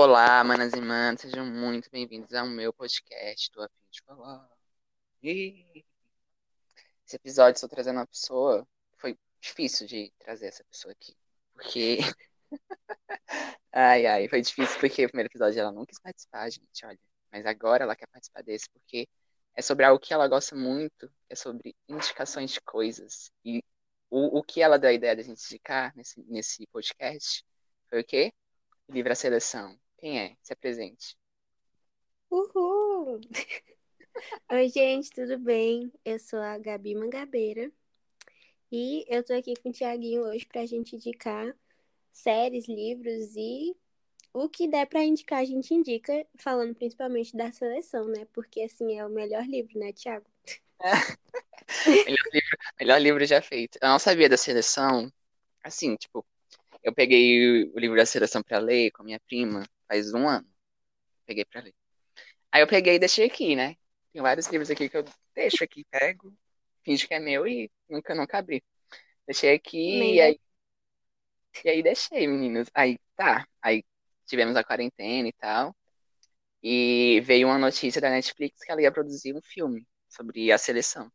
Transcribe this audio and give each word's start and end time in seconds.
Olá, 0.00 0.44
manas 0.44 0.72
e 0.74 0.80
manos, 0.80 1.22
sejam 1.22 1.44
muito 1.44 1.90
bem-vindos 1.90 2.32
ao 2.32 2.46
meu 2.46 2.72
podcast. 2.72 3.50
Tô 3.50 3.62
a 3.62 3.68
de 3.90 4.00
falar. 4.02 4.48
Esse 5.20 7.16
episódio 7.16 7.56
estou 7.56 7.68
trazendo 7.68 7.96
uma 7.96 8.06
pessoa. 8.06 8.64
Foi 8.96 9.18
difícil 9.40 9.88
de 9.88 10.12
trazer 10.20 10.46
essa 10.46 10.62
pessoa 10.62 10.92
aqui. 10.92 11.16
Porque. 11.52 11.98
ai, 13.72 14.06
ai, 14.06 14.28
foi 14.28 14.40
difícil 14.40 14.78
porque 14.78 15.04
o 15.04 15.08
primeiro 15.08 15.28
episódio 15.32 15.58
ela 15.58 15.72
não 15.72 15.84
quis 15.84 15.98
participar, 15.98 16.48
gente, 16.48 16.86
olha. 16.86 17.00
Mas 17.32 17.44
agora 17.44 17.82
ela 17.82 17.96
quer 17.96 18.06
participar 18.06 18.44
desse 18.44 18.70
porque 18.70 19.08
é 19.56 19.62
sobre 19.62 19.84
algo 19.84 19.98
que 19.98 20.14
ela 20.14 20.28
gosta 20.28 20.54
muito, 20.54 21.12
é 21.28 21.34
sobre 21.34 21.74
indicações 21.88 22.52
de 22.52 22.60
coisas. 22.60 23.32
E 23.44 23.64
o, 24.08 24.38
o 24.38 24.44
que 24.44 24.62
ela 24.62 24.78
deu 24.78 24.90
a 24.90 24.92
ideia 24.92 25.16
de 25.16 25.22
a 25.22 25.24
gente 25.24 25.44
indicar 25.44 25.92
nesse, 25.96 26.22
nesse 26.22 26.68
podcast 26.68 27.44
foi 27.90 28.00
o 28.00 28.04
quê? 28.04 28.32
Livre 28.88 29.12
a 29.12 29.16
seleção. 29.16 29.76
Quem 29.98 30.18
é? 30.18 30.36
Se 30.42 30.52
apresente. 30.52 31.16
Uhul! 32.30 33.20
Oi, 34.50 34.68
gente, 34.68 35.10
tudo 35.10 35.38
bem? 35.38 35.92
Eu 36.04 36.18
sou 36.20 36.38
a 36.38 36.56
Gabi 36.56 36.94
Mangabeira 36.94 37.70
e 38.70 39.04
eu 39.08 39.24
tô 39.24 39.32
aqui 39.32 39.54
com 39.56 39.70
o 39.70 39.72
Tiaguinho 39.72 40.22
hoje 40.22 40.46
pra 40.46 40.64
gente 40.66 40.94
indicar 40.94 41.52
séries, 42.12 42.68
livros 42.68 43.34
e 43.34 43.76
o 44.32 44.48
que 44.48 44.68
der 44.68 44.86
pra 44.86 45.02
indicar, 45.02 45.40
a 45.40 45.44
gente 45.44 45.74
indica, 45.74 46.24
falando 46.36 46.74
principalmente 46.74 47.36
da 47.36 47.50
seleção, 47.50 48.06
né? 48.06 48.26
Porque, 48.32 48.62
assim, 48.62 48.96
é 48.96 49.04
o 49.04 49.10
melhor 49.10 49.44
livro, 49.44 49.78
né, 49.78 49.92
Tiago? 49.92 50.26
melhor, 52.06 52.24
livro, 52.32 52.58
melhor 52.78 53.00
livro 53.00 53.26
já 53.26 53.42
feito. 53.42 53.78
Eu 53.82 53.88
não 53.88 53.98
sabia 53.98 54.28
da 54.28 54.36
seleção. 54.36 55.12
Assim, 55.64 55.96
tipo, 55.96 56.24
eu 56.84 56.94
peguei 56.94 57.64
o 57.74 57.78
livro 57.78 57.96
da 57.96 58.06
seleção 58.06 58.42
para 58.42 58.58
ler 58.58 58.92
com 58.92 59.02
a 59.02 59.04
minha 59.04 59.18
prima 59.20 59.64
faz 59.88 60.12
um 60.14 60.28
ano. 60.28 60.46
Peguei 61.26 61.44
para 61.44 61.62
ler. 61.62 61.74
Aí 62.52 62.62
eu 62.62 62.68
peguei 62.68 62.96
e 62.96 62.98
deixei 62.98 63.26
aqui, 63.26 63.56
né? 63.56 63.76
Tem 64.12 64.22
vários 64.22 64.46
livros 64.48 64.70
aqui 64.70 64.88
que 64.88 64.96
eu 64.96 65.04
deixo 65.34 65.64
aqui, 65.64 65.84
pego, 65.90 66.36
finge 66.84 67.06
que 67.06 67.14
é 67.14 67.20
meu 67.20 67.46
e 67.46 67.70
nunca, 67.88 68.14
nunca 68.14 68.38
abri. 68.38 68.64
Deixei 69.26 69.54
aqui 69.54 70.14
e 70.14 70.20
aí, 70.20 70.40
e 71.64 71.68
aí 71.68 71.82
deixei, 71.82 72.26
meninos. 72.26 72.68
Aí 72.74 72.98
tá, 73.16 73.46
aí 73.62 73.84
tivemos 74.26 74.56
a 74.56 74.64
quarentena 74.64 75.28
e 75.28 75.32
tal. 75.32 75.76
E 76.62 77.20
veio 77.24 77.48
uma 77.48 77.58
notícia 77.58 78.00
da 78.00 78.10
Netflix 78.10 78.60
que 78.64 78.72
ela 78.72 78.82
ia 78.82 78.92
produzir 78.92 79.34
um 79.34 79.42
filme 79.42 79.86
sobre 80.08 80.50
a 80.52 80.58
seleção. 80.58 81.10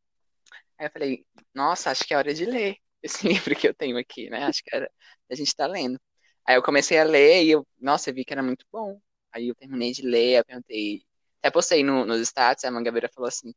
Aí 0.78 0.88
eu 0.88 0.92
falei, 0.92 1.26
nossa, 1.54 1.92
acho 1.92 2.06
que 2.06 2.14
é 2.14 2.18
hora 2.18 2.34
de 2.34 2.46
ler 2.46 2.78
esse 3.02 3.28
livro 3.28 3.56
que 3.56 3.68
eu 3.68 3.74
tenho 3.74 3.98
aqui, 3.98 4.30
né? 4.30 4.46
Acho 4.46 4.64
que 4.64 4.76
era, 4.76 4.92
a 5.30 5.36
gente 5.36 5.56
tá 5.56 5.68
lendo. 5.68 6.00
Aí 6.46 6.56
eu 6.56 6.64
comecei 6.64 6.98
a 6.98 7.04
ler 7.04 7.44
e 7.44 7.52
eu, 7.52 7.66
nossa, 7.80 8.10
eu 8.10 8.14
vi 8.14 8.26
que 8.26 8.34
era 8.34 8.44
muito 8.44 8.66
bom. 8.72 9.00
Aí 9.32 9.48
eu 9.48 9.56
terminei 9.56 9.92
de 9.92 10.02
ler, 10.02 10.40
eu 10.40 10.46
perguntei, 10.46 11.02
até 11.40 11.50
postei 11.50 11.84
no, 11.84 12.06
nos 12.06 12.22
status, 12.22 12.64
a 12.66 12.72
Mangabeira 12.72 13.10
falou 13.14 13.28
assim, 13.28 13.54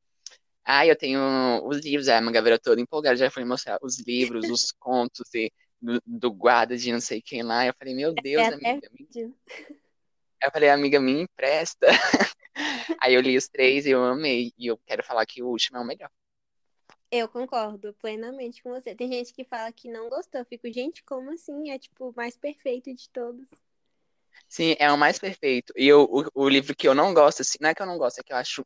ah, 0.65 0.87
eu 0.87 0.97
tenho 0.97 1.21
os 1.67 1.79
livros, 1.85 2.09
a 2.09 2.21
Mangabeira 2.21 2.59
toda 2.59 2.81
empolgada, 2.81 3.17
já 3.17 3.31
foi 3.31 3.45
mostrar 3.45 3.79
os 3.83 4.01
livros, 4.01 4.49
os 4.49 4.73
contos 4.79 5.33
e, 5.35 5.53
do, 5.81 6.03
do, 6.05 6.33
guarda 6.33 6.77
de 6.77 6.93
não 6.93 7.01
sei 7.01 7.21
quem 7.21 7.43
lá. 7.43 7.67
Eu 7.67 7.75
falei, 7.79 7.95
meu 7.95 8.13
Deus, 8.15 8.43
é 8.43 8.55
amiga. 8.55 8.91
Minha... 8.93 9.33
Eu 10.43 10.51
falei, 10.53 10.69
amiga, 10.69 11.01
me 11.01 11.23
empresta. 11.23 11.87
Aí 13.01 13.15
eu 13.15 13.21
li 13.21 13.37
os 13.37 13.49
três 13.49 13.87
e 13.87 13.91
eu 13.91 14.05
amei. 14.05 14.53
E 14.59 14.67
eu 14.67 14.79
quero 14.87 15.05
falar 15.05 15.27
que 15.27 15.43
o 15.43 15.49
último 15.49 15.79
é 15.79 15.81
o 15.81 15.85
melhor. 15.85 16.11
Eu 17.11 17.29
concordo 17.29 17.93
plenamente 17.95 18.63
com 18.63 18.71
você. 18.71 18.95
Tem 18.95 19.11
gente 19.11 19.33
que 19.35 19.43
fala 19.45 19.73
que 19.73 19.91
não 19.91 20.09
gostou. 20.09 20.41
Eu 20.41 20.45
fico, 20.47 20.73
gente, 20.73 21.03
como 21.03 21.33
assim? 21.33 21.71
É 21.71 21.79
tipo 21.81 22.11
o 22.11 22.15
mais 22.15 22.37
perfeito 22.37 22.95
de 22.95 23.09
todos. 23.11 23.49
Sim, 24.49 24.75
é 24.79 24.91
o 24.93 24.97
mais 24.99 25.19
perfeito. 25.19 25.73
E 25.77 25.87
eu, 25.87 26.05
o, 26.05 26.45
o 26.45 26.49
livro 26.49 26.75
que 26.75 26.87
eu 26.89 26.95
não 26.95 27.13
gosto, 27.15 27.43
assim, 27.43 27.59
não 27.61 27.71
é 27.71 27.75
que 27.75 27.83
eu 27.83 27.87
não 27.87 27.99
gosto, 27.99 28.21
é 28.21 28.23
que 28.23 28.33
eu 28.33 28.37
acho 28.37 28.65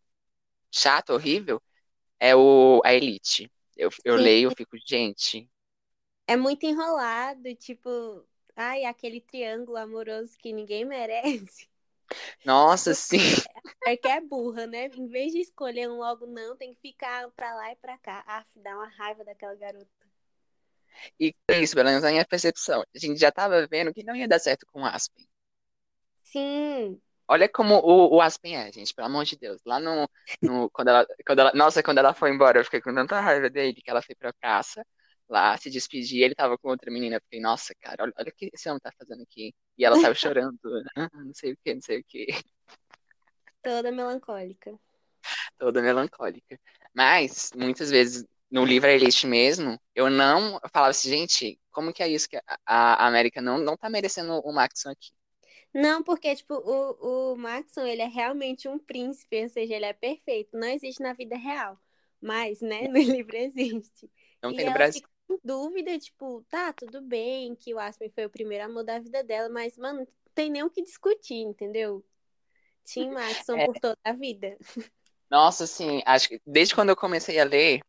chato, 0.72 1.12
horrível, 1.12 1.62
é 2.20 2.36
o 2.36 2.80
A 2.84 2.94
Elite. 2.94 3.50
Eu, 3.77 3.91
eu 4.05 4.16
leio, 4.16 4.48
eu 4.48 4.56
fico, 4.56 4.77
gente. 4.86 5.48
É 6.27 6.34
muito 6.36 6.64
enrolado, 6.64 7.55
tipo, 7.56 8.24
ai, 8.56 8.84
aquele 8.84 9.20
triângulo 9.20 9.77
amoroso 9.77 10.39
que 10.39 10.52
ninguém 10.52 10.84
merece. 10.84 11.68
Nossa, 12.45 12.95
sim. 12.95 13.18
É 13.87 13.97
que 13.97 14.09
é 14.09 14.21
burra, 14.21 14.67
né? 14.67 14.87
Em 14.87 15.07
vez 15.09 15.33
de 15.33 15.39
escolher 15.41 15.89
um 15.89 15.98
logo 15.98 16.27
não, 16.27 16.57
tem 16.57 16.75
que 16.75 16.81
ficar 16.81 17.31
pra 17.31 17.55
lá 17.55 17.73
e 17.73 17.77
pra 17.77 17.98
cá. 17.98 18.25
Ah, 18.27 18.45
dá 18.57 18.77
uma 18.77 18.89
raiva 18.89 19.25
daquela 19.25 19.55
garota. 19.55 19.89
E 21.19 21.35
isso, 21.48 21.75
pelo 21.75 21.89
menos 21.89 22.05
a 22.05 22.11
minha 22.11 22.25
percepção. 22.27 22.83
A 22.95 22.98
gente 22.98 23.19
já 23.19 23.31
tava 23.31 23.67
vendo 23.67 23.93
que 23.93 24.03
não 24.03 24.15
ia 24.15 24.29
dar 24.29 24.39
certo 24.39 24.67
com 24.67 24.83
o 24.83 24.87
Aspen. 24.87 25.27
Sim. 26.23 27.01
Olha 27.29 27.48
como 27.48 27.77
o, 27.77 28.17
o 28.17 28.21
Aspen 28.21 28.57
é, 28.57 28.73
gente, 28.73 28.93
pelo 28.93 29.07
amor 29.07 29.25
de 29.25 29.37
Deus. 29.37 29.61
Lá 29.65 29.79
no. 29.79 30.09
no 30.42 30.69
quando, 30.71 30.89
ela, 30.89 31.07
quando 31.27 31.39
ela. 31.39 31.53
Nossa, 31.55 31.83
quando 31.83 31.98
ela 31.98 32.13
foi 32.13 32.31
embora, 32.31 32.59
eu 32.59 32.65
fiquei 32.65 32.81
com 32.81 32.95
tanta 32.95 33.21
raiva 33.21 33.48
dele 33.48 33.81
que 33.83 33.91
ela 33.91 34.03
foi 34.03 34.15
pra 34.15 34.33
praça 34.33 34.85
lá 35.31 35.57
se 35.57 35.71
despedir, 35.71 36.23
ele 36.23 36.35
tava 36.35 36.59
com 36.59 36.69
outra 36.69 36.91
menina. 36.91 37.17
Eu 37.17 37.21
fiquei, 37.23 37.41
nossa, 37.41 37.75
cara, 37.81 38.03
olha, 38.03 38.13
olha 38.19 38.29
o 38.31 38.35
que 38.35 38.51
esse 38.53 38.69
homem 38.69 38.81
tá 38.81 38.92
fazendo 38.98 39.23
aqui. 39.23 39.55
E 39.79 39.85
ela 39.85 39.97
saiu 40.01 40.15
chorando, 40.15 40.59
ah, 40.97 41.09
não 41.15 41.33
sei 41.33 41.53
o 41.53 41.59
que, 41.65 41.75
não 41.75 41.81
sei 41.81 42.01
o 42.01 42.05
que. 42.05 42.27
Toda 43.63 43.91
melancólica. 43.93 44.79
Toda 45.59 45.83
melancólica. 45.83 46.59
Mas, 46.95 47.51
muitas 47.55 47.91
vezes, 47.91 48.25
no 48.51 48.65
livro 48.65 48.89
Elite 48.89 49.27
mesmo, 49.27 49.79
eu 49.95 50.11
não 50.11 50.55
eu 50.63 50.69
falava 50.73 50.91
assim, 50.91 51.09
gente, 51.09 51.61
como 51.71 51.93
que 51.93 52.03
é 52.03 52.09
isso 52.09 52.29
que 52.29 52.37
a, 52.37 52.43
a 52.67 53.07
América 53.07 53.41
não, 53.41 53.59
não 53.59 53.77
tá 53.77 53.89
merecendo 53.89 54.41
o 54.41 54.53
Maxon 54.53 54.91
aqui? 54.91 55.11
Não, 55.73 56.03
porque, 56.03 56.35
tipo, 56.35 56.55
o, 56.55 57.33
o 57.33 57.37
Maxon, 57.37 57.87
ele 57.87 58.03
é 58.03 58.09
realmente 58.09 58.69
um 58.69 58.79
príncipe, 58.79 59.43
ou 59.43 59.48
seja, 59.48 59.75
ele 59.75 59.85
é 59.85 59.92
perfeito. 59.92 60.57
Não 60.57 60.67
existe 60.67 61.01
na 61.03 61.13
vida 61.13 61.37
real. 61.37 61.79
Mas, 62.21 62.61
né, 62.61 62.83
no 62.89 62.98
livro 62.98 63.37
existe. 63.37 64.11
Não 64.42 64.51
e 64.51 64.57
tem 64.57 64.67
no 64.67 64.73
Brasil 64.73 65.03
dúvida, 65.45 65.97
tipo, 65.98 66.45
tá, 66.48 66.73
tudo 66.73 67.01
bem 67.01 67.55
que 67.55 67.73
o 67.73 67.79
Aspen 67.79 68.11
foi 68.11 68.27
o 68.27 68.31
primeiro 68.31 68.65
amor 68.65 68.85
da 68.85 68.98
vida 68.98 69.23
dela, 69.23 69.48
mas, 69.48 69.77
mano, 69.79 70.01
não 70.01 70.07
tem 70.35 70.51
nem 70.51 70.63
o 70.63 70.71
que 70.71 70.83
discutir, 70.83 71.37
entendeu? 71.37 72.05
Tim 72.85 73.11
Maxon 73.11 73.57
é. 73.57 73.67
por 73.67 73.79
toda 73.79 73.98
a 74.05 74.13
vida. 74.13 74.57
Nossa, 75.30 75.67
sim, 75.67 76.02
acho 76.05 76.29
que 76.29 76.41
desde 76.45 76.74
quando 76.74 76.89
eu 76.89 76.96
comecei 76.96 77.39
a 77.39 77.45
ler, 77.45 77.80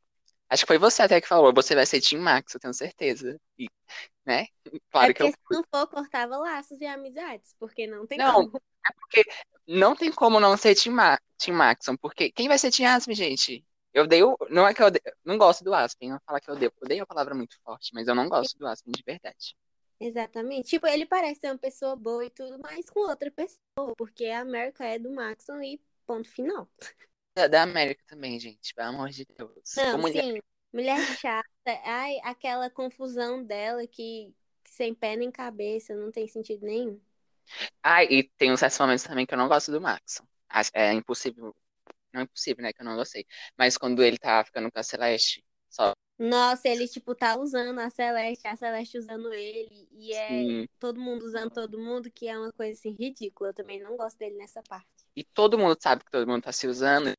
acho 0.47 0.63
que 0.63 0.67
foi 0.67 0.77
você 0.77 1.01
até 1.01 1.19
que 1.19 1.27
falou, 1.27 1.53
você 1.53 1.73
vai 1.73 1.85
ser 1.85 1.99
Tim 1.99 2.17
Max, 2.17 2.53
eu 2.53 2.59
tenho 2.59 2.73
certeza. 2.73 3.39
E, 3.57 3.67
né? 4.25 4.47
Claro 4.91 5.11
é 5.11 5.13
que 5.13 5.23
eu. 5.23 5.27
Se 5.27 5.35
não 5.49 5.63
for, 5.69 5.87
cortava 5.87 6.37
laços 6.37 6.79
e 6.79 6.85
amizades, 6.85 7.55
porque 7.59 7.87
não 7.87 8.05
tem 8.05 8.17
não, 8.17 8.33
como. 8.33 8.57
É 8.57 8.93
porque 8.99 9.23
não 9.67 9.95
tem 9.95 10.11
como 10.11 10.39
não 10.39 10.55
ser 10.57 10.75
Tim, 10.75 10.91
Ma 10.91 11.19
Tim 11.37 11.51
Maxon, 11.51 11.95
porque 11.97 12.31
quem 12.31 12.47
vai 12.47 12.57
ser 12.57 12.71
Tim 12.71 12.85
Aspen, 12.85 13.15
gente? 13.15 13.65
Eu 13.93 14.03
odeio. 14.03 14.37
Não 14.49 14.67
é 14.67 14.73
que 14.73 14.81
eu 14.81 14.87
odeio, 14.87 15.03
não 15.23 15.37
gosto 15.37 15.63
do 15.63 15.73
Aspen. 15.73 16.11
Não 16.11 16.19
falar 16.25 16.39
que 16.39 16.49
eu 16.49 16.55
odeio. 16.55 16.71
Odeio 16.81 16.99
é 16.99 17.01
uma 17.01 17.07
palavra 17.07 17.33
muito 17.33 17.55
forte, 17.63 17.91
mas 17.93 18.07
eu 18.07 18.15
não 18.15 18.29
gosto 18.29 18.57
do 18.57 18.67
Aspen 18.67 18.91
de 18.91 19.03
verdade. 19.05 19.55
Exatamente. 20.01 20.69
Tipo, 20.69 20.87
ele 20.87 21.05
parece 21.05 21.41
ser 21.41 21.47
uma 21.47 21.57
pessoa 21.57 21.95
boa 21.95 22.25
e 22.25 22.29
tudo, 22.31 22.57
mas 22.59 22.89
com 22.89 23.01
outra 23.01 23.29
pessoa, 23.29 23.95
porque 23.95 24.25
a 24.25 24.41
América 24.41 24.83
é 24.83 24.97
do 24.97 25.11
Maxon 25.11 25.61
e 25.61 25.79
ponto 26.07 26.27
final. 26.27 26.67
Da, 27.35 27.47
da 27.47 27.61
América 27.61 28.03
também, 28.07 28.39
gente, 28.39 28.73
pelo 28.73 28.89
amor 28.89 29.09
de 29.09 29.25
Deus. 29.25 29.53
Não, 29.77 30.01
sim. 30.07 30.39
Mulher 30.73 30.99
chata. 31.17 31.47
Ai, 31.85 32.19
aquela 32.23 32.69
confusão 32.69 33.43
dela 33.43 33.85
que 33.85 34.33
sem 34.65 34.93
pé 34.93 35.15
nem 35.15 35.31
cabeça, 35.31 35.93
não 35.95 36.11
tem 36.11 36.27
sentido 36.27 36.65
nenhum. 36.65 36.99
Ai, 37.83 38.07
e 38.09 38.23
tem 38.37 38.51
uns 38.51 38.59
certos 38.59 38.79
momentos 38.79 39.03
também 39.03 39.25
que 39.25 39.33
eu 39.33 39.37
não 39.37 39.47
gosto 39.47 39.71
do 39.71 39.79
Maxon. 39.79 40.25
É 40.73 40.91
impossível 40.93 41.55
não 42.13 42.21
é 42.21 42.25
possível, 42.25 42.63
né? 42.63 42.73
Que 42.73 42.81
eu 42.81 42.85
não 42.85 42.95
gostei. 42.95 43.25
Mas 43.57 43.77
quando 43.77 44.03
ele 44.03 44.17
tá 44.17 44.43
ficando 44.43 44.71
com 44.71 44.79
a 44.79 44.83
Celeste, 44.83 45.43
só. 45.69 45.93
Nossa, 46.21 46.69
ele, 46.69 46.87
tipo, 46.87 47.15
tá 47.15 47.35
usando 47.35 47.79
a 47.79 47.89
Celeste, 47.89 48.47
a 48.47 48.55
Celeste 48.55 48.95
usando 48.95 49.33
ele, 49.33 49.87
e 49.91 50.13
é 50.13 50.27
Sim. 50.27 50.67
todo 50.79 50.99
mundo 50.99 51.23
usando 51.25 51.49
todo 51.49 51.79
mundo, 51.79 52.11
que 52.11 52.27
é 52.27 52.37
uma 52.37 52.51
coisa 52.51 52.73
assim 52.73 52.91
ridícula. 52.91 53.49
Eu 53.49 53.53
também 53.55 53.81
não 53.81 53.97
gosto 53.97 54.19
dele 54.19 54.37
nessa 54.37 54.61
parte. 54.61 54.85
E 55.15 55.23
todo 55.23 55.57
mundo 55.57 55.75
sabe 55.79 56.05
que 56.05 56.11
todo 56.11 56.27
mundo 56.27 56.43
tá 56.43 56.51
se 56.51 56.67
usando. 56.67 57.11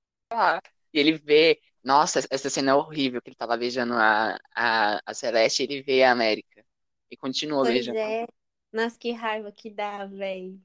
E 0.95 1.01
ele 1.01 1.19
vê, 1.19 1.61
nossa, 1.83 2.21
essa 2.31 2.49
cena 2.49 2.71
é 2.71 2.75
horrível, 2.75 3.21
que 3.21 3.31
ele 3.31 3.37
tava 3.37 3.57
beijando 3.57 3.95
a, 3.95 4.39
a, 4.55 5.01
a 5.05 5.15
Celeste 5.15 5.63
e 5.63 5.65
ele 5.65 5.83
vê 5.83 6.05
a 6.05 6.13
América. 6.13 6.65
E 7.11 7.17
continua 7.17 7.63
pois 7.63 7.75
beijando. 7.75 7.99
É. 7.99 8.25
Nossa, 8.73 8.97
que 8.97 9.11
raiva 9.11 9.51
que 9.51 9.69
dá, 9.69 10.07
velho. 10.07 10.63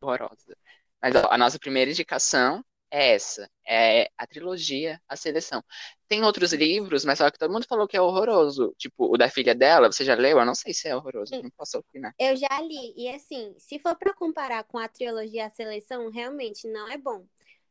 Horrorosa. 0.00 0.56
Mas 1.02 1.16
ó, 1.16 1.28
a 1.28 1.36
nossa 1.36 1.58
primeira 1.58 1.90
indicação 1.90 2.64
é 2.90 3.14
essa, 3.14 3.48
é 3.66 4.10
a 4.18 4.26
trilogia 4.26 5.00
A 5.08 5.16
Seleção. 5.16 5.62
Tem 6.08 6.24
outros 6.24 6.52
livros, 6.52 7.04
mas 7.04 7.18
só 7.18 7.30
que 7.30 7.38
todo 7.38 7.52
mundo 7.52 7.66
falou 7.66 7.86
que 7.86 7.96
é 7.96 8.00
horroroso. 8.00 8.74
Tipo, 8.76 9.12
o 9.14 9.16
da 9.16 9.30
filha 9.30 9.54
dela, 9.54 9.90
você 9.90 10.04
já 10.04 10.14
leu? 10.14 10.38
Eu 10.38 10.46
não 10.46 10.54
sei 10.54 10.74
se 10.74 10.88
é 10.88 10.96
horroroso, 10.96 11.32
não 11.40 11.50
posso 11.50 11.78
opinar. 11.78 12.14
Eu 12.18 12.36
já 12.36 12.60
li, 12.60 12.92
e 12.96 13.08
assim, 13.08 13.54
se 13.58 13.78
for 13.78 13.96
para 13.96 14.12
comparar 14.12 14.64
com 14.64 14.78
a 14.78 14.88
trilogia 14.88 15.46
A 15.46 15.50
Seleção, 15.50 16.10
realmente 16.10 16.66
não 16.68 16.88
é 16.88 16.98
bom. 16.98 17.24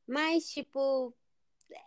Mas, 0.07 0.49
tipo, 0.49 1.13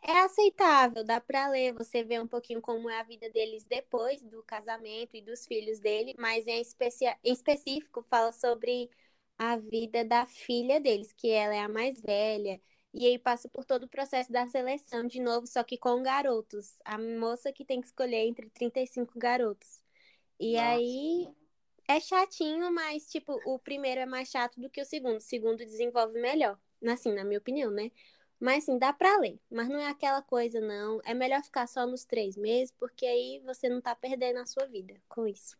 é 0.02 0.12
aceitável, 0.20 1.04
dá 1.04 1.20
para 1.20 1.48
ler, 1.48 1.72
você 1.72 2.04
vê 2.04 2.20
um 2.20 2.26
pouquinho 2.26 2.60
como 2.60 2.88
é 2.88 3.00
a 3.00 3.02
vida 3.02 3.28
deles 3.30 3.64
depois 3.64 4.22
do 4.22 4.42
casamento 4.44 5.16
e 5.16 5.22
dos 5.22 5.46
filhos 5.46 5.78
dele, 5.80 6.14
mas 6.18 6.46
em, 6.46 6.60
especia... 6.60 7.16
em 7.24 7.32
específico 7.32 8.04
fala 8.08 8.32
sobre 8.32 8.90
a 9.38 9.56
vida 9.56 10.04
da 10.04 10.26
filha 10.26 10.80
deles, 10.80 11.12
que 11.12 11.30
ela 11.30 11.54
é 11.54 11.60
a 11.60 11.68
mais 11.68 12.00
velha. 12.00 12.60
E 12.94 13.06
aí 13.06 13.18
passa 13.18 13.48
por 13.48 13.64
todo 13.64 13.84
o 13.84 13.88
processo 13.88 14.30
da 14.30 14.46
seleção 14.46 15.06
de 15.06 15.20
novo, 15.20 15.46
só 15.46 15.62
que 15.62 15.78
com 15.78 16.02
garotos. 16.02 16.78
A 16.84 16.98
moça 16.98 17.52
que 17.52 17.64
tem 17.64 17.80
que 17.80 17.86
escolher 17.86 18.26
entre 18.26 18.50
35 18.50 19.18
garotos. 19.18 19.80
E 20.38 20.54
Nossa. 20.54 20.66
aí 20.68 21.28
é 21.88 22.00
chatinho, 22.00 22.70
mas 22.72 23.06
tipo, 23.10 23.40
o 23.46 23.58
primeiro 23.58 24.00
é 24.00 24.06
mais 24.06 24.28
chato 24.28 24.60
do 24.60 24.68
que 24.68 24.80
o 24.80 24.84
segundo. 24.84 25.16
O 25.16 25.20
segundo 25.20 25.58
desenvolve 25.58 26.20
melhor. 26.20 26.58
Assim, 26.86 27.12
na 27.12 27.24
minha 27.24 27.38
opinião, 27.38 27.70
né? 27.70 27.90
Mas 28.38 28.64
assim, 28.64 28.76
dá 28.76 28.92
pra 28.92 29.18
ler. 29.18 29.38
Mas 29.48 29.68
não 29.68 29.78
é 29.78 29.86
aquela 29.86 30.20
coisa, 30.20 30.60
não. 30.60 31.00
É 31.04 31.14
melhor 31.14 31.42
ficar 31.42 31.66
só 31.68 31.86
nos 31.86 32.04
três 32.04 32.36
meses, 32.36 32.74
porque 32.78 33.06
aí 33.06 33.40
você 33.44 33.68
não 33.68 33.80
tá 33.80 33.94
perdendo 33.94 34.40
a 34.40 34.46
sua 34.46 34.66
vida 34.66 35.00
com 35.08 35.26
isso. 35.26 35.56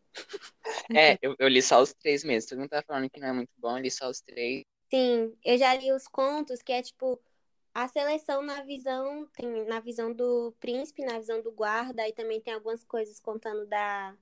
É, 0.93 1.17
eu, 1.21 1.35
eu 1.39 1.47
li 1.47 1.61
só 1.61 1.81
os 1.81 1.93
três 1.93 2.23
meses. 2.23 2.47
Todo 2.47 2.59
mundo 2.59 2.69
tá 2.69 2.83
falando 2.83 3.09
que 3.09 3.19
não 3.19 3.29
é 3.29 3.33
muito 3.33 3.51
bom, 3.57 3.77
eu 3.77 3.81
li 3.81 3.89
só 3.89 4.09
os 4.09 4.19
três. 4.19 4.65
Sim, 4.93 5.35
eu 5.43 5.57
já 5.57 5.73
li 5.73 5.91
os 5.91 6.07
contos 6.07 6.61
que 6.61 6.71
é 6.71 6.79
tipo 6.79 7.19
a 7.73 7.87
seleção 7.87 8.43
na 8.43 8.61
visão, 8.61 9.27
tem 9.33 9.65
na 9.65 9.79
visão 9.79 10.13
do 10.13 10.53
príncipe, 10.59 11.03
na 11.03 11.17
visão 11.17 11.41
do 11.41 11.51
guarda, 11.51 12.07
e 12.07 12.13
também 12.13 12.39
tem 12.39 12.53
algumas 12.53 12.83
coisas 12.83 13.19
contando 13.19 13.65
da, 13.65 14.15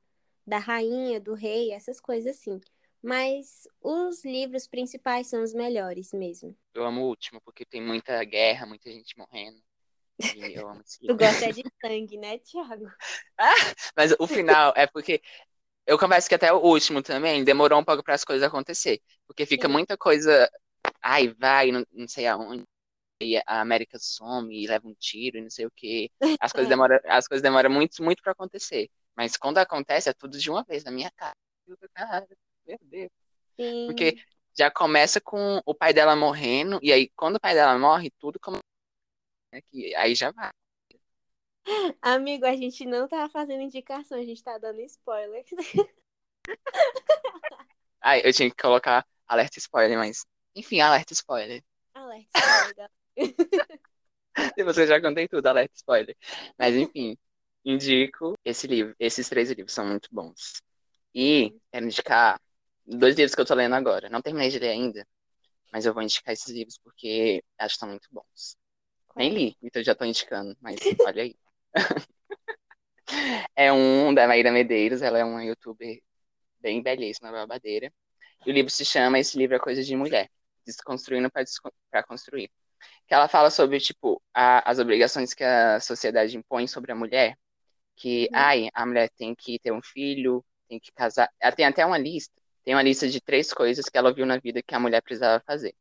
da 0.48 0.60
rainha, 0.60 1.20
do 1.20 1.34
rei, 1.34 1.74
essas 1.74 2.00
coisas 2.00 2.38
assim. 2.38 2.62
Mas 3.04 3.68
os 3.82 4.24
livros 4.24 4.66
principais 4.66 5.28
são 5.28 5.44
os 5.44 5.54
melhores 5.54 6.14
mesmo. 6.14 6.56
Eu 6.74 6.86
amo 6.86 7.02
o 7.02 7.08
último, 7.10 7.42
porque 7.42 7.66
tem 7.66 7.82
muita 7.82 8.24
guerra, 8.24 8.66
muita 8.66 8.90
gente 8.90 9.18
morrendo. 9.18 9.62
E 10.34 10.58
eu 10.58 10.70
amo 10.70 10.82
esse 10.86 11.02
livro. 11.02 11.18
tu 11.20 11.20
gosta 11.20 11.52
de 11.52 11.66
sangue, 11.82 12.18
né, 12.18 12.38
Thiago? 12.38 12.86
ah, 13.38 13.74
mas 13.98 14.16
o 14.18 14.26
final 14.26 14.72
é 14.78 14.88
porque 14.88 15.22
eu 15.86 15.98
confesso 15.98 16.30
que 16.30 16.36
até 16.36 16.54
o 16.54 16.60
último 16.60 17.02
também 17.02 17.44
demorou 17.44 17.80
um 17.80 17.84
pouco 17.84 18.04
para 18.04 18.14
as 18.14 18.24
coisas 18.24 18.48
acontecer. 18.48 19.02
Porque 19.28 19.46
fica 19.46 19.68
Sim. 19.68 19.74
muita 19.74 19.98
coisa. 19.98 20.50
Ai, 21.02 21.30
vai, 21.30 21.72
não, 21.72 21.86
não 21.92 22.08
sei 22.08 22.28
aonde. 22.28 22.64
E 23.22 23.38
a 23.38 23.62
América 23.62 24.00
some 24.00 24.56
e 24.56 24.68
leva 24.68 24.88
um 24.88 24.96
tiro 24.96 25.38
e 25.38 25.42
não 25.42 25.50
sei 25.50 25.66
o 25.66 25.72
quê. 25.72 26.10
As 26.40 26.52
coisas 26.52 26.68
demoram, 26.70 27.00
as 27.06 27.28
coisas 27.28 27.42
demoram 27.44 27.70
muito, 27.70 28.04
muito 28.04 28.22
para 28.22 28.32
acontecer. 28.32 28.90
Mas 29.16 29.38
quando 29.38 29.60
acontece, 29.60 30.10
é 30.10 30.14
tudo 30.14 30.38
de 30.38 30.50
uma 30.50 30.64
vez, 30.64 30.84
na 30.84 30.92
minha 30.92 31.12
cara. 31.12 31.36
Cara, 31.94 32.28
meu 32.66 32.78
Deus. 32.82 33.12
Sim. 33.60 33.86
Porque 33.88 34.18
já 34.58 34.72
começa 34.72 35.22
com 35.22 35.62
o 35.66 35.74
pai 35.74 35.94
dela 35.94 36.16
morrendo, 36.16 36.80
e 36.82 36.92
aí 36.92 37.10
quando 37.16 37.36
o 37.36 37.40
pai 37.40 37.54
dela 37.54 37.78
morre, 37.78 38.12
tudo 38.20 38.40
começa. 38.40 38.64
Aí 39.98 40.16
já 40.16 40.32
vai. 40.32 40.52
Amigo, 42.02 42.46
a 42.46 42.56
gente 42.56 42.86
não 42.86 43.08
tá 43.08 43.30
fazendo 43.30 43.62
indicação, 43.62 44.18
a 44.18 44.24
gente 44.24 44.44
tá 44.44 44.58
dando 44.58 44.82
spoiler. 44.82 45.46
Ai, 48.02 48.22
eu 48.26 48.34
tinha 48.34 48.50
que 48.50 48.56
colocar 48.62 49.06
alerta 49.28 49.60
spoiler, 49.60 49.98
mas. 49.98 50.26
Enfim, 50.56 50.80
alerta 50.82 51.14
spoiler. 51.14 51.64
Alerta 51.94 52.40
spoiler. 52.40 52.90
Se 54.56 54.64
você 54.64 54.88
já 54.88 55.02
contei 55.02 55.28
tudo, 55.28 55.46
alerta 55.48 55.74
spoiler. 55.76 56.16
Mas 56.58 56.76
enfim, 56.76 57.18
indico 57.64 58.34
esse 58.44 58.68
livro. 58.68 58.96
Esses 59.00 59.30
três 59.30 59.50
livros 59.50 59.74
são 59.74 59.86
muito 59.86 60.10
bons. 60.12 60.62
E 61.14 61.56
quero 61.72 61.86
indicar 61.86 62.40
dois 62.86 63.16
livros 63.16 63.36
que 63.36 63.42
eu 63.42 63.46
tô 63.46 63.54
lendo 63.54 63.76
agora. 63.76 64.10
Não 64.10 64.22
terminei 64.22 64.50
de 64.50 64.60
ler 64.60 64.70
ainda, 64.70 65.08
mas 65.72 65.86
eu 65.86 65.94
vou 65.94 66.04
indicar 66.04 66.34
esses 66.34 66.50
livros 66.54 66.78
porque 66.84 67.44
acho 67.58 67.70
que 67.70 67.76
estão 67.76 67.90
muito 67.90 68.08
bons. 68.12 68.58
Qual? 69.08 69.24
Nem 69.26 69.34
li, 69.34 69.58
então 69.62 69.84
já 69.84 69.96
tô 69.96 70.06
indicando, 70.06 70.56
mas 70.62 70.80
olha 71.06 71.24
aí. 71.24 71.36
é 73.56 73.72
um 73.72 74.14
da 74.14 74.28
Maíra 74.28 74.52
Medeiros, 74.52 75.02
ela 75.02 75.20
é 75.20 75.24
uma 75.24 75.44
youtuber 75.44 76.02
bem 76.60 76.82
belíssima, 76.82 77.32
babadeira. 77.32 77.92
E 78.46 78.52
o 78.52 78.54
livro 78.54 78.72
se 78.72 78.86
chama 78.86 79.20
Esse 79.20 79.38
Livro 79.38 79.56
é 79.56 79.60
Coisa 79.60 79.84
de 79.84 79.96
Mulher, 79.96 80.30
Desconstruindo 80.66 81.30
para 81.32 82.04
Construir. 82.04 82.50
Que 83.08 83.14
ela 83.14 83.28
fala 83.28 83.50
sobre, 83.50 83.80
tipo, 83.80 84.22
a, 84.34 84.70
as 84.70 84.80
obrigações 84.80 85.34
que 85.34 85.44
a 85.44 85.80
sociedade 85.80 86.38
impõe 86.38 86.68
sobre 86.68 86.92
a 86.92 86.96
mulher, 86.96 87.38
que, 87.96 88.26
hum. 88.32 88.36
ai, 88.36 88.70
a 88.74 88.86
mulher 88.86 89.10
tem 89.18 89.36
que 89.36 89.60
ter 89.60 89.72
um 89.72 89.82
filho, 89.82 90.44
tem 90.68 90.80
que 90.80 90.92
casar. 90.92 91.30
Ela 91.40 91.56
tem 91.56 91.66
até 91.66 91.86
uma 91.86 91.98
lista 91.98 92.42
tem 92.64 92.76
uma 92.76 92.84
lista 92.84 93.08
de 93.08 93.20
três 93.20 93.54
coisas 93.54 93.90
que 93.90 93.98
ela 93.98 94.14
viu 94.14 94.26
na 94.26 94.38
vida 94.38 94.62
que 94.62 94.76
a 94.76 94.80
mulher 94.80 95.02
precisava 95.02 95.44
fazer. 95.46 95.76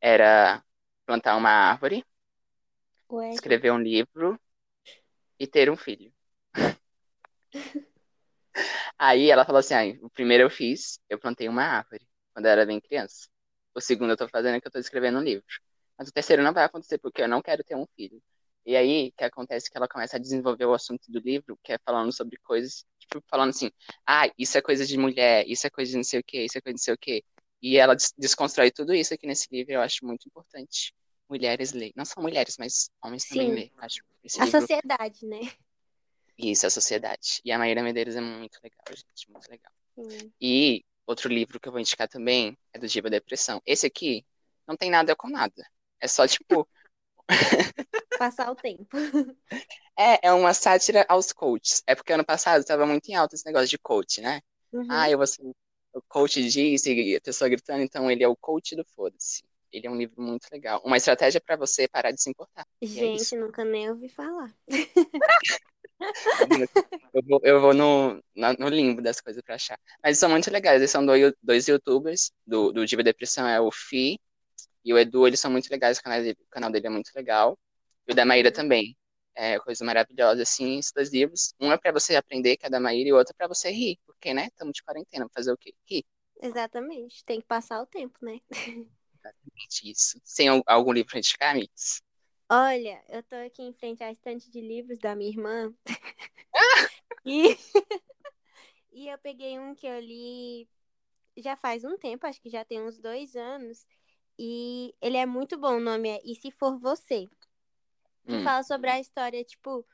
Era 0.00 0.62
plantar 1.06 1.36
uma 1.36 1.50
árvore, 1.50 2.04
Ué. 3.10 3.30
escrever 3.30 3.72
um 3.72 3.80
livro 3.80 4.38
e 5.38 5.46
ter 5.46 5.70
um 5.70 5.76
filho. 5.76 6.12
Aí 8.98 9.30
ela 9.30 9.44
falou 9.44 9.60
assim: 9.60 9.74
ah, 9.74 9.98
o 10.02 10.10
primeiro 10.10 10.44
eu 10.44 10.50
fiz, 10.50 11.00
eu 11.08 11.18
plantei 11.18 11.48
uma 11.48 11.62
árvore, 11.62 12.06
quando 12.32 12.46
eu 12.46 12.52
era 12.52 12.66
bem 12.66 12.80
criança. 12.80 13.28
O 13.78 13.80
segundo 13.80 14.10
eu 14.10 14.16
tô 14.16 14.28
fazendo 14.28 14.56
é 14.56 14.60
que 14.60 14.66
eu 14.66 14.72
tô 14.72 14.78
escrevendo 14.78 15.18
um 15.18 15.22
livro. 15.22 15.44
Mas 15.96 16.08
o 16.08 16.12
terceiro 16.12 16.42
não 16.42 16.52
vai 16.52 16.64
acontecer 16.64 16.98
porque 16.98 17.22
eu 17.22 17.28
não 17.28 17.40
quero 17.40 17.62
ter 17.62 17.76
um 17.76 17.86
filho. 17.96 18.20
E 18.66 18.76
aí, 18.76 19.08
o 19.08 19.12
que 19.16 19.24
acontece 19.24 19.68
é 19.68 19.70
que 19.70 19.76
ela 19.76 19.88
começa 19.88 20.16
a 20.16 20.20
desenvolver 20.20 20.64
o 20.66 20.74
assunto 20.74 21.10
do 21.10 21.18
livro, 21.20 21.58
que 21.62 21.72
é 21.72 21.78
falando 21.78 22.12
sobre 22.12 22.36
coisas 22.38 22.84
tipo, 22.98 23.24
falando 23.28 23.50
assim, 23.50 23.70
ah, 24.06 24.30
isso 24.36 24.58
é 24.58 24.60
coisa 24.60 24.84
de 24.84 24.98
mulher, 24.98 25.48
isso 25.48 25.66
é 25.66 25.70
coisa 25.70 25.90
de 25.90 25.96
não 25.96 26.04
sei 26.04 26.20
o 26.20 26.24
quê, 26.24 26.44
isso 26.44 26.58
é 26.58 26.60
coisa 26.60 26.74
de 26.74 26.80
não 26.80 26.84
sei 26.84 26.94
o 26.94 26.98
quê. 26.98 27.24
E 27.62 27.76
ela 27.76 27.96
desconstrói 28.16 28.70
tudo 28.70 28.94
isso 28.94 29.14
aqui 29.14 29.26
nesse 29.26 29.48
livro, 29.50 29.72
eu 29.72 29.80
acho 29.80 30.04
muito 30.04 30.26
importante. 30.26 30.92
Mulheres 31.28 31.72
lerem. 31.72 31.92
Não 31.96 32.04
só 32.04 32.20
mulheres, 32.20 32.56
mas 32.58 32.90
homens 33.02 33.22
Sim. 33.22 33.28
também 33.28 33.50
lerem. 33.50 33.72
Acho 33.78 34.02
a 34.38 34.44
livro... 34.44 34.60
sociedade, 34.60 35.26
né? 35.26 35.40
Isso, 36.36 36.66
a 36.66 36.70
sociedade. 36.70 37.40
E 37.44 37.50
a 37.50 37.58
Maíra 37.58 37.82
Medeiros 37.82 38.16
é 38.16 38.20
muito 38.20 38.58
legal, 38.62 38.84
gente, 38.90 39.30
muito 39.30 39.48
legal. 39.48 39.72
Sim. 39.94 40.32
E 40.40 40.84
outro 41.08 41.28
livro 41.28 41.58
que 41.58 41.68
eu 41.68 41.72
vou 41.72 41.80
indicar 41.80 42.08
também 42.08 42.56
é 42.72 42.78
do 42.78 42.86
Diva 42.86 43.10
Depressão. 43.10 43.60
Esse 43.66 43.86
aqui 43.86 44.24
não 44.66 44.76
tem 44.76 44.90
nada 44.90 45.16
com 45.16 45.28
nada. 45.28 45.64
É 46.00 46.06
só, 46.06 46.26
tipo, 46.26 46.68
Passar 48.18 48.50
o 48.50 48.56
tempo. 48.56 48.96
É, 49.98 50.28
é 50.28 50.32
uma 50.32 50.54
sátira 50.54 51.04
aos 51.08 51.32
coaches. 51.32 51.82
É 51.86 51.94
porque 51.94 52.12
ano 52.12 52.24
passado 52.24 52.60
estava 52.60 52.86
muito 52.86 53.08
em 53.08 53.14
alta 53.14 53.34
esse 53.34 53.46
negócio 53.46 53.68
de 53.68 53.78
coach, 53.78 54.20
né? 54.20 54.40
Uhum. 54.72 54.86
Ah, 54.88 55.10
eu 55.10 55.18
vou 55.18 55.26
ser 55.26 55.42
o 55.92 56.02
coach 56.02 56.42
disse, 56.48 56.92
e 56.92 57.16
a 57.16 57.20
pessoa 57.20 57.48
gritando, 57.48 57.82
então 57.82 58.10
ele 58.10 58.22
é 58.22 58.28
o 58.28 58.36
coach 58.36 58.76
do 58.76 58.84
foda-se. 58.94 59.42
Ele 59.72 59.86
é 59.86 59.90
um 59.90 59.96
livro 59.96 60.22
muito 60.22 60.46
legal. 60.50 60.80
Uma 60.84 60.96
estratégia 60.96 61.40
para 61.40 61.56
você 61.56 61.88
parar 61.88 62.10
de 62.10 62.22
se 62.22 62.30
importar. 62.30 62.66
É 62.80 62.86
Gente, 62.86 63.34
é 63.34 63.38
nunca 63.38 63.64
nem 63.64 63.90
ouvi 63.90 64.08
falar. 64.08 64.54
eu 67.14 67.22
vou, 67.22 67.40
eu 67.42 67.60
vou 67.60 67.74
no, 67.74 68.22
no 68.58 68.68
limbo 68.68 69.02
das 69.02 69.20
coisas 69.20 69.42
para 69.42 69.56
achar. 69.56 69.78
Mas 70.02 70.18
são 70.18 70.30
muito 70.30 70.50
legais. 70.50 70.80
Eles 70.80 70.90
são 70.90 71.04
dois, 71.04 71.32
dois 71.42 71.66
youtubers. 71.66 72.32
Do, 72.46 72.72
do 72.72 72.86
Diva 72.86 73.02
Depressão 73.02 73.46
é 73.46 73.60
o 73.60 73.70
Fi 73.70 74.18
e 74.84 74.92
o 74.94 74.98
Edu, 74.98 75.26
eles 75.26 75.38
são 75.38 75.50
muito 75.50 75.68
legais, 75.70 75.98
o 75.98 76.02
canal 76.02 76.22
dele, 76.22 76.38
o 76.40 76.50
canal 76.50 76.70
dele 76.70 76.86
é 76.86 76.90
muito 76.90 77.10
legal. 77.14 77.58
E 78.06 78.12
o 78.12 78.14
da 78.14 78.24
Maíra 78.24 78.50
também. 78.50 78.96
É 79.34 79.56
coisa 79.60 79.84
maravilhosa, 79.84 80.42
assim, 80.42 80.78
esses 80.78 80.90
dois 80.90 81.12
livros. 81.12 81.54
Um 81.60 81.70
é 81.70 81.76
para 81.78 81.92
você 81.92 82.16
aprender, 82.16 82.56
que 82.56 82.66
é 82.66 82.70
da 82.70 82.80
Maíra, 82.80 83.08
e 83.08 83.12
o 83.12 83.16
outro 83.16 83.32
é 83.32 83.36
pra 83.36 83.46
você 83.46 83.70
rir, 83.70 83.96
porque, 84.04 84.34
né, 84.34 84.46
estamos 84.46 84.72
de 84.74 84.82
quarentena, 84.82 85.28
fazer 85.32 85.52
o 85.52 85.56
quê? 85.56 85.72
Rir. 85.88 86.04
Exatamente, 86.42 87.22
tem 87.24 87.40
que 87.40 87.46
passar 87.46 87.80
o 87.80 87.86
tempo, 87.86 88.18
né? 88.20 88.40
Exatamente 89.14 89.90
isso. 89.90 90.20
Tem 90.34 90.48
algum 90.66 90.92
livro 90.92 91.10
pra 91.10 91.18
indicar, 91.18 91.50
amigos? 91.50 92.02
Olha, 92.50 93.04
eu 93.10 93.22
tô 93.22 93.36
aqui 93.36 93.62
em 93.62 93.74
frente 93.74 94.02
à 94.02 94.10
estante 94.10 94.50
de 94.50 94.60
livros 94.62 94.98
da 94.98 95.14
minha 95.14 95.28
irmã. 95.28 95.74
e... 97.26 97.56
e 98.90 99.08
eu 99.08 99.18
peguei 99.18 99.58
um 99.58 99.74
que 99.74 99.86
eu 99.86 100.00
li 100.00 100.66
já 101.36 101.56
faz 101.56 101.84
um 101.84 101.98
tempo, 101.98 102.26
acho 102.26 102.40
que 102.40 102.48
já 102.48 102.64
tem 102.64 102.80
uns 102.80 102.98
dois 102.98 103.36
anos, 103.36 103.86
e 104.38 104.94
ele 105.00 105.18
é 105.18 105.26
muito 105.26 105.58
bom, 105.58 105.76
o 105.76 105.80
nome 105.80 106.08
é 106.08 106.20
E 106.24 106.34
Se 106.34 106.50
For 106.50 106.78
Você. 106.78 107.28
Que 108.26 108.36
hum. 108.36 108.44
fala 108.44 108.62
sobre 108.62 108.88
a 108.88 108.98
história, 108.98 109.44
tipo, 109.44 109.86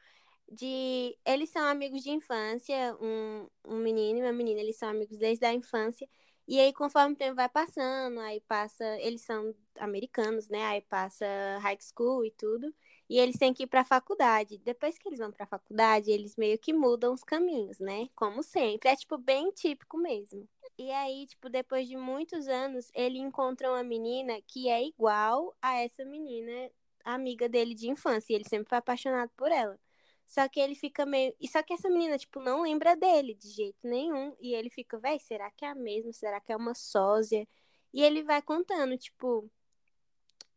de. 0.50 1.18
Eles 1.24 1.50
são 1.50 1.66
amigos 1.66 2.02
de 2.02 2.10
infância, 2.10 2.96
um, 3.00 3.48
um 3.64 3.76
menino 3.78 4.20
e 4.20 4.22
uma 4.22 4.32
menina, 4.32 4.60
eles 4.60 4.76
são 4.76 4.88
amigos 4.88 5.18
desde 5.18 5.44
a 5.44 5.52
infância. 5.52 6.08
E 6.46 6.60
aí, 6.60 6.72
conforme 6.74 7.14
o 7.14 7.16
tempo 7.16 7.36
vai 7.36 7.48
passando, 7.48 8.20
aí 8.20 8.40
passa. 8.42 8.84
Eles 9.00 9.22
são 9.22 9.54
americanos, 9.78 10.48
né? 10.48 10.62
Aí 10.66 10.80
passa 10.82 11.24
high 11.60 11.78
school 11.80 12.24
e 12.24 12.30
tudo. 12.30 12.74
E 13.08 13.18
eles 13.18 13.36
têm 13.38 13.52
que 13.54 13.62
ir 13.64 13.66
pra 13.66 13.84
faculdade. 13.84 14.58
Depois 14.58 14.98
que 14.98 15.08
eles 15.08 15.18
vão 15.18 15.30
pra 15.32 15.46
faculdade, 15.46 16.10
eles 16.10 16.36
meio 16.36 16.58
que 16.58 16.72
mudam 16.72 17.14
os 17.14 17.24
caminhos, 17.24 17.78
né? 17.80 18.08
Como 18.14 18.42
sempre. 18.42 18.88
É, 18.90 18.96
tipo, 18.96 19.16
bem 19.18 19.50
típico 19.52 19.96
mesmo. 19.98 20.46
E 20.78 20.90
aí, 20.90 21.26
tipo, 21.26 21.48
depois 21.48 21.88
de 21.88 21.96
muitos 21.96 22.46
anos, 22.48 22.90
ele 22.94 23.18
encontra 23.18 23.70
uma 23.70 23.82
menina 23.84 24.40
que 24.46 24.68
é 24.68 24.82
igual 24.84 25.56
a 25.62 25.76
essa 25.76 26.04
menina, 26.04 26.70
amiga 27.04 27.48
dele 27.48 27.74
de 27.74 27.88
infância. 27.88 28.32
E 28.32 28.36
ele 28.36 28.48
sempre 28.48 28.68
foi 28.68 28.78
apaixonado 28.78 29.30
por 29.36 29.50
ela. 29.50 29.78
Só 30.26 30.48
que 30.48 30.60
ele 30.60 30.74
fica 30.74 31.06
meio. 31.06 31.34
E 31.40 31.48
só 31.48 31.62
que 31.62 31.72
essa 31.74 31.88
menina, 31.88 32.18
tipo, 32.18 32.40
não 32.40 32.62
lembra 32.62 32.96
dele 32.96 33.34
de 33.34 33.48
jeito 33.50 33.78
nenhum. 33.82 34.34
E 34.40 34.54
ele 34.54 34.70
fica, 34.70 34.98
véi, 34.98 35.18
será 35.20 35.50
que 35.50 35.64
é 35.64 35.68
a 35.68 35.74
mesma? 35.74 36.12
Será 36.12 36.40
que 36.40 36.52
é 36.52 36.56
uma 36.56 36.74
sósia? 36.74 37.46
E 37.92 38.02
ele 38.02 38.22
vai 38.22 38.42
contando, 38.42 38.96
tipo, 38.98 39.48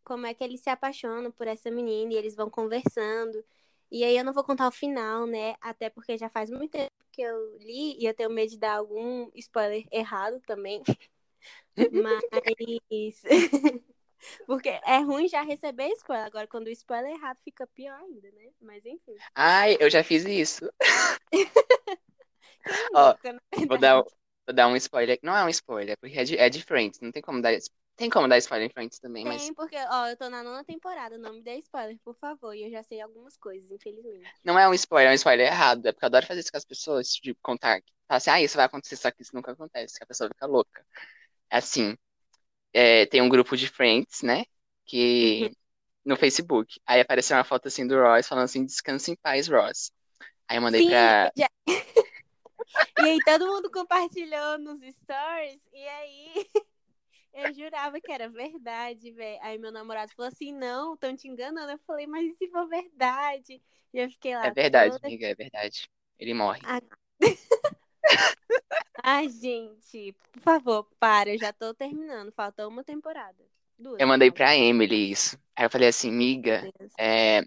como 0.04 0.26
é 0.26 0.34
que 0.34 0.44
ele 0.44 0.58
se 0.58 0.70
apaixona 0.70 1.32
por 1.32 1.48
essa 1.48 1.70
menina. 1.72 2.14
E 2.14 2.18
eles 2.18 2.36
vão 2.36 2.50
conversando. 2.50 3.44
E 3.92 4.04
aí 4.04 4.18
eu 4.18 4.24
não 4.24 4.34
vou 4.34 4.44
contar 4.44 4.68
o 4.68 4.72
final, 4.72 5.26
né? 5.28 5.56
Até 5.62 5.90
porque 5.90 6.18
já 6.18 6.30
faz 6.30 6.50
muito 6.50 6.72
tempo 6.72 6.92
que 7.12 7.22
eu 7.22 7.58
li 7.60 7.98
e 8.00 8.06
eu 8.06 8.14
tenho 8.14 8.30
medo 8.30 8.52
de 8.52 8.58
dar 8.60 8.78
algum 8.78 9.30
spoiler 9.36 9.86
errado 9.92 10.42
também. 10.46 10.84
Mas. 11.92 13.22
Porque 14.46 14.70
é 14.70 15.00
ruim 15.00 15.28
já 15.28 15.42
receber 15.42 15.88
spoiler. 15.94 16.26
Agora, 16.26 16.48
quando 16.48 16.68
o 16.68 16.72
spoiler 16.72 17.12
é 17.12 17.16
errado, 17.16 17.38
fica 17.44 17.68
pior 17.68 18.00
ainda, 18.00 18.30
né? 18.32 18.50
Mas 18.62 18.86
enfim. 18.86 19.16
Ai, 19.36 19.78
eu 19.80 19.90
já 19.90 20.04
fiz 20.04 20.26
isso. 20.26 20.72
Ó, 22.94 23.16
vou 23.68 23.78
dar, 23.78 24.02
vou 24.02 24.56
dar 24.56 24.68
um 24.68 24.76
spoiler. 24.76 25.20
Não 25.22 25.36
é 25.36 25.44
um 25.44 25.50
spoiler, 25.50 25.98
porque 25.98 26.18
é 26.18 26.24
de, 26.24 26.38
é 26.38 26.50
de 26.50 26.64
Friends. 26.64 27.00
Não 27.00 27.12
tem 27.12 27.22
como 27.22 27.42
dar. 27.42 27.54
Tem 27.96 28.10
como 28.12 28.28
dar 28.28 28.38
spoiler 28.38 28.68
em 28.68 28.72
Friends 28.72 29.00
também, 29.00 29.26
mas. 29.26 29.42
Tem, 29.42 29.54
porque, 29.54 29.76
ó, 29.90 30.08
eu 30.08 30.16
tô 30.16 30.30
na 30.30 30.44
nona 30.44 30.64
temporada, 30.64 31.18
não 31.18 31.34
me 31.34 31.42
dê 31.42 31.56
spoiler, 31.58 31.98
por 32.04 32.16
favor. 32.16 32.54
E 32.54 32.64
eu 32.64 32.70
já 32.70 32.84
sei 32.84 33.02
algumas 33.02 33.36
coisas, 33.38 33.72
infelizmente. 33.72 34.30
Não 34.44 34.58
é 34.58 34.70
um 34.70 34.74
spoiler, 34.74 35.10
é 35.10 35.14
um 35.14 35.16
spoiler 35.16 35.48
errado. 35.48 35.86
É 35.88 35.92
porque 35.92 36.06
eu 36.06 36.08
adoro 36.08 36.28
fazer 36.28 36.42
isso 36.42 36.52
com 36.52 36.58
as 36.58 36.66
pessoas, 36.66 37.08
de 37.08 37.34
contar. 37.42 37.82
Falar 38.08 38.18
assim, 38.18 38.30
ah, 38.30 38.42
isso 38.42 38.56
vai 38.56 38.66
acontecer, 38.66 38.96
só 38.96 39.10
que 39.10 39.22
isso 39.22 39.36
nunca 39.36 39.52
acontece, 39.52 39.98
que 39.98 40.04
a 40.04 40.08
pessoa 40.08 40.30
fica 40.30 40.46
louca. 40.46 40.86
É 41.50 41.58
assim, 41.58 41.98
é, 42.74 43.06
tem 43.08 43.22
um 43.22 43.30
grupo 43.30 43.56
de 43.58 43.68
friends, 43.68 44.22
né? 44.24 44.46
Que. 44.86 45.52
No 46.06 46.18
Facebook. 46.18 46.80
Aí 46.88 47.02
apareceu 47.02 47.38
uma 47.38 47.44
foto 47.44 47.68
assim 47.68 47.86
do 47.88 47.96
Ross 48.02 48.28
falando 48.28 48.46
assim, 48.46 48.66
descansa 48.66 49.12
em 49.12 49.16
paz, 49.18 49.48
Ross. 49.50 49.92
Aí 50.48 50.58
eu 50.58 50.62
mandei 50.64 50.82
Sim, 50.82 50.84
pra. 50.84 51.32
já- 51.36 51.50
E 52.98 53.08
aí 53.08 53.22
todo 53.22 53.48
mundo 53.48 53.70
compartilhou 53.72 54.58
nos 54.58 54.80
stories, 54.82 55.62
e 55.72 55.88
aí 55.88 56.34
eu 57.34 57.54
jurava 57.54 58.02
que 58.02 58.12
era 58.12 58.30
verdade, 58.30 59.12
velho. 59.12 59.40
Aí 59.44 59.58
meu 59.60 59.72
namorado 59.72 60.14
falou 60.16 60.30
assim, 60.32 60.54
não, 60.54 60.96
estão 60.96 61.16
te 61.16 61.28
enganando. 61.28 61.72
Eu 61.74 61.80
falei, 61.80 62.08
mas 62.08 62.34
e 62.34 62.38
se 62.38 62.50
for 62.50 62.68
verdade? 62.68 63.62
E 63.94 64.00
eu 64.00 64.10
fiquei 64.12 64.36
lá 64.36 64.46
É 64.46 64.52
verdade, 64.52 64.98
toda... 65.00 65.02
amiga, 65.04 65.28
é 65.28 65.36
verdade. 65.36 65.88
Ele 66.20 66.34
morre. 66.34 66.68
Ai, 69.04 69.30
gente, 69.30 70.16
por 70.34 70.42
favor, 70.42 70.88
para, 71.00 71.34
eu 71.34 71.40
já 71.40 71.54
tô 71.54 71.74
terminando, 71.74 72.32
falta 72.32 72.68
uma 72.68 72.84
temporada. 72.84 73.38
Duas, 73.78 74.00
Eu 74.00 74.08
mandei 74.08 74.30
no 74.30 74.34
pra 74.34 74.58
Emily 74.58 75.12
isso. 75.12 75.38
Aí 75.56 75.66
eu 75.66 75.70
falei 75.70 75.88
assim, 75.88 76.12
miga, 76.12 76.68
é, 77.00 77.42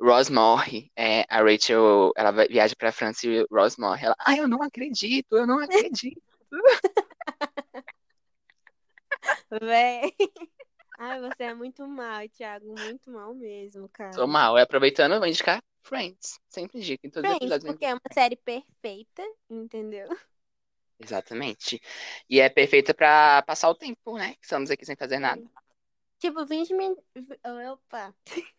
Ross 0.00 0.28
morre. 0.28 0.90
É, 0.94 1.24
a 1.28 1.42
Rachel, 1.42 2.12
ela 2.16 2.30
vai- 2.30 2.48
viaja 2.48 2.74
pra 2.76 2.92
França 2.92 3.26
e 3.26 3.46
Ross 3.50 3.76
morre. 3.76 4.06
Ela, 4.06 4.14
ai, 4.18 4.40
eu 4.40 4.48
não 4.48 4.62
acredito, 4.62 5.36
eu 5.36 5.46
não 5.46 5.58
acredito. 5.58 6.20
Véi. 9.60 10.14
Ai, 11.02 11.18
você 11.18 11.44
é 11.44 11.54
muito 11.54 11.88
mal, 11.88 12.28
Thiago, 12.28 12.78
muito 12.78 13.10
mal 13.10 13.34
mesmo, 13.34 13.88
cara. 13.88 14.12
Sou 14.12 14.26
mal. 14.26 14.58
E 14.58 14.60
aproveitando, 14.60 15.12
eu 15.14 15.18
vou 15.18 15.26
indicar 15.26 15.58
Friends. 15.82 16.38
Sempre 16.46 16.76
indico, 16.76 17.06
em 17.06 17.10
todos 17.10 17.30
os 17.30 17.36
Friends, 17.38 17.42
episódios. 17.42 17.64
eu 17.64 17.72
porque 17.72 17.86
é 17.86 17.94
uma 17.94 18.12
série 18.12 18.36
perfeita, 18.36 19.22
entendeu? 19.48 20.06
Exatamente. 21.00 21.80
E 22.28 22.38
é 22.38 22.50
perfeita 22.50 22.92
pra 22.92 23.42
passar 23.46 23.70
o 23.70 23.74
tempo, 23.74 24.18
né? 24.18 24.34
Que 24.34 24.42
Estamos 24.44 24.70
aqui 24.70 24.84
sem 24.84 24.94
fazer 24.94 25.18
nada. 25.18 25.42
Tipo, 26.18 26.44
20 26.44 26.74
minutos. 26.74 27.02
Opa! 27.72 28.14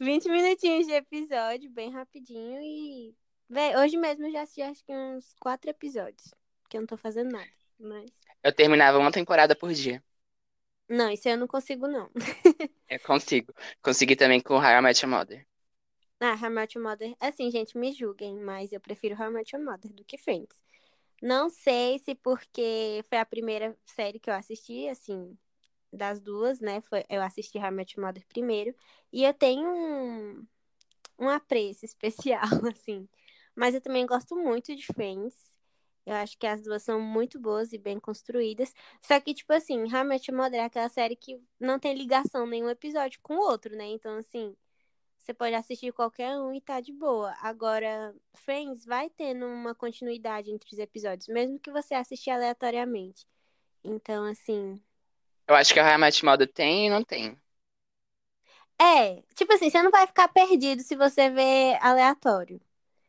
20 0.00 0.28
minutinhos 0.28 0.86
de 0.86 0.92
episódio, 0.92 1.68
bem 1.70 1.90
rapidinho 1.90 2.60
e. 2.62 3.16
Véi, 3.50 3.76
hoje 3.76 3.96
mesmo 3.96 4.26
eu 4.26 4.32
já 4.32 4.42
assisti 4.42 4.62
acho 4.62 4.84
que 4.84 4.92
uns 4.92 5.34
quatro 5.40 5.68
episódios. 5.68 6.32
Que 6.68 6.76
eu 6.76 6.82
não 6.82 6.86
tô 6.86 6.96
fazendo 6.96 7.32
nada. 7.32 7.50
Mas. 7.80 8.12
Eu 8.44 8.54
terminava 8.54 8.96
uma 8.96 9.10
temporada 9.10 9.56
por 9.56 9.72
dia. 9.72 10.00
Não, 10.88 11.10
isso 11.10 11.28
eu 11.28 11.36
não 11.38 11.46
consigo, 11.46 11.86
não. 11.88 12.10
Eu 12.88 12.98
consigo. 13.00 13.52
Consegui 13.82 14.16
também 14.16 14.40
com 14.40 14.54
How 14.54 14.78
I 14.78 14.80
Met 14.80 15.04
Your 15.04 15.10
Mother. 15.10 15.46
Ah, 16.20 16.36
How 16.36 16.46
I 16.46 16.50
Met 16.50 16.74
Your 16.74 16.82
Mother. 16.84 17.14
Assim, 17.20 17.50
gente, 17.50 17.76
me 17.76 17.92
julguem, 17.92 18.36
mas 18.40 18.72
eu 18.72 18.80
prefiro 18.80 19.14
How 19.20 19.30
I 19.30 19.32
Met 19.32 19.54
Your 19.54 19.64
Mother 19.64 19.92
do 19.92 20.04
que 20.04 20.16
Friends. 20.18 20.62
Não 21.22 21.50
sei 21.50 21.98
se 22.00 22.14
porque 22.14 23.04
foi 23.08 23.18
a 23.18 23.26
primeira 23.26 23.76
série 23.86 24.20
que 24.20 24.30
eu 24.30 24.34
assisti, 24.34 24.88
assim, 24.88 25.36
das 25.92 26.20
duas, 26.20 26.60
né? 26.60 26.80
Foi, 26.82 27.04
eu 27.10 27.22
assisti 27.22 27.58
How 27.58 27.66
I 27.68 27.70
Met 27.72 27.96
Your 27.98 28.06
Mother 28.06 28.26
primeiro. 28.28 28.74
E 29.12 29.24
eu 29.24 29.34
tenho 29.34 29.68
um, 29.68 30.46
um 31.18 31.28
apreço 31.30 31.84
especial, 31.86 32.42
assim. 32.70 33.08
Mas 33.56 33.74
eu 33.74 33.80
também 33.82 34.06
gosto 34.06 34.36
muito 34.36 34.74
de 34.76 34.86
Friends. 34.86 35.53
Eu 36.06 36.14
acho 36.14 36.36
que 36.38 36.46
as 36.46 36.62
duas 36.62 36.82
são 36.82 37.00
muito 37.00 37.38
boas 37.40 37.72
e 37.72 37.78
bem 37.78 37.98
construídas. 37.98 38.74
Só 39.00 39.18
que, 39.20 39.32
tipo 39.32 39.52
assim, 39.52 39.84
Your 39.84 40.36
Mother 40.36 40.60
é 40.60 40.64
aquela 40.64 40.88
série 40.88 41.16
que 41.16 41.40
não 41.58 41.78
tem 41.78 41.94
ligação 41.94 42.46
nenhum 42.46 42.68
episódio 42.68 43.18
com 43.22 43.36
o 43.36 43.40
outro, 43.40 43.74
né? 43.74 43.86
Então, 43.86 44.18
assim, 44.18 44.54
você 45.18 45.32
pode 45.32 45.54
assistir 45.54 45.92
qualquer 45.92 46.38
um 46.38 46.52
e 46.52 46.60
tá 46.60 46.80
de 46.80 46.92
boa. 46.92 47.34
Agora, 47.40 48.14
Friends 48.34 48.84
vai 48.84 49.08
tendo 49.08 49.46
uma 49.46 49.74
continuidade 49.74 50.50
entre 50.50 50.68
os 50.70 50.78
episódios, 50.78 51.28
mesmo 51.28 51.58
que 51.58 51.70
você 51.70 51.94
assistir 51.94 52.30
aleatoriamente. 52.30 53.26
Então, 53.82 54.24
assim. 54.24 54.78
Eu 55.48 55.54
acho 55.54 55.72
que 55.72 55.80
a 55.80 55.90
Your 55.90 56.24
Mother 56.24 56.52
tem 56.52 56.86
e 56.86 56.90
não 56.90 57.02
tem. 57.02 57.38
É, 58.78 59.22
tipo 59.34 59.52
assim, 59.54 59.70
você 59.70 59.82
não 59.82 59.90
vai 59.90 60.06
ficar 60.06 60.28
perdido 60.28 60.82
se 60.82 60.94
você 60.96 61.30
ver 61.30 61.78
aleatório. 61.80 62.60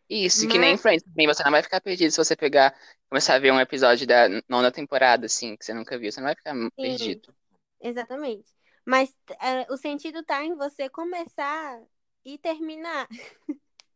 Isso, 0.10 0.48
que 0.48 0.58
nem 0.58 0.78
Friends 0.78 1.04
também. 1.04 1.28
Você 1.28 1.44
não 1.44 1.52
vai 1.52 1.64
ficar 1.64 1.82
perdido 1.82 2.12
se 2.12 2.18
você 2.18 2.36
pegar, 2.36 2.76
começar 3.10 3.36
a 3.36 3.40
ver 3.40 3.52
um 3.52 3.60
episódio 3.60 4.06
da 4.06 4.28
nona 4.48 4.72
temporada, 4.72 5.26
assim, 5.26 5.56
que 5.58 5.66
você 5.66 5.74
nunca 5.74 5.98
viu. 5.98 6.12
Você 6.12 6.20
não 6.20 6.28
vai 6.28 6.36
ficar 6.36 6.54
sim, 6.54 6.70
perdido. 6.76 7.36
exatamente. 7.82 8.54
Mas 8.86 9.16
é, 9.42 9.72
o 9.72 9.78
sentido 9.78 10.24
tá 10.24 10.44
em 10.44 10.56
você 10.56 10.88
começar 10.90 11.82
e 12.24 12.38
terminar. 12.38 13.08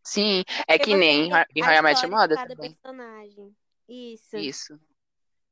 Sim, 0.03 0.43
é 0.67 0.77
Porque 0.77 0.91
que 0.91 0.95
nem 0.95 1.27
em 1.27 1.31
a 1.31 1.45
How 1.67 1.73
I 1.73 1.81
Met 1.81 2.03
Your 2.03 2.09
história 2.09 2.09
de 2.09 2.09
Mother 2.09 2.37
cada 2.37 2.55
também. 2.55 2.71
personagem. 2.71 3.55
Isso. 3.87 4.37
Isso. 4.37 4.79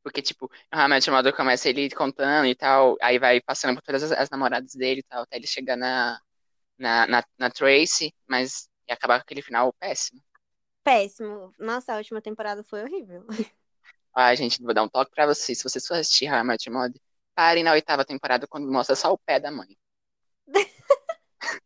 Porque, 0.02 0.22
tipo, 0.22 0.50
Met 0.90 1.08
Your 1.08 1.18
Mother 1.18 1.36
começa 1.36 1.70
ele 1.70 1.90
contando 1.92 2.48
e 2.48 2.56
tal, 2.56 2.98
aí 3.02 3.20
vai 3.20 3.42
passando 3.42 3.76
por 3.76 3.84
todas 3.84 4.04
as, 4.04 4.12
as 4.12 4.30
namoradas 4.30 4.74
dele 4.74 5.02
e 5.02 5.04
tal, 5.04 5.24
até 5.24 5.36
ele 5.36 5.46
chegar 5.46 5.76
na, 5.76 6.20
na, 6.78 7.06
na, 7.08 7.24
na 7.38 7.50
Tracy, 7.52 8.14
mas 8.28 8.70
e 8.88 8.94
acabar 8.94 9.20
com 9.20 9.24
aquele 9.24 9.42
final 9.42 9.74
péssimo. 9.74 10.22
Péssimo. 10.88 11.54
Nossa, 11.60 11.92
a 11.92 11.98
última 11.98 12.22
temporada 12.22 12.64
foi 12.64 12.82
horrível. 12.82 13.28
Ai, 14.16 14.38
gente, 14.38 14.64
vou 14.64 14.74
dar 14.74 14.84
um 14.84 14.88
toque 14.88 15.12
pra 15.12 15.26
vocês. 15.26 15.58
Se 15.58 15.64
vocês 15.66 15.86
for 15.86 15.96
assistir 15.96 16.32
How 16.32 16.38
I 16.38 16.44
Met 16.46 16.70
Mother, 16.70 17.02
parem 17.36 17.62
na 17.62 17.74
oitava 17.74 18.06
temporada 18.06 18.48
quando 18.48 18.72
mostra 18.72 18.96
só 18.96 19.12
o 19.12 19.18
pé 19.18 19.38
da 19.38 19.52
mãe. 19.52 19.78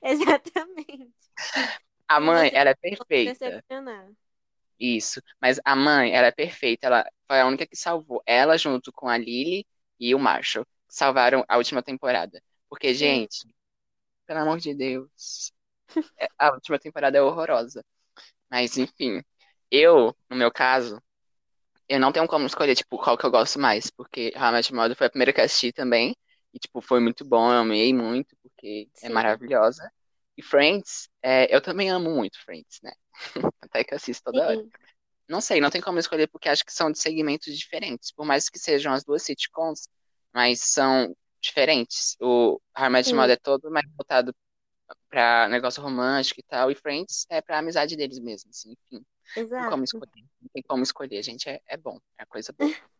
Exatamente. 0.00 1.12
A 2.08 2.18
mãe, 2.18 2.50
ela 2.54 2.70
é 2.70 2.74
perfeita. 2.74 3.62
Isso. 4.80 5.20
Mas 5.38 5.60
a 5.62 5.76
mãe, 5.76 6.14
ela 6.14 6.28
é 6.28 6.32
perfeita. 6.32 6.86
Ela 6.86 7.06
foi 7.26 7.40
a 7.42 7.46
única 7.46 7.66
que 7.66 7.76
salvou. 7.76 8.22
Ela, 8.24 8.56
junto 8.56 8.90
com 8.90 9.06
a 9.06 9.18
Lily 9.18 9.66
e 10.00 10.14
o 10.14 10.18
Marshall, 10.18 10.66
salvaram 10.88 11.44
a 11.46 11.58
última 11.58 11.82
temporada. 11.82 12.42
Porque, 12.70 12.94
Sim. 12.94 13.00
gente, 13.00 13.46
pelo 14.24 14.40
amor 14.40 14.60
de 14.60 14.74
Deus, 14.74 15.52
é- 16.16 16.30
a 16.38 16.54
última 16.54 16.78
temporada 16.78 17.18
é 17.18 17.20
horrorosa. 17.20 17.84
Mas, 18.50 18.76
enfim, 18.78 19.22
eu, 19.70 20.16
no 20.30 20.36
meu 20.36 20.50
caso, 20.50 21.02
eu 21.88 22.00
não 22.00 22.12
tenho 22.12 22.26
como 22.28 22.46
escolher, 22.46 22.74
tipo, 22.76 22.98
qual 22.98 23.16
que 23.16 23.24
eu 23.24 23.30
gosto 23.30 23.58
mais. 23.58 23.90
Porque 23.90 24.32
Your 24.36 24.74
Mother 24.74 24.96
foi 24.96 25.06
a 25.06 25.10
primeira 25.10 25.32
que 25.32 25.40
eu 25.40 25.44
assisti 25.44 25.72
também. 25.72 26.16
E, 26.52 26.58
tipo, 26.58 26.80
foi 26.80 27.00
muito 27.00 27.24
bom, 27.24 27.50
eu 27.52 27.58
amei 27.60 27.92
muito, 27.94 28.36
porque 28.42 28.88
é 29.02 29.08
Sim. 29.08 29.14
maravilhosa. 29.14 29.90
E 30.36 30.42
Friends, 30.42 31.08
é, 31.22 31.54
eu 31.54 31.60
também 31.60 31.90
amo 31.90 32.10
muito 32.10 32.42
Friends, 32.44 32.80
né? 32.82 32.92
Até 33.60 33.84
que 33.84 33.92
eu 33.94 33.96
assisto 33.96 34.24
toda 34.24 34.46
hora. 34.46 34.56
Sim. 34.56 34.70
Não 35.28 35.40
sei, 35.40 35.60
não 35.60 35.70
tem 35.70 35.80
como 35.80 35.98
escolher 35.98 36.28
porque 36.28 36.48
acho 36.48 36.64
que 36.64 36.72
são 36.72 36.90
de 36.90 36.98
segmentos 36.98 37.56
diferentes. 37.56 38.12
Por 38.12 38.24
mais 38.26 38.48
que 38.48 38.58
sejam 38.58 38.92
as 38.92 39.04
duas 39.04 39.22
sitcoms, 39.22 39.88
mas 40.32 40.60
são 40.60 41.14
diferentes. 41.40 42.16
O 42.20 42.60
How 42.78 42.86
I 42.86 42.90
Met 42.90 43.10
Your 43.10 43.16
Sim. 43.16 43.22
Mother 43.22 43.36
é 43.36 43.40
todo 43.42 43.70
mais 43.70 43.86
voltado 43.96 44.34
pra 45.08 45.48
negócio 45.48 45.82
romântico 45.82 46.40
e 46.40 46.42
tal, 46.42 46.70
e 46.70 46.74
Friends 46.74 47.26
é 47.28 47.40
pra 47.40 47.58
amizade 47.58 47.96
deles 47.96 48.18
mesmo, 48.18 48.50
assim, 48.50 48.72
enfim. 48.72 49.04
Não 49.36 49.58
tem 49.58 49.70
como 49.70 49.82
Exato. 49.82 49.84
escolher. 49.84 50.24
Não 50.40 50.48
tem 50.52 50.62
como 50.62 50.82
escolher, 50.82 51.22
gente, 51.22 51.48
é, 51.48 51.60
é 51.66 51.76
bom, 51.76 51.98
é 52.18 52.24
coisa 52.24 52.52
boa. 52.52 52.70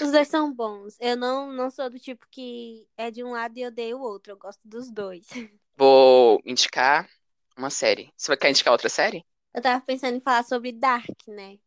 Os 0.00 0.12
dois 0.12 0.28
são 0.28 0.52
bons. 0.52 0.96
Eu 1.00 1.16
não, 1.16 1.52
não 1.52 1.70
sou 1.70 1.90
do 1.90 1.98
tipo 1.98 2.26
que 2.30 2.86
é 2.96 3.10
de 3.10 3.24
um 3.24 3.32
lado 3.32 3.58
e 3.58 3.66
odeio 3.66 3.98
o 3.98 4.02
outro. 4.02 4.32
Eu 4.32 4.36
gosto 4.36 4.60
dos 4.64 4.90
dois. 4.90 5.26
Vou 5.76 6.40
indicar 6.44 7.08
uma 7.56 7.70
série. 7.70 8.12
Você 8.16 8.28
vai 8.28 8.36
querer 8.36 8.50
indicar 8.50 8.72
outra 8.72 8.88
série? 8.88 9.24
Eu 9.52 9.60
tava 9.60 9.84
pensando 9.84 10.16
em 10.16 10.20
falar 10.20 10.44
sobre 10.44 10.72
Dark, 10.72 11.26
né? 11.26 11.58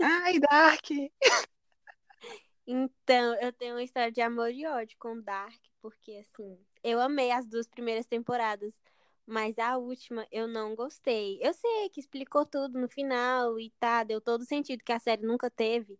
Ai, 0.00 0.38
Dark! 0.38 0.84
Então, 2.68 3.40
eu 3.40 3.52
tenho 3.52 3.76
uma 3.76 3.82
história 3.84 4.10
de 4.10 4.20
amor 4.20 4.50
e 4.50 4.66
ódio 4.66 4.96
com 4.98 5.20
Dark, 5.20 5.54
porque 5.80 6.16
assim, 6.16 6.58
eu 6.82 7.00
amei 7.00 7.30
as 7.30 7.46
duas 7.46 7.68
primeiras 7.68 8.06
temporadas, 8.06 8.74
mas 9.26 9.58
a 9.58 9.76
última 9.78 10.26
eu 10.30 10.46
não 10.48 10.74
gostei. 10.74 11.38
Eu 11.42 11.52
sei 11.54 11.88
que 11.90 12.00
explicou 12.00 12.46
tudo 12.46 12.78
no 12.80 12.88
final 12.88 13.58
e 13.60 13.70
tá, 13.80 14.04
deu 14.04 14.20
todo 14.20 14.44
sentido 14.44 14.84
que 14.84 14.92
a 14.92 14.98
série 14.98 15.22
nunca 15.26 15.50
teve, 15.50 15.98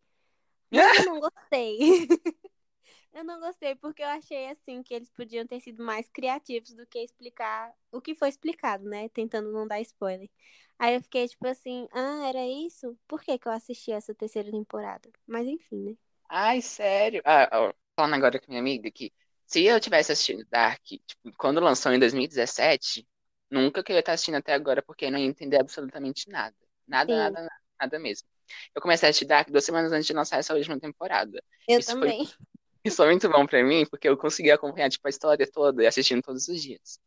mas 0.70 0.94
eu 0.94 1.04
não 1.04 1.20
gostei. 1.20 1.78
Eu 3.12 3.24
não 3.24 3.40
gostei 3.40 3.74
porque 3.74 4.02
eu 4.02 4.08
achei 4.08 4.48
assim 4.48 4.82
que 4.82 4.94
eles 4.94 5.10
podiam 5.10 5.46
ter 5.46 5.60
sido 5.60 5.82
mais 5.84 6.08
criativos 6.08 6.74
do 6.74 6.86
que 6.86 6.98
explicar 6.98 7.72
o 7.90 8.00
que 8.00 8.14
foi 8.14 8.28
explicado, 8.28 8.84
né? 8.84 9.08
Tentando 9.08 9.50
não 9.52 9.66
dar 9.66 9.80
spoiler. 9.80 10.28
Aí 10.78 10.94
eu 10.94 11.02
fiquei 11.02 11.26
tipo 11.26 11.46
assim, 11.46 11.88
ah, 11.92 12.28
era 12.28 12.46
isso? 12.46 12.96
Por 13.08 13.22
que 13.22 13.38
que 13.38 13.48
eu 13.48 13.52
assisti 13.52 13.90
essa 13.92 14.14
terceira 14.14 14.50
temporada? 14.50 15.10
Mas 15.26 15.46
enfim, 15.46 15.76
né? 15.92 15.96
Ai, 16.28 16.60
sério. 16.62 17.22
Ah, 17.24 17.72
falando 17.94 18.14
agora 18.14 18.40
com 18.40 18.46
minha 18.48 18.60
amiga 18.60 18.90
que 18.90 19.12
se 19.46 19.64
eu 19.64 19.80
tivesse 19.80 20.12
assistido 20.12 20.44
Dark, 20.50 20.82
tipo, 20.84 21.32
quando 21.38 21.60
lançou 21.60 21.92
em 21.92 21.98
2017, 21.98 23.06
nunca 23.50 23.82
que 23.82 23.92
eu 23.92 23.94
ia 23.94 24.00
estar 24.00 24.12
assistindo 24.12 24.36
até 24.36 24.52
agora, 24.54 24.82
porque 24.82 25.10
não 25.10 25.18
ia 25.18 25.26
entender 25.26 25.58
absolutamente 25.58 26.28
nada. 26.28 26.56
Nada, 26.86 27.12
Sim. 27.12 27.18
nada, 27.18 27.48
nada, 27.80 27.98
mesmo. 27.98 28.28
Eu 28.74 28.80
comecei 28.80 29.08
a 29.08 29.10
assistir 29.10 29.26
Dark 29.26 29.50
duas 29.50 29.64
semanas 29.64 29.92
antes 29.92 30.06
de 30.06 30.12
lançar 30.12 30.38
essa 30.38 30.54
última 30.54 30.78
temporada. 30.78 31.42
Eu 31.68 31.78
Isso 31.78 31.90
foi, 31.92 32.00
também. 32.00 32.20
isso 32.84 32.96
foi 32.96 33.06
muito 33.06 33.28
bom 33.28 33.46
pra 33.46 33.62
mim, 33.64 33.84
porque 33.86 34.08
eu 34.08 34.16
consegui 34.16 34.50
acompanhar, 34.50 34.88
tipo, 34.90 35.06
a 35.06 35.10
história 35.10 35.50
toda 35.50 35.82
e 35.82 35.86
assistindo 35.86 36.22
todos 36.22 36.46
os 36.48 36.62
dias. 36.62 37.00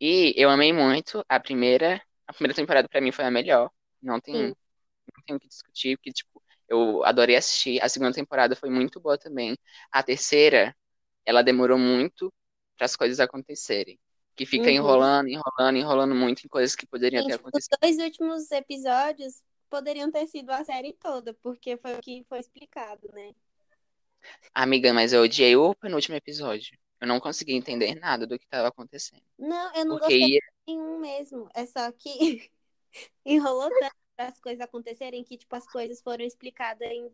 E 0.00 0.34
eu 0.36 0.50
amei 0.50 0.72
muito 0.72 1.24
a 1.28 1.38
primeira. 1.40 2.02
A 2.26 2.32
primeira 2.32 2.54
temporada 2.54 2.88
pra 2.88 3.00
mim 3.00 3.12
foi 3.12 3.24
a 3.24 3.30
melhor. 3.30 3.70
Não 4.02 4.20
tem, 4.20 4.34
Sim. 4.34 4.54
não 5.16 5.24
tem 5.26 5.36
o 5.36 5.40
que 5.40 5.48
discutir, 5.48 5.96
porque, 5.96 6.12
tipo, 6.12 6.42
eu 6.68 7.04
adorei 7.04 7.36
assistir. 7.36 7.82
A 7.82 7.88
segunda 7.88 8.12
temporada 8.12 8.56
foi 8.56 8.70
muito 8.70 9.00
boa 9.00 9.18
também. 9.18 9.56
A 9.90 10.02
terceira, 10.02 10.74
ela 11.24 11.42
demorou 11.42 11.78
muito 11.78 12.32
para 12.76 12.86
as 12.86 12.96
coisas 12.96 13.20
acontecerem. 13.20 13.98
Que 14.40 14.46
fica 14.46 14.70
Uhum. 14.70 14.76
enrolando, 14.78 15.28
enrolando, 15.28 15.76
enrolando 15.78 16.14
muito 16.16 16.44
em 16.44 16.48
coisas 16.48 16.74
que 16.74 16.86
poderiam 16.86 17.22
Sim, 17.22 17.26
ter 17.26 17.34
tipo, 17.34 17.46
os 17.52 17.62
acontecido. 17.62 17.76
dois 17.80 17.98
últimos 17.98 18.50
episódios 18.50 19.42
poderiam 19.68 20.10
ter 20.10 20.26
sido 20.26 20.50
a 20.50 20.64
série 20.64 20.92
toda, 20.94 21.34
porque 21.34 21.76
foi 21.76 21.94
o 21.94 22.00
que 22.00 22.24
foi 22.28 22.38
explicado, 22.40 23.08
né? 23.12 23.34
Amiga, 24.54 24.92
mas 24.92 25.12
eu 25.12 25.22
odiei 25.22 25.56
o 25.56 25.74
penúltimo 25.74 26.16
episódio. 26.16 26.76
Eu 27.00 27.06
não 27.08 27.20
consegui 27.20 27.54
entender 27.54 27.94
nada 27.94 28.26
do 28.26 28.38
que 28.38 28.44
estava 28.44 28.68
acontecendo. 28.68 29.22
Não, 29.38 29.72
eu 29.74 29.84
não 29.84 29.98
Porque 29.98 29.98
gostei 29.98 30.28
ia. 30.34 30.40
de 30.66 30.74
nenhum 30.74 30.98
mesmo. 31.00 31.48
É 31.54 31.66
só 31.66 31.90
que 31.92 32.50
enrolou 33.24 33.72
tanto 33.72 33.96
para 34.16 34.28
as 34.28 34.40
coisas 34.40 34.60
acontecerem 34.62 35.24
que, 35.24 35.38
tipo, 35.38 35.54
as 35.56 35.66
coisas 35.68 36.02
foram 36.02 36.24
explicadas 36.24 36.88
em, 36.90 37.10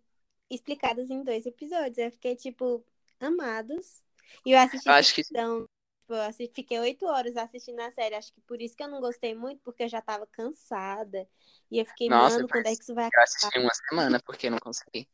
explicadas 0.50 1.10
em 1.10 1.22
dois 1.24 1.46
episódios. 1.46 1.98
Eu 1.98 2.10
fiquei, 2.12 2.36
tipo, 2.36 2.84
amados. 3.20 4.02
E 4.44 4.52
eu 4.52 4.58
assisti 4.58 4.88
Eu 4.88 4.92
acho 4.92 5.14
que. 5.14 5.22
então, 5.32 5.68
tipo, 6.06 6.14
eu 6.14 6.22
assi- 6.22 6.50
fiquei 6.54 6.78
oito 6.78 7.04
horas 7.06 7.36
assistindo 7.36 7.80
a 7.80 7.90
série. 7.90 8.14
Acho 8.14 8.32
que 8.32 8.40
por 8.42 8.60
isso 8.62 8.76
que 8.76 8.82
eu 8.82 8.88
não 8.88 9.00
gostei 9.00 9.34
muito, 9.34 9.60
porque 9.62 9.82
eu 9.84 9.88
já 9.88 10.00
tava 10.00 10.26
cansada. 10.26 11.26
E 11.70 11.78
eu 11.80 11.84
fiquei, 11.86 12.08
Nossa, 12.08 12.38
mano, 12.38 12.48
quando 12.48 12.66
é 12.66 12.76
que 12.76 12.82
isso 12.82 12.94
vai 12.94 13.04
eu 13.04 13.08
acabar? 13.08 13.22
assisti 13.22 13.58
uma 13.58 13.74
semana 13.74 14.20
porque 14.24 14.46
eu 14.46 14.50
não 14.52 14.58
consegui. 14.58 15.08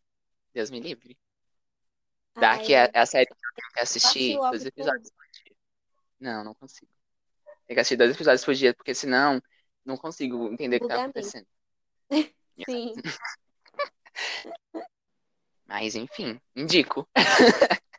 Deus 0.54 0.70
me 0.70 0.80
livre. 0.80 1.18
Dark 2.36 2.68
eu 2.68 2.76
é 2.76 2.90
é 2.92 3.00
a 3.00 3.06
série 3.06 3.26
que 3.26 3.32
eu 3.32 3.36
tenho 3.54 3.72
que 3.74 3.80
assisti 3.80 4.08
assistir 4.08 4.38
dois 4.50 4.64
episódios 4.66 5.10
por 5.10 5.24
dia. 5.32 5.56
Não, 6.20 6.44
não 6.44 6.54
consigo. 6.54 6.90
Tem 7.66 7.74
que 7.76 7.80
assistir 7.80 7.96
dois 7.96 8.14
episódios 8.14 8.44
por 8.44 8.54
dia, 8.54 8.74
porque 8.74 8.94
senão 8.94 9.40
não 9.84 9.96
consigo 9.96 10.52
entender 10.52 10.78
o 10.78 10.80
que 10.80 10.88
tá 10.88 10.96
acontecendo. 10.96 11.46
Sim. 12.66 12.94
Mas, 15.66 15.94
enfim, 15.96 16.40
indico. 16.54 17.08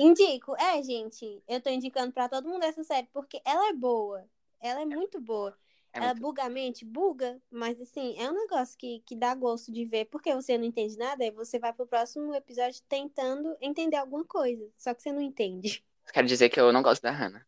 Indico. 0.00 0.56
É, 0.56 0.82
gente, 0.82 1.42
eu 1.46 1.60
tô 1.60 1.68
indicando 1.70 2.12
pra 2.12 2.28
todo 2.28 2.48
mundo 2.48 2.64
essa 2.64 2.82
série, 2.82 3.06
porque 3.12 3.40
ela 3.44 3.68
é 3.68 3.72
boa. 3.72 4.24
Ela 4.60 4.80
é 4.82 4.84
muito 4.86 5.20
boa. 5.20 5.56
É 5.92 5.98
Ela 5.98 6.06
muito... 6.08 6.20
buga 6.22 6.44
a 6.44 6.48
mente, 6.48 6.84
buga, 6.84 7.40
mas 7.50 7.80
assim, 7.80 8.16
é 8.18 8.30
um 8.30 8.34
negócio 8.34 8.78
que, 8.78 9.00
que 9.04 9.16
dá 9.16 9.34
gosto 9.34 9.72
de 9.72 9.84
ver, 9.84 10.06
porque 10.06 10.32
você 10.34 10.56
não 10.56 10.64
entende 10.64 10.96
nada, 10.96 11.24
aí 11.24 11.30
você 11.30 11.58
vai 11.58 11.72
pro 11.72 11.86
próximo 11.86 12.32
episódio 12.34 12.80
tentando 12.88 13.56
entender 13.60 13.96
alguma 13.96 14.24
coisa, 14.24 14.68
só 14.78 14.94
que 14.94 15.02
você 15.02 15.12
não 15.12 15.20
entende. 15.20 15.84
Quero 16.12 16.26
dizer 16.26 16.48
que 16.48 16.60
eu 16.60 16.72
não 16.72 16.82
gosto 16.82 17.02
da 17.02 17.10
Hannah. 17.10 17.44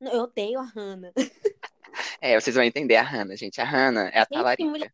Eu 0.00 0.22
odeio 0.22 0.58
a 0.60 0.64
Hannah. 0.64 1.12
É, 2.20 2.38
vocês 2.38 2.54
vão 2.54 2.64
entender 2.64 2.96
a 2.96 3.02
Hannah, 3.02 3.36
gente. 3.36 3.60
A 3.60 3.64
Hannah 3.64 4.08
é 4.10 4.18
a 4.20 4.26
Gente, 4.30 4.30
talarica. 4.30 4.64
mulher. 4.68 4.92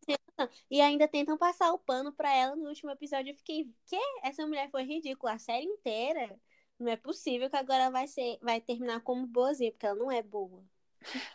E 0.71 0.81
ainda 0.81 1.09
tentam 1.09 1.39
passar 1.39 1.73
o 1.73 1.79
pano 1.79 2.13
pra 2.13 2.33
ela 2.35 2.57
no 2.57 2.69
último 2.69 2.91
episódio. 2.91 3.33
Eu 3.33 3.37
fiquei, 3.37 3.65
que? 3.87 3.97
Essa 4.23 4.47
mulher 4.47 4.71
foi 4.71 4.83
ridícula 4.85 5.33
a 5.35 5.39
série 5.39 5.65
inteira. 5.67 6.39
Não 6.79 6.91
é 6.91 6.97
possível 6.97 7.49
que 7.51 7.57
agora 7.57 7.91
vai 7.91 8.07
ser, 8.09 8.39
vai 8.43 8.61
terminar 8.61 9.01
como 9.03 9.27
boazinha, 9.27 9.71
porque 9.73 9.87
ela 9.87 9.97
não 9.99 10.11
é 10.13 10.23
boa. 10.23 10.63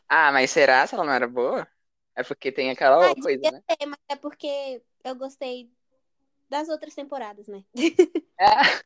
Ah, 0.07 0.31
mas 0.31 0.51
será 0.51 0.85
se 0.87 0.95
ela 0.95 1.05
não 1.05 1.13
era 1.13 1.27
boa? 1.27 1.67
É 2.15 2.23
porque 2.23 2.51
tem 2.51 2.69
aquela 2.69 2.97
Ah, 3.01 3.13
coisa, 3.15 3.49
né? 3.51 3.61
ser, 3.69 3.85
mas 3.87 3.99
é 4.09 4.15
porque 4.15 4.81
eu 5.03 5.15
gostei 5.15 5.71
das 6.49 6.69
outras 6.69 6.95
temporadas, 6.95 7.47
né? 7.47 7.65
É. 8.39 8.79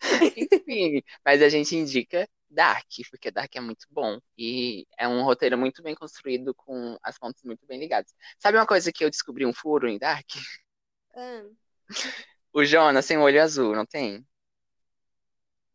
Enfim, 0.36 1.02
mas 1.24 1.42
a 1.42 1.48
gente 1.48 1.76
indica 1.76 2.28
Dark, 2.52 2.86
porque 3.10 3.30
Dark 3.30 3.54
é 3.56 3.60
muito 3.60 3.86
bom. 3.90 4.18
E 4.38 4.86
é 4.98 5.08
um 5.08 5.22
roteiro 5.24 5.58
muito 5.58 5.82
bem 5.82 5.94
construído, 5.94 6.54
com 6.54 6.96
as 7.02 7.18
pontas 7.18 7.42
muito 7.44 7.66
bem 7.66 7.78
ligadas. 7.80 8.14
Sabe 8.38 8.58
uma 8.58 8.66
coisa 8.66 8.92
que 8.92 9.04
eu 9.04 9.10
descobri 9.10 9.46
um 9.46 9.54
furo 9.54 9.88
em 9.88 9.98
Dark? 9.98 10.26
Ah, 11.16 11.42
O 12.54 12.64
Jonas 12.64 13.06
tem 13.06 13.18
um 13.18 13.22
olho 13.22 13.42
azul, 13.42 13.74
não 13.76 13.84
tem? 13.86 14.24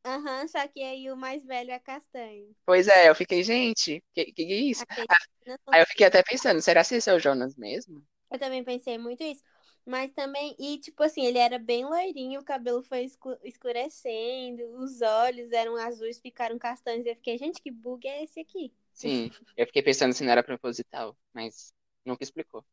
Aham, 0.03 0.47
só 0.47 0.67
que 0.67 0.81
aí 0.83 1.11
o 1.11 1.15
mais 1.15 1.45
velho 1.45 1.69
é 1.71 1.77
castanho. 1.79 2.55
Pois 2.65 2.87
é, 2.87 3.09
eu 3.09 3.15
fiquei, 3.15 3.43
gente, 3.43 4.03
que, 4.13 4.25
que 4.33 4.41
é 4.43 4.55
isso? 4.71 4.85
Achei 4.93 5.05
não- 5.45 5.57
Aí 5.71 5.81
eu 5.81 5.87
fiquei 5.87 6.07
até 6.07 6.23
pensando, 6.23 6.61
será 6.61 6.83
que 6.85 6.95
esse 6.95 7.09
é 7.09 7.13
o 7.15 7.19
Jonas 7.19 7.55
mesmo? 7.57 8.03
Eu 8.31 8.39
também 8.39 8.63
pensei 8.63 8.97
muito 8.97 9.23
isso. 9.23 9.43
Mas 9.87 10.11
também, 10.13 10.55
e 10.59 10.79
tipo 10.79 11.01
assim, 11.03 11.25
ele 11.25 11.39
era 11.39 11.59
bem 11.59 11.85
loirinho, 11.85 12.41
o 12.41 12.45
cabelo 12.45 12.83
foi 12.83 13.05
escu- 13.05 13.37
escurecendo, 13.43 14.63
os 14.79 15.01
olhos 15.01 15.51
eram 15.53 15.77
azuis, 15.77 16.19
ficaram 16.19 16.59
castanhos. 16.59 17.05
Eu 17.07 17.15
fiquei, 17.15 17.37
gente, 17.39 17.61
que 17.61 17.71
bug 17.71 18.07
é 18.07 18.23
esse 18.23 18.39
aqui? 18.41 18.73
Sim, 18.93 19.29
eu 19.55 19.65
fiquei 19.67 19.83
pensando 19.83 20.13
se 20.13 20.23
não 20.23 20.31
era 20.31 20.43
proposital, 20.43 21.15
mas 21.33 21.73
nunca 22.05 22.23
explicou. 22.23 22.65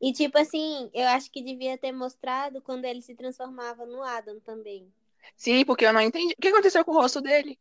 E 0.00 0.12
tipo 0.12 0.36
assim, 0.36 0.90
eu 0.92 1.06
acho 1.08 1.30
que 1.30 1.40
devia 1.44 1.78
ter 1.78 1.92
mostrado 1.92 2.60
quando 2.60 2.84
ele 2.86 3.00
se 3.00 3.14
transformava 3.14 3.86
no 3.86 4.02
Adam 4.02 4.40
também. 4.40 4.92
Sim, 5.36 5.64
porque 5.64 5.84
eu 5.86 5.92
não 5.92 6.00
entendi. 6.00 6.34
O 6.34 6.40
que 6.40 6.48
aconteceu 6.48 6.84
com 6.84 6.92
o 6.92 6.94
rosto 6.94 7.20
dele? 7.20 7.58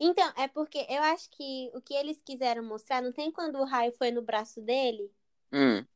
Então, 0.00 0.32
é 0.36 0.48
porque 0.48 0.84
eu 0.88 1.00
acho 1.04 1.30
que 1.30 1.70
o 1.74 1.80
que 1.80 1.94
eles 1.94 2.20
quiseram 2.22 2.64
mostrar, 2.64 3.00
não 3.02 3.12
tem 3.12 3.30
quando 3.30 3.58
o 3.60 3.64
raio 3.64 3.92
foi 3.92 4.10
no 4.10 4.20
braço 4.22 4.60
dele? 4.60 5.08
Hum, 5.52 5.86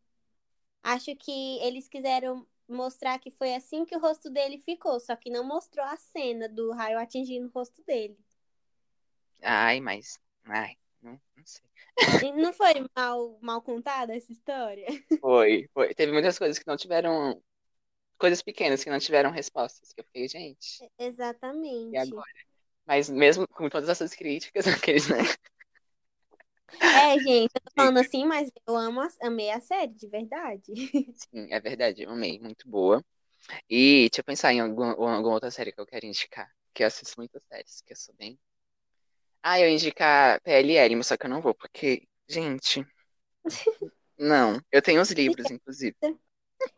Acho 0.83 1.15
que 1.17 1.59
eles 1.61 1.89
quiseram 1.89 2.47
mostrar 2.69 3.19
que 3.19 3.31
foi 3.31 3.55
assim 3.55 3.85
que 3.85 3.97
o 3.97 4.01
rosto 4.01 4.31
dele 4.31 4.59
ficou, 4.59 4.99
só 5.01 5.17
que 5.17 5.31
não 5.31 5.45
mostrou 5.45 5.85
a 5.85 5.97
cena 5.97 6.49
do 6.49 6.73
raio 6.73 6.99
atingindo 6.99 7.49
o 7.49 7.51
rosto 7.51 7.83
dele. 7.85 8.19
ai, 9.43 9.81
mas. 9.81 10.19
Ai, 10.47 10.77
não, 11.01 11.21
não 11.37 11.45
sei. 11.47 11.63
E 12.21 12.33
não 12.33 12.53
foi 12.53 12.75
mal, 12.97 13.39
mal 13.43 13.61
contada 13.63 14.15
essa 14.17 14.33
história? 14.33 14.87
Foi, 15.21 15.69
foi. 15.73 15.95
Teve 15.95 16.13
muitas 16.13 16.39
coisas 16.39 16.59
que 16.59 16.67
não 16.67 16.77
tiveram. 16.77 17.43
Coisas 18.19 18.43
pequenas 18.43 18.85
que 18.85 18.91
não 18.91 18.99
tiveram 19.01 19.31
respostas. 19.33 19.93
Que 19.93 20.01
eu 20.01 20.05
fiquei, 20.05 20.29
gente, 20.29 20.85
e 21.91 21.97
Exatamente. 21.97 21.99
agora? 21.99 22.33
Mas 22.87 23.11
mesmo 23.11 23.47
com 23.49 23.69
todas 23.69 23.89
essas 23.89 24.15
críticas, 24.15 24.67
aqueles, 24.69 25.09
né? 25.09 25.19
É, 26.81 27.19
gente, 27.19 27.51
eu 27.55 27.61
tô 27.61 27.71
falando 27.75 27.99
assim, 27.99 28.25
mas 28.25 28.51
eu 28.67 28.77
amo 28.77 29.01
a- 29.01 29.09
amei 29.23 29.51
a 29.51 29.61
série, 29.61 29.93
de 29.95 30.07
verdade. 30.09 30.73
Sim, 31.15 31.49
é 31.53 31.61
verdade, 31.61 32.03
eu 32.03 32.11
amei, 32.11 32.39
muito 32.39 32.69
boa. 32.69 33.03
E 33.71 34.09
deixa 34.11 34.21
eu 34.21 34.25
pensar 34.25 34.53
em 34.53 34.61
alguma, 34.61 34.93
alguma 34.93 35.35
outra 35.35 35.51
série 35.51 35.73
que 35.73 35.81
eu 35.81 35.87
quero 35.87 36.07
indicar. 36.07 36.51
Que 36.75 36.83
eu 36.85 36.87
assisto 36.89 37.15
muitas 37.19 37.45
séries, 37.45 37.83
que 37.83 37.93
eu 37.93 37.97
sou 37.97 38.15
bem. 38.17 38.39
Ah, 39.43 39.59
eu 39.61 39.69
ia 39.69 39.75
indicar 39.75 40.41
PLL, 40.43 40.97
mas 40.97 41.07
só 41.07 41.17
que 41.17 41.27
eu 41.27 41.31
não 41.31 41.43
vou, 41.43 41.55
porque, 41.55 42.07
gente. 42.29 42.87
Não, 44.19 44.61
eu 44.71 44.83
tenho 44.83 45.01
os 45.01 45.11
livros, 45.13 45.51
inclusive. 45.51 45.97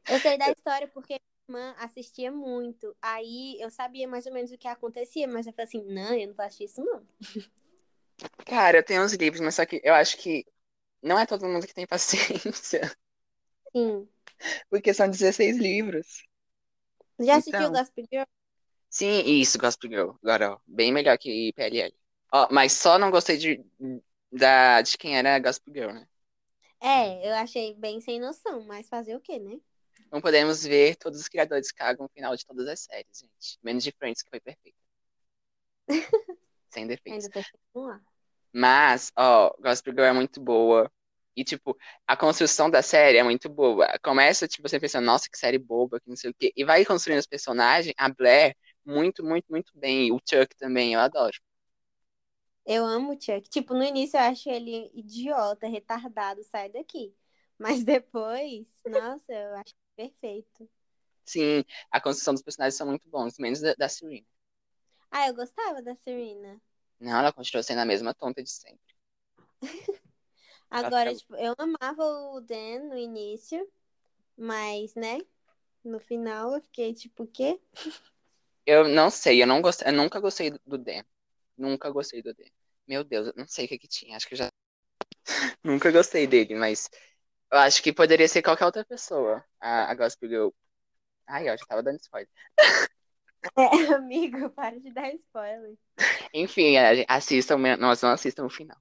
Eu 0.09 0.19
sei 0.21 0.39
da 0.39 0.51
história 0.51 0.89
porque 0.89 1.19
minha 1.49 1.61
irmã 1.61 1.75
assistia 1.79 2.33
muito. 2.33 2.97
Aí 3.03 3.61
eu 3.61 3.71
sabia 3.71 4.09
mais 4.09 4.27
ou 4.27 4.33
menos 4.33 4.51
o 4.53 4.59
que 4.59 4.69
acontecia, 4.69 5.29
mas 5.29 5.47
eu 5.47 5.53
falei 5.53 5.67
assim, 5.67 5.85
não, 5.85 6.15
eu 6.15 6.29
não 6.29 6.35
vou 6.35 6.45
assistir 6.45 6.65
isso, 6.65 6.83
não. 6.85 7.07
Cara, 8.47 8.79
eu 8.79 8.85
tenho 8.85 9.05
os 9.05 9.13
livros, 9.13 9.41
mas 9.41 9.55
só 9.57 9.67
que 9.67 9.81
eu 9.85 9.95
acho 9.95 10.17
que 10.19 10.45
não 11.03 11.19
é 11.19 11.27
todo 11.27 11.47
mundo 11.49 11.67
que 11.67 11.75
tem 11.75 11.87
paciência, 11.89 12.93
Sim. 13.73 14.09
porque 14.71 14.93
são 14.95 15.09
16 15.11 15.57
livros. 15.59 16.25
Já 17.21 17.37
assistiu 17.37 17.71
Então. 17.71 17.73
Gossip 17.73 18.07
Girl? 18.11 18.25
Sim, 18.91 19.23
isso, 19.27 19.59
Gossip 19.59 19.89
Girl. 19.89 20.11
Agora, 20.23 20.53
ó, 20.55 20.61
bem 20.67 20.93
melhor 20.93 21.19
que 21.19 21.53
PLL. 21.55 21.95
Ó, 22.33 22.49
mas 22.53 22.73
só 22.73 22.99
não 22.99 23.11
gostei 23.11 23.37
de, 23.37 23.65
da, 24.33 24.81
de 24.83 24.97
quem 24.99 25.17
era 25.19 25.39
Gossip 25.39 25.71
Girl, 25.73 25.93
né? 25.93 26.07
É, 26.81 27.27
eu 27.29 27.35
achei 27.35 27.75
bem 27.75 28.01
sem 28.01 28.21
noção, 28.21 28.63
mas 28.67 28.89
fazer 28.89 29.17
o 29.17 29.21
quê, 29.21 29.39
né? 29.39 29.61
Não 30.11 30.19
podemos 30.21 30.63
ver 30.65 30.97
todos 30.97 31.21
os 31.21 31.29
criadores 31.29 31.71
cagam 31.71 32.05
no 32.05 32.09
final 32.09 32.35
de 32.35 32.47
todas 32.47 32.67
as 32.69 32.81
séries, 32.81 33.19
gente. 33.21 33.59
Menos 33.63 33.85
de 33.85 33.93
Friends, 33.93 34.23
que 34.23 34.31
foi 34.31 34.41
perfeita. 34.41 34.79
Sem 36.75 36.87
defeitos. 36.87 37.25
Ainda 37.25 37.45
lá. 37.75 38.01
Mas, 38.53 39.11
ó, 39.17 39.51
Gossip 39.61 39.91
Girl 39.91 40.05
é 40.05 40.13
muito 40.13 40.41
boa. 40.41 40.91
E, 41.37 41.43
tipo, 41.45 41.77
a 42.07 42.17
construção 42.17 42.71
da 42.71 42.81
série 42.83 43.19
é 43.19 43.23
muito 43.25 43.49
boa. 43.49 43.89
Começa, 44.03 44.47
tipo, 44.47 44.69
você 44.69 44.79
pensando, 44.79 45.05
nossa, 45.07 45.29
que 45.31 45.37
série 45.39 45.59
boba, 45.59 45.99
que 46.01 46.09
não 46.09 46.17
sei 46.17 46.31
o 46.31 46.35
quê. 46.35 46.53
E 46.57 46.65
vai 46.65 46.85
construindo 46.85 47.19
os 47.19 47.27
personagens, 47.27 47.93
a 47.99 48.09
Blair, 48.09 48.57
muito, 48.85 49.25
muito, 49.25 49.47
muito 49.51 49.73
bem. 49.77 50.13
O 50.13 50.21
Chuck 50.29 50.55
também, 50.57 50.95
eu 50.95 51.01
adoro. 51.01 51.35
Eu 52.67 52.85
amo 52.85 53.13
o 53.13 53.21
Chuck. 53.21 53.49
Tipo, 53.49 53.75
no 53.75 53.83
início 53.85 54.17
eu 54.17 54.23
acho 54.23 54.49
ele 54.51 54.91
idiota, 54.95 55.67
retardado, 55.69 56.43
sai 56.45 56.71
daqui. 56.71 57.15
Mas 57.59 57.85
depois, 57.85 58.67
nossa, 58.87 59.33
eu 59.33 59.55
acho 59.57 59.75
perfeito. 59.97 60.69
Sim, 61.27 61.65
a 61.91 62.01
construção 62.01 62.35
dos 62.35 62.43
personagens 62.43 62.77
são 62.77 62.87
muito 62.87 63.09
bons, 63.09 63.39
menos 63.39 63.61
da, 63.61 63.75
da 63.75 63.89
Serena. 63.89 64.27
Ah, 65.15 65.29
eu 65.29 65.35
gostava 65.35 65.81
da 65.81 65.95
Serena. 65.97 66.61
Não, 67.01 67.17
ela 67.21 67.33
continua 67.33 67.63
sendo 67.63 67.79
a 67.81 67.85
mesma 67.85 68.13
tonta 68.13 68.43
de 68.43 68.51
sempre. 68.51 68.95
Agora, 70.71 71.15
tipo, 71.15 71.35
eu 71.37 71.55
amava 71.59 72.05
o 72.05 72.41
Dan 72.41 72.89
no 72.89 72.97
início, 72.99 73.67
mas, 74.37 74.95
né? 74.97 75.21
No 75.85 76.01
final 76.01 76.55
eu 76.55 76.63
fiquei 76.63 76.95
tipo, 76.95 77.25
o 77.25 77.29
quê? 77.29 77.61
Eu 78.67 78.89
não 78.89 79.11
sei, 79.11 79.43
eu 79.43 79.47
não 79.47 79.61
gostei, 79.63 79.89
eu 79.89 79.93
nunca 79.93 80.21
gostei 80.21 80.51
do- 80.51 80.61
do 80.67 80.79
Dan. 80.79 81.03
Nunca 81.57 81.91
gostei 81.91 82.23
do 82.23 82.35
Dan. 82.35 82.45
Meu 82.89 83.05
Deus, 83.05 83.29
eu 83.29 83.35
não 83.37 83.49
sei 83.49 83.67
o 83.67 83.69
que 83.69 83.79
que 83.79 83.89
tinha. 83.89 84.17
Acho 84.17 84.29
que 84.29 84.35
eu 84.35 84.39
já 84.39 84.51
nunca 85.65 85.91
gostei 85.93 86.27
dele, 86.27 86.55
mas 86.55 86.89
eu 87.53 87.59
acho 87.59 87.83
que 87.83 87.93
poderia 87.93 88.29
ser 88.29 88.43
qualquer 88.43 88.67
outra 88.67 88.85
pessoa. 88.87 89.45
A, 89.61 89.91
a 89.93 89.95
Gospel 89.95 90.29
Girl. 90.31 90.49
Ai, 91.29 91.49
eu 91.51 91.59
já 91.59 91.67
tava 91.67 91.83
dando 91.85 92.01
spoiler. 92.01 92.29
É, 93.57 93.95
amigo, 93.95 94.51
para 94.51 94.79
de 94.81 94.91
dar 94.91 95.13
spoiler. 95.15 95.77
Enfim, 96.33 96.77
assistam, 97.09 97.59
nós 97.79 98.01
não 98.03 98.11
assistam 98.11 98.47
o 98.47 98.51
final. 98.51 98.77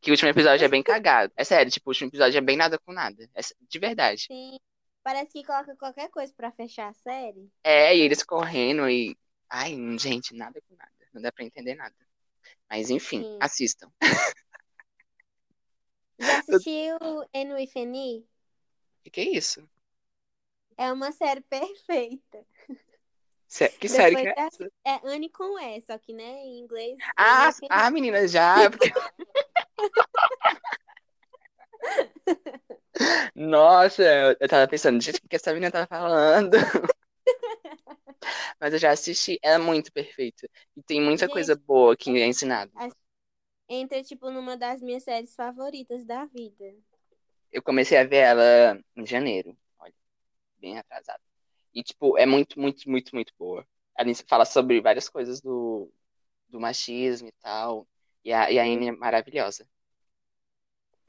Que 0.00 0.10
o 0.10 0.14
último 0.14 0.30
episódio 0.30 0.64
é 0.64 0.68
bem 0.68 0.82
cagado. 0.84 1.32
É 1.36 1.44
sério, 1.44 1.70
tipo, 1.70 1.88
o 1.88 1.90
último 1.90 2.08
episódio 2.08 2.38
é 2.38 2.40
bem 2.40 2.56
nada 2.56 2.78
com 2.78 2.92
nada. 2.92 3.28
É, 3.34 3.40
de 3.68 3.78
verdade. 3.78 4.26
Sim, 4.26 4.58
parece 5.02 5.32
que 5.32 5.44
coloca 5.44 5.76
qualquer 5.76 6.08
coisa 6.10 6.32
pra 6.36 6.50
fechar 6.50 6.88
a 6.88 6.94
série. 6.94 7.50
É, 7.62 7.96
e 7.96 8.00
eles 8.00 8.22
correndo 8.22 8.88
e. 8.88 9.16
Ai, 9.48 9.76
gente, 9.98 10.34
nada 10.34 10.60
com 10.68 10.74
nada. 10.74 10.90
Não 11.12 11.22
dá 11.22 11.30
pra 11.30 11.44
entender 11.44 11.74
nada. 11.74 11.94
Mas 12.68 12.90
enfim, 12.90 13.22
Sim. 13.22 13.38
assistam. 13.40 13.90
Já 16.18 16.38
assistiu 16.38 16.96
with 17.34 17.70
Annie? 17.76 18.20
O 18.20 19.04
que, 19.04 19.10
que 19.10 19.20
é 19.20 19.36
isso? 19.36 19.68
É 20.76 20.92
uma 20.92 21.12
série 21.12 21.40
perfeita. 21.42 22.44
Sé- 23.48 23.68
Que 23.68 23.88
série 23.88 24.16
que 24.16 24.22
Depois 24.22 24.38
é 24.38 24.42
dessa- 24.42 24.64
essa? 24.64 24.72
É 24.84 25.00
Anne 25.08 25.30
com 25.30 25.58
E, 25.58 25.80
só 25.82 25.96
que, 25.98 26.12
né, 26.12 26.24
em 26.44 26.58
inglês. 26.60 26.96
Ah, 27.16 27.46
Annie. 27.48 27.68
ah, 27.70 27.90
menina, 27.90 28.26
já. 28.26 28.68
porque- 28.70 28.92
Nossa, 33.34 34.02
eu 34.02 34.36
eu 34.40 34.48
tava 34.48 34.66
pensando, 34.68 35.00
gente, 35.02 35.18
o 35.24 35.28
que 35.28 35.36
essa 35.36 35.52
menina 35.52 35.70
tá 35.70 35.86
falando? 35.86 36.56
Mas 38.58 38.72
eu 38.72 38.78
já 38.78 38.90
assisti, 38.90 39.38
ela 39.42 39.62
é 39.62 39.66
muito 39.66 39.92
perfeita. 39.92 40.48
E 40.76 40.82
tem 40.82 41.00
muita 41.00 41.26
Gente, 41.26 41.32
coisa 41.34 41.54
boa 41.56 41.96
que 41.96 42.10
é 42.20 42.26
ensinada. 42.26 42.72
Entra, 43.68 44.02
tipo, 44.02 44.30
numa 44.30 44.56
das 44.56 44.80
minhas 44.80 45.02
séries 45.02 45.34
favoritas 45.34 46.04
da 46.04 46.24
vida. 46.24 46.74
Eu 47.52 47.62
comecei 47.62 47.98
a 47.98 48.04
ver 48.04 48.16
ela 48.18 48.80
em 48.96 49.06
janeiro. 49.06 49.56
Olha, 49.78 49.92
bem 50.58 50.78
atrasado. 50.78 51.20
E, 51.76 51.84
tipo, 51.84 52.18
é 52.18 52.26
muito, 52.26 52.60
muito, 52.60 52.90
muito, 52.90 53.14
muito 53.16 53.34
boa. 53.38 53.66
Ela 53.98 54.10
fala 54.28 54.46
sobre 54.46 54.82
várias 54.82 55.08
coisas 55.10 55.42
do, 55.42 55.92
do 56.48 56.60
machismo 56.60 57.28
e 57.28 57.32
tal. 57.42 57.88
E 58.24 58.32
a, 58.32 58.50
e 58.52 58.58
a 58.60 58.66
é 58.66 58.92
maravilhosa. 58.92 59.68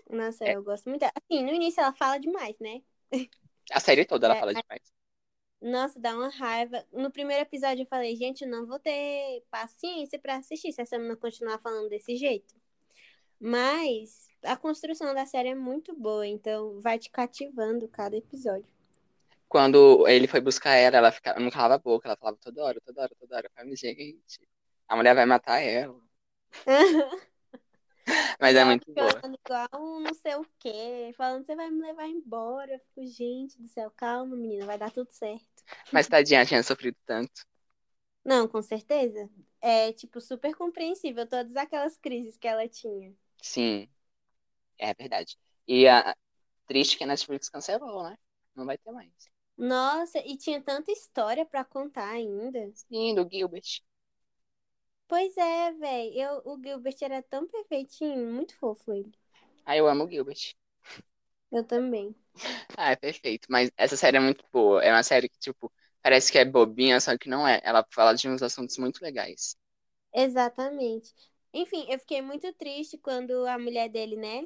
Nossa, 0.09 0.45
É. 0.45 0.53
eu 0.55 0.63
gosto 0.63 0.89
muito. 0.89 1.03
Assim, 1.03 1.43
no 1.43 1.51
início 1.53 1.81
ela 1.81 1.93
fala 1.93 2.17
demais, 2.19 2.57
né? 2.59 2.81
A 3.71 3.79
série 3.79 4.05
toda 4.05 4.25
ela 4.27 4.35
É, 4.35 4.35
fala 4.35 4.53
a- 4.53 4.61
demais. 4.61 4.81
Nossa, 5.61 5.99
dá 5.99 6.15
uma 6.15 6.29
raiva. 6.29 6.85
No 6.93 7.11
primeiro 7.11 7.41
episódio 7.43 7.83
eu 7.83 7.87
falei, 7.87 8.15
gente, 8.15 8.43
eu 8.43 8.49
não 8.49 8.65
vou 8.67 8.79
ter 8.79 9.43
paciência 9.51 10.19
pra 10.19 10.37
assistir 10.37 10.71
se 10.71 10.81
essa 10.81 10.97
menina 10.97 11.15
continuar 11.17 11.59
falando 11.59 11.89
desse 11.89 12.15
jeito. 12.15 12.55
Mas 13.39 14.27
a 14.43 14.57
construção 14.57 15.13
da 15.15 15.25
série 15.25 15.49
é 15.49 15.55
muito 15.55 15.95
boa, 15.95 16.27
então 16.27 16.81
vai 16.81 16.99
te 16.99 17.09
cativando 17.11 17.87
cada 17.89 18.17
episódio. 18.17 18.67
Quando 19.47 20.07
ele 20.07 20.27
foi 20.27 20.41
buscar 20.41 20.75
ela, 20.75 20.97
ela 20.97 21.11
ficava, 21.11 21.39
não 21.39 21.49
calava 21.49 21.75
a 21.75 21.77
boca, 21.77 22.07
ela 22.07 22.17
falava 22.17 22.37
toda 22.41 22.63
hora, 22.63 22.81
toda 22.81 23.01
hora, 23.01 23.15
toda 23.19 23.35
hora. 23.37 23.47
Eu 23.47 23.51
falei, 23.55 23.75
gente, 23.75 24.39
a 24.87 24.95
mulher 24.95 25.15
vai 25.15 25.25
matar 25.25 25.59
ela. 25.61 25.99
Mas 28.39 28.55
é 28.55 28.63
muito 28.63 28.91
boa. 28.93 29.21
igual 29.23 29.69
um 29.75 29.99
não 29.99 30.13
sei 30.13 30.35
o 30.35 30.45
quê, 30.59 31.13
falando, 31.15 31.45
você 31.45 31.55
vai 31.55 31.69
me 31.69 31.81
levar 31.81 32.07
embora. 32.07 32.73
Eu 32.73 32.79
fico, 32.79 33.05
gente 33.07 33.59
do 33.61 33.67
céu, 33.67 33.91
calma, 33.95 34.35
menina, 34.35 34.65
vai 34.65 34.77
dar 34.77 34.91
tudo 34.91 35.11
certo. 35.11 35.63
Mas 35.91 36.07
tadinha, 36.07 36.45
tinha 36.45 36.63
sofrido 36.63 36.97
tanto. 37.05 37.45
Não, 38.23 38.47
com 38.47 38.61
certeza. 38.61 39.29
É, 39.61 39.91
tipo, 39.93 40.19
super 40.21 40.55
compreensível 40.55 41.25
todas 41.27 41.55
aquelas 41.55 41.97
crises 41.97 42.37
que 42.37 42.47
ela 42.47 42.67
tinha. 42.67 43.13
Sim, 43.41 43.89
é 44.77 44.93
verdade. 44.93 45.37
E 45.67 45.87
a 45.87 46.15
triste 46.67 46.97
que 46.97 47.03
a 47.03 47.07
Netflix 47.07 47.49
cancelou, 47.49 48.03
né? 48.03 48.17
Não 48.55 48.65
vai 48.65 48.77
ter 48.77 48.91
mais. 48.91 49.11
Nossa, 49.57 50.19
e 50.19 50.35
tinha 50.37 50.61
tanta 50.61 50.91
história 50.91 51.45
pra 51.45 51.63
contar 51.65 52.09
ainda. 52.09 52.73
Sim, 52.73 53.13
do 53.15 53.27
Gilbert. 53.29 53.81
Pois 55.07 55.35
é, 55.37 55.73
velho. 55.73 56.13
Eu, 56.13 56.41
o 56.45 56.57
Gilbert 56.63 56.95
era 57.01 57.21
tão 57.21 57.45
perfeitinho, 57.47 58.33
muito 58.33 58.55
fofo 58.57 58.93
ele. 58.93 59.11
Ah, 59.65 59.75
eu 59.77 59.87
amo 59.87 60.05
o 60.05 60.09
Gilbert. 60.09 60.55
Eu 61.51 61.63
também. 61.65 62.15
Ah, 62.77 62.91
é 62.91 62.95
perfeito. 62.95 63.47
Mas 63.49 63.71
essa 63.77 63.97
série 63.97 64.17
é 64.17 64.19
muito 64.19 64.43
boa. 64.51 64.83
É 64.83 64.91
uma 64.91 65.03
série 65.03 65.29
que, 65.29 65.39
tipo, 65.39 65.71
parece 66.01 66.31
que 66.31 66.37
é 66.37 66.45
bobinha, 66.45 66.99
só 66.99 67.17
que 67.17 67.29
não 67.29 67.47
é. 67.47 67.59
Ela 67.63 67.85
fala 67.93 68.13
de 68.13 68.27
uns 68.29 68.41
assuntos 68.43 68.77
muito 68.77 69.01
legais. 69.01 69.55
Exatamente. 70.13 71.13
Enfim, 71.53 71.85
eu 71.89 71.97
fiquei 71.99 72.21
muito 72.21 72.51
triste 72.53 72.97
quando 72.97 73.45
a 73.47 73.57
mulher 73.57 73.87
dele, 73.89 74.15
né, 74.17 74.45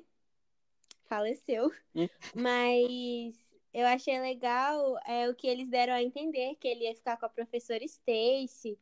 faleceu. 1.08 1.72
Hum. 1.96 2.08
Mas 2.34 3.36
eu 3.74 3.88
achei 3.88 4.20
legal 4.20 4.98
é, 5.06 5.30
o 5.30 5.36
que 5.36 5.48
eles 5.48 5.68
deram 5.70 5.94
a 5.94 6.04
entender, 6.04 6.56
que 6.56 6.68
ele 6.68 6.84
ia 6.84 6.96
ficar 6.96 7.18
com 7.18 7.26
a 7.26 7.30
professora 7.30 7.84
Stacy. 7.84 8.78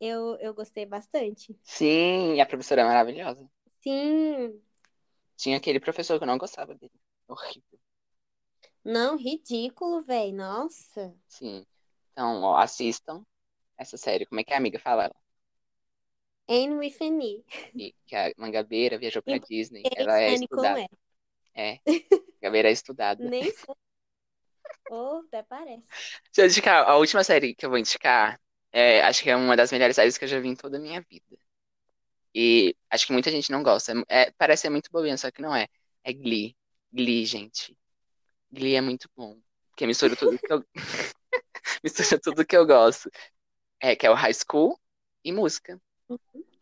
Eu, 0.00 0.36
eu 0.36 0.54
gostei 0.54 0.86
bastante. 0.86 1.58
Sim, 1.62 2.34
e 2.34 2.40
a 2.40 2.46
professora 2.46 2.80
é 2.80 2.84
maravilhosa. 2.84 3.46
Sim. 3.82 4.60
Tinha 5.36 5.58
aquele 5.58 5.78
professor 5.78 6.18
que 6.18 6.24
eu 6.24 6.28
não 6.28 6.38
gostava 6.38 6.74
dele. 6.74 6.92
Horrível. 7.28 7.78
Não, 8.84 9.16
ridículo, 9.16 10.02
velho. 10.02 10.34
Nossa. 10.34 11.14
Sim. 11.28 11.66
Então, 12.12 12.42
ó, 12.42 12.56
assistam 12.56 13.24
essa 13.76 13.96
série. 13.96 14.26
Como 14.26 14.40
é 14.40 14.44
que 14.44 14.52
a 14.52 14.56
amiga 14.56 14.78
fala? 14.78 15.04
ela? 15.04 15.14
Anne 16.48 16.78
with 16.78 16.96
Annie. 17.00 17.44
E 17.74 17.94
que 18.06 18.16
a 18.16 18.32
Mangabeira 18.36 18.98
viajou 18.98 19.22
pra 19.22 19.36
Em 19.36 19.40
Disney. 19.40 19.82
Ela 19.94 20.20
é 20.20 20.34
estudada. 20.34 20.80
E. 20.80 20.88
É. 21.54 21.80
Mangabeira 22.42 22.68
é 22.68 22.72
estudada. 22.72 23.28
Nem 23.28 23.44
sei. 23.44 23.74
Oh, 24.90 25.22
até 25.26 25.42
parece. 25.42 25.84
Se 26.32 26.42
eu 26.42 26.46
indicar, 26.46 26.88
a 26.88 26.96
última 26.96 27.22
série 27.24 27.54
que 27.54 27.64
eu 27.64 27.70
vou 27.70 27.78
indicar, 27.78 28.40
é, 28.72 29.02
acho 29.02 29.22
que 29.22 29.30
é 29.30 29.36
uma 29.36 29.56
das 29.56 29.72
melhores 29.72 29.96
séries 29.96 30.16
que 30.16 30.24
eu 30.24 30.28
já 30.28 30.40
vi 30.40 30.48
em 30.48 30.56
toda 30.56 30.76
a 30.76 30.80
minha 30.80 31.00
vida. 31.00 31.38
E 32.34 32.76
acho 32.88 33.06
que 33.06 33.12
muita 33.12 33.30
gente 33.30 33.50
não 33.50 33.62
gosta. 33.62 33.92
É, 34.08 34.30
parece 34.32 34.62
ser 34.62 34.70
muito 34.70 34.90
bobinha, 34.90 35.16
só 35.16 35.30
que 35.30 35.42
não 35.42 35.54
é. 35.54 35.66
É 36.04 36.12
Glee. 36.12 36.56
Glee, 36.92 37.26
gente. 37.26 37.76
Glee 38.50 38.76
é 38.76 38.80
muito 38.80 39.08
bom. 39.16 39.40
Porque 39.70 39.86
mistura 39.86 40.16
tudo 40.16 40.38
que 40.38 40.52
eu... 40.52 40.64
mistura 41.82 42.20
tudo 42.20 42.46
que 42.46 42.56
eu 42.56 42.66
gosto. 42.66 43.10
É, 43.80 43.96
que 43.96 44.06
é 44.06 44.10
o 44.10 44.14
High 44.14 44.34
School 44.34 44.78
e 45.24 45.32
música. 45.32 45.80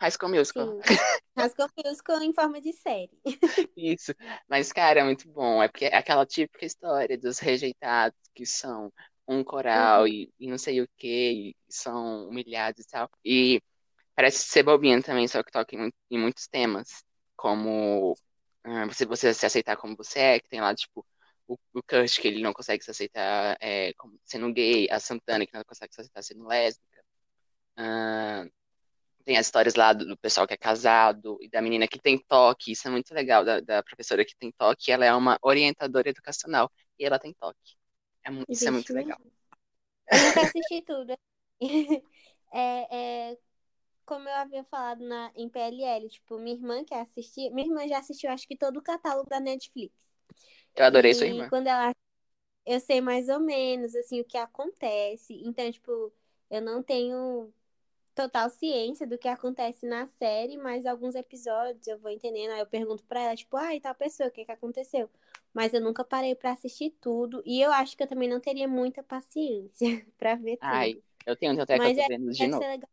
High 0.00 0.10
School 0.12 0.30
Musical. 0.30 0.66
Sim. 0.66 0.80
Rascou 1.36 1.68
Musical 1.84 2.22
em 2.22 2.32
forma 2.34 2.60
de 2.60 2.72
série. 2.72 3.10
Isso. 3.76 4.12
Mas, 4.48 4.72
cara, 4.72 5.00
é 5.00 5.04
muito 5.04 5.28
bom. 5.30 5.62
É 5.62 5.68
porque 5.68 5.86
é 5.86 5.96
aquela 5.96 6.26
típica 6.26 6.64
história 6.66 7.16
dos 7.18 7.38
rejeitados 7.38 8.18
que 8.34 8.44
são 8.46 8.92
um 9.26 9.44
coral 9.44 10.02
Uhum. 10.02 10.08
e, 10.08 10.32
e 10.38 10.48
não 10.48 10.58
sei 10.58 10.80
o 10.80 10.88
que, 10.96 11.50
e 11.50 11.56
são 11.68 12.28
humilhados 12.28 12.84
e 12.84 12.88
tal. 12.88 13.10
E 13.24 13.62
parece 14.14 14.38
ser 14.48 14.62
bobinha 14.64 15.02
também, 15.02 15.28
só 15.28 15.42
que 15.42 15.52
toca 15.52 15.76
em, 15.76 15.92
em 16.10 16.18
muitos 16.18 16.48
temas, 16.48 17.04
como 17.36 18.16
ah, 18.64 18.86
você, 18.86 19.06
você 19.06 19.34
se 19.34 19.46
aceitar 19.46 19.76
como 19.76 19.96
você 19.96 20.18
é, 20.20 20.40
que 20.40 20.48
tem 20.48 20.60
lá, 20.60 20.74
tipo, 20.74 21.06
o, 21.46 21.54
o 21.74 21.82
Kurt, 21.82 22.20
que 22.20 22.28
ele 22.28 22.42
não 22.42 22.52
consegue 22.52 22.84
se 22.84 22.90
aceitar 22.90 23.56
é, 23.60 23.92
como 23.94 24.18
sendo 24.24 24.52
gay, 24.52 24.88
a 24.90 25.00
Santana, 25.00 25.46
que 25.46 25.54
não 25.54 25.64
consegue 25.64 25.94
se 25.94 26.00
aceitar 26.00 26.22
sendo 26.22 26.46
lésbica. 26.46 27.04
Ah, 27.76 28.44
tem 29.24 29.36
as 29.36 29.46
histórias 29.46 29.74
lá 29.74 29.92
do, 29.92 30.16
pessoal 30.18 30.46
que 30.46 30.54
é 30.54 30.56
casado 30.56 31.38
e 31.40 31.48
da 31.48 31.60
menina 31.60 31.86
que 31.86 31.98
tem 31.98 32.18
toque. 32.18 32.72
Isso 32.72 32.88
é 32.88 32.90
muito 32.90 33.12
legal, 33.12 33.44
da, 33.44 33.60
da 33.60 33.82
professora 33.82 34.24
que 34.24 34.36
tem 34.36 34.50
toque. 34.52 34.90
Ela 34.90 35.04
é 35.04 35.14
uma 35.14 35.38
orientadora 35.42 36.08
educacional 36.08 36.70
e 36.98 37.04
ela 37.04 37.18
tem 37.18 37.34
toque. 37.34 37.76
É 38.24 38.30
isso 38.48 38.68
é 38.68 38.70
muito 38.70 38.92
legal. 38.92 39.18
Eu 40.10 40.18
nunca 40.18 40.40
assisti 40.56 40.82
tudo. 40.82 41.16
É, 42.50 43.28
é, 43.30 43.38
como 44.06 44.26
eu 44.26 44.34
havia 44.36 44.64
falado 44.64 45.04
na, 45.04 45.30
em 45.36 45.50
PLL, 45.50 46.08
tipo, 46.08 46.38
minha 46.38 46.56
irmã 46.56 46.82
quer 46.82 47.02
assistir. 47.02 47.50
Minha 47.50 47.68
irmã 47.68 47.86
já 47.86 47.98
assistiu, 47.98 48.30
acho 48.30 48.48
que 48.48 48.56
todo 48.56 48.78
o 48.78 48.82
catálogo 48.82 49.28
da 49.28 49.38
Netflix. 49.38 49.94
Eu 50.74 50.86
adorei 50.86 51.10
e 51.10 51.14
sua 51.14 51.26
irmã. 51.26 51.46
quando 51.50 51.66
ela. 51.66 51.94
Eu 52.64 52.80
sei 52.80 53.02
mais 53.02 53.28
ou 53.28 53.38
menos, 53.38 53.94
assim, 53.94 54.22
o 54.22 54.24
que 54.24 54.38
acontece. 54.38 55.34
Então, 55.44 55.70
tipo, 55.70 56.10
eu 56.50 56.62
não 56.62 56.82
tenho 56.82 57.52
total 58.22 58.50
ciência 58.50 59.06
do 59.06 59.18
que 59.18 59.28
acontece 59.28 59.86
na 59.86 60.06
série, 60.06 60.56
mas 60.56 60.86
alguns 60.86 61.14
episódios 61.14 61.86
eu 61.86 61.98
vou 61.98 62.10
entendendo. 62.10 62.52
Aí 62.52 62.60
eu 62.60 62.66
pergunto 62.66 63.04
pra 63.04 63.20
ela, 63.20 63.36
tipo, 63.36 63.56
ah, 63.56 63.74
e 63.74 63.80
tal 63.80 63.94
pessoa, 63.94 64.28
o 64.28 64.32
que 64.32 64.44
que 64.44 64.52
aconteceu? 64.52 65.08
mas 65.52 65.74
eu 65.74 65.80
nunca 65.80 66.04
parei 66.04 66.34
pra 66.34 66.52
assistir 66.52 66.90
tudo. 67.00 67.42
E 67.44 67.60
eu 67.60 67.72
acho 67.72 67.96
que 67.96 68.02
eu 68.02 68.06
também 68.06 68.28
não 68.28 68.38
teria 68.40 68.68
muita 68.68 69.02
paciência 69.02 70.06
pra 70.16 70.36
ver 70.36 70.56
tudo. 70.56 70.68
Ai, 70.70 71.02
eu 71.26 71.36
tenho 71.36 71.60
até 71.60 71.78
que 71.78 71.84
eu 71.84 71.94
tô 71.94 72.00
é, 72.02 72.08
vendo 72.08 72.30
de 72.30 72.46
novo. 72.46 72.64
legal. 72.64 72.90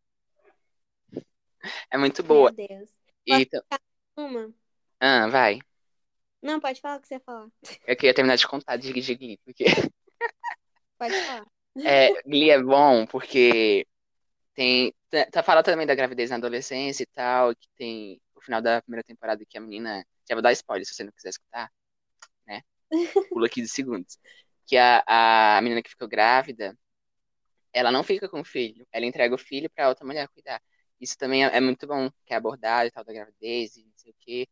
É 1.92 1.98
muito 1.98 2.24
Meu 2.24 2.28
boa. 2.28 2.52
Deus. 2.52 2.90
E, 3.26 3.46
Posso 3.46 3.64
contar 3.64 3.82
uma? 4.18 4.54
ah, 5.00 5.28
vai. 5.28 5.60
Não, 6.42 6.60
pode 6.60 6.80
falar 6.80 6.98
o 6.98 7.02
que 7.02 7.08
você 7.08 7.16
ia 7.16 7.20
falar. 7.20 7.48
Eu 7.88 7.96
queria 7.96 8.14
terminar 8.14 8.36
de 8.36 8.48
contar 8.48 8.78
de, 8.78 8.94
de 8.94 9.16
Glee, 9.16 9.40
porque 9.44 9.66
Pode 10.98 11.14
falar. 11.22 11.48
é, 11.86 12.22
Glee 12.24 12.52
é 12.52 12.62
bom 12.62 13.06
porque 13.06 13.86
tem. 14.56 14.94
Tá, 15.10 15.26
tá 15.32 15.44
fala 15.44 15.64
também 15.64 15.88
da 15.88 15.96
gravidez 15.96 16.30
na 16.30 16.38
adolescência 16.38 17.04
e 17.04 17.08
tal, 17.08 17.56
que 17.56 17.68
tem 17.78 18.22
o 18.36 18.42
final 18.42 18.62
da 18.62 18.82
primeira 18.82 19.04
temporada 19.04 19.46
que 19.48 19.58
a 19.58 19.62
menina. 19.62 20.06
Já 20.30 20.36
vou 20.36 20.42
dar 20.42 20.52
spoiler 20.54 20.86
se 20.86 20.94
você 20.96 21.04
não 21.04 21.12
quiser 21.12 21.30
escutar, 21.30 21.72
né? 22.48 22.62
Pula 23.34 23.50
15 23.50 23.70
segundos. 23.70 24.20
Que 24.68 24.78
a, 24.78 25.58
a 25.58 25.62
menina 25.62 25.82
que 25.84 25.90
ficou 25.90 26.08
grávida, 26.08 26.78
ela 27.74 27.92
não 27.92 28.04
fica 28.04 28.30
com 28.30 28.42
o 28.42 28.46
filho, 28.46 28.88
ela 28.92 29.06
entrega 29.06 29.36
o 29.36 29.38
filho 29.38 29.70
pra 29.70 29.90
outra 29.90 30.06
mulher 30.06 30.28
cuidar. 30.30 30.62
Isso 31.00 31.18
também 31.18 31.46
é, 31.46 31.58
é 31.58 31.62
muito 31.62 31.86
bom, 31.88 32.10
que 32.26 32.34
é 32.34 32.38
abordado 32.38 32.88
e 32.88 32.92
tal 32.92 33.04
da 33.04 33.14
gravidez 33.14 33.76
e 33.76 33.84
não 33.84 33.92
sei 33.98 34.12
o 34.12 34.16
quê. 34.20 34.48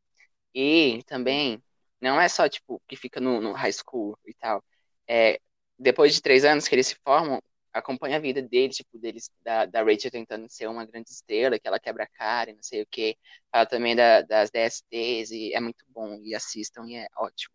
E 0.55 1.03
também, 1.07 1.63
não 2.01 2.19
é 2.21 2.29
só, 2.29 2.49
tipo, 2.49 2.81
que 2.87 2.95
fica 2.95 3.21
no, 3.21 3.41
no 3.41 3.53
high 3.53 3.73
school 3.73 4.17
e 4.25 4.33
tal. 4.35 4.63
É, 5.07 5.39
depois 5.79 6.13
de 6.13 6.21
três 6.21 6.45
anos 6.45 6.67
que 6.67 6.75
eles 6.75 6.87
se 6.87 6.95
formam, 7.03 7.41
acompanha 7.73 8.17
a 8.17 8.19
vida 8.19 8.41
deles, 8.41 8.77
tipo, 8.77 8.97
deles, 8.99 9.29
da, 9.43 9.65
da 9.65 9.83
Rachel 9.83 10.11
tentando 10.11 10.49
ser 10.49 10.67
uma 10.67 10.85
grande 10.85 11.09
estrela, 11.09 11.59
que 11.59 11.67
ela 11.67 11.79
quebra 11.79 12.03
a 12.05 12.07
cara 12.07 12.51
e 12.51 12.55
não 12.55 12.63
sei 12.63 12.81
o 12.83 12.87
quê. 12.89 13.17
Fala 13.51 13.65
também 13.65 13.95
da- 13.95 14.21
das 14.21 14.49
DSTs 14.51 15.31
e 15.31 15.53
é 15.53 15.59
muito 15.59 15.85
bom. 15.89 16.19
E 16.23 16.35
assistam 16.35 16.85
e 16.87 16.95
é 16.95 17.07
ótimo. 17.17 17.53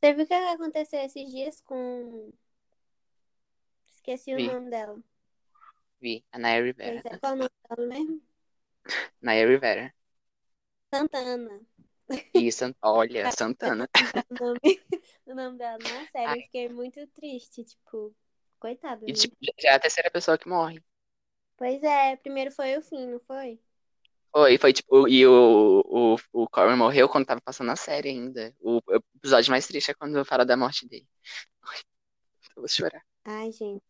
Você 0.00 0.14
viu 0.14 0.24
o 0.24 0.26
que 0.26 0.32
aconteceu 0.34 1.00
esses 1.00 1.30
dias 1.30 1.60
com. 1.60 2.32
Esqueci 3.90 4.32
o 4.36 4.40
Vi, 4.40 4.46
nome 4.46 4.70
dela. 4.70 5.02
vi. 6.00 6.24
A 6.32 6.38
Naya 6.38 6.62
Rivera. 6.64 7.02
Pois 7.02 7.04
é, 7.04 7.12
qual 7.18 7.32
é 7.32 7.36
o 7.36 7.38
nome 7.38 7.50
dela 7.68 7.86
mesmo? 7.86 8.22
Naya 9.22 9.46
Rivera. 9.46 9.92
Santana. 10.92 11.60
San... 12.52 12.74
olha, 12.82 13.30
Santana. 13.30 13.88
o 14.30 14.34
nome, 14.40 14.60
o 15.26 15.34
nome 15.34 15.58
dela. 15.58 15.78
Nossa, 15.78 16.10
sério, 16.12 16.32
Ai, 16.32 16.38
eu 16.38 16.42
fiquei 16.44 16.68
muito 16.68 17.06
triste. 17.08 17.64
Tipo, 17.64 18.14
coitada, 18.66 19.04
e 19.04 19.08
né? 19.08 19.14
tipo, 19.14 19.36
já 19.60 19.70
é 19.70 19.74
a 19.74 19.80
terceira 19.80 20.10
pessoa 20.10 20.36
que 20.36 20.48
morre. 20.48 20.82
Pois 21.56 21.80
é, 21.82 22.16
primeiro 22.16 22.50
foi 22.50 22.76
o 22.76 22.82
fim, 22.82 23.06
não 23.06 23.20
foi? 23.20 23.60
Foi, 24.32 24.58
foi 24.58 24.72
tipo, 24.72 25.08
e 25.08 25.26
o, 25.26 25.82
o, 25.86 26.16
o 26.32 26.48
Corey 26.48 26.76
morreu 26.76 27.08
quando 27.08 27.24
tava 27.24 27.40
passando 27.40 27.70
a 27.70 27.76
série 27.76 28.10
ainda. 28.10 28.54
O, 28.60 28.80
episódio 29.16 29.50
mais 29.50 29.66
triste 29.66 29.92
é 29.92 29.94
quando 29.94 30.22
fala 30.24 30.44
da 30.44 30.56
morte 30.56 30.86
dele. 30.86 31.06
Ai, 31.62 31.78
eu 32.56 32.62
vou 32.62 32.68
chorar. 32.68 33.02
Ai, 33.24 33.52
gente. 33.52 33.82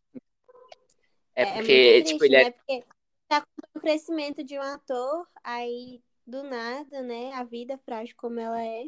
É 1.35 1.43
É, 1.43 1.49
é 1.49 1.53
porque, 1.55 2.03
tipo, 2.03 2.19
triste, 2.19 2.25
ele 2.25 2.37
é. 2.37 2.45
né? 2.45 2.51
Porque 2.51 2.85
tá 3.27 3.41
com 3.41 3.79
o 3.79 3.81
crescimento 3.81 4.45
de 4.45 4.59
um 4.59 4.63
ator, 4.63 5.27
aí 5.43 6.01
do 6.27 6.43
nada, 6.45 7.03
né? 7.03 7.33
A 7.33 7.43
vida 7.43 7.79
frágil 7.79 8.15
como 8.17 8.39
ela 8.39 8.63
é. 8.63 8.85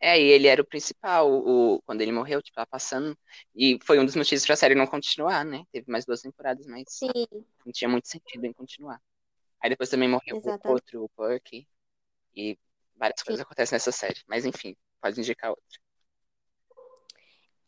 É, 0.00 0.18
e 0.18 0.24
ele 0.24 0.46
era 0.46 0.62
o 0.62 0.64
principal, 0.64 1.30
o, 1.30 1.82
quando 1.82 2.00
ele 2.00 2.10
morreu, 2.10 2.40
tipo, 2.40 2.54
tava 2.54 2.66
passando. 2.66 3.16
E 3.54 3.78
foi 3.84 3.98
um 3.98 4.04
dos 4.04 4.16
motivos 4.16 4.46
pra 4.46 4.56
série 4.56 4.74
não 4.74 4.86
continuar, 4.86 5.44
né? 5.44 5.62
Teve 5.70 5.90
mais 5.90 6.06
duas 6.06 6.22
temporadas, 6.22 6.66
mas 6.66 6.84
Sim, 6.88 7.12
não 7.64 7.72
tinha 7.72 7.88
muito 7.88 8.08
sentido 8.08 8.46
em 8.46 8.52
continuar. 8.52 9.00
Aí 9.60 9.68
depois 9.68 9.90
também 9.90 10.08
morreu 10.08 10.36
o 10.36 10.38
exatamente. 10.38 10.68
outro, 10.68 11.04
o 11.04 11.08
Perky. 11.10 11.68
E 12.34 12.58
várias 12.96 13.20
Sim. 13.20 13.26
coisas 13.26 13.44
acontecem 13.44 13.76
nessa 13.76 13.92
série. 13.92 14.22
Mas 14.26 14.46
enfim, 14.46 14.74
pode 15.02 15.20
indicar 15.20 15.50
outra. 15.50 15.80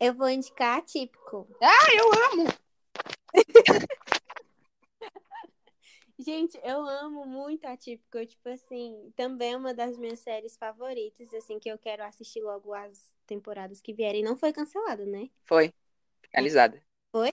Eu 0.01 0.15
vou 0.15 0.29
indicar 0.29 0.79
Atípico. 0.79 1.47
Ah, 1.61 1.95
eu 1.95 2.11
amo! 2.33 2.49
Gente, 6.25 6.59
eu 6.63 6.87
amo 6.87 7.27
muito 7.27 7.65
Atípico. 7.67 8.25
Tipo 8.25 8.49
assim, 8.49 9.13
também 9.17 9.53
é 9.55 9.57
uma 9.57 9.75
das 9.75 9.97
minhas 9.99 10.21
séries 10.21 10.57
favoritas, 10.57 11.33
assim, 11.35 11.59
que 11.59 11.69
eu 11.69 11.79
quero 11.79 12.05
assistir 12.05 12.41
logo 12.43 12.73
as 12.73 13.13
temporadas 13.27 13.81
que 13.81 13.93
vierem. 13.93 14.23
Não 14.23 14.37
foi 14.37 14.53
cancelada, 14.53 15.05
né? 15.05 15.29
Foi, 15.45 15.67
É. 15.67 15.73
finalizada. 16.29 16.83
Foi? 17.11 17.31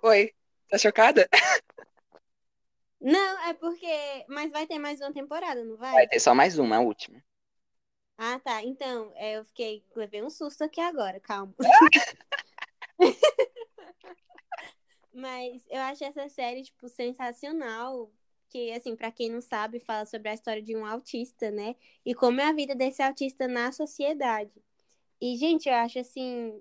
Foi. 0.00 0.34
Tá 0.68 0.78
chocada? 0.78 1.28
Não, 3.00 3.38
é 3.48 3.54
porque. 3.54 3.86
Mas 4.28 4.52
vai 4.52 4.66
ter 4.66 4.78
mais 4.78 5.00
uma 5.00 5.12
temporada, 5.12 5.64
não 5.64 5.76
Vai 5.76 5.92
vai? 5.92 6.06
ter 6.06 6.20
só 6.20 6.34
mais 6.34 6.58
uma, 6.58 6.76
a 6.76 6.80
última. 6.80 7.22
Ah, 8.18 8.38
tá. 8.38 8.62
Então, 8.62 9.10
é, 9.16 9.38
eu 9.38 9.44
fiquei. 9.44 9.82
Levei 9.96 10.22
um 10.22 10.30
susto 10.30 10.62
aqui 10.64 10.80
agora, 10.80 11.18
calma. 11.18 11.54
Mas 15.12 15.62
eu 15.68 15.80
acho 15.80 16.04
essa 16.04 16.28
série, 16.28 16.62
tipo, 16.62 16.88
sensacional. 16.88 18.10
Que, 18.48 18.72
assim, 18.72 18.96
pra 18.96 19.12
quem 19.12 19.30
não 19.30 19.40
sabe, 19.40 19.78
fala 19.78 20.04
sobre 20.04 20.28
a 20.28 20.34
história 20.34 20.60
de 20.60 20.76
um 20.76 20.84
autista, 20.84 21.52
né? 21.52 21.76
E 22.04 22.14
como 22.14 22.40
é 22.40 22.48
a 22.48 22.52
vida 22.52 22.74
desse 22.74 23.00
autista 23.00 23.46
na 23.46 23.70
sociedade. 23.70 24.60
E, 25.20 25.36
gente, 25.36 25.68
eu 25.68 25.74
acho, 25.74 26.00
assim, 26.00 26.60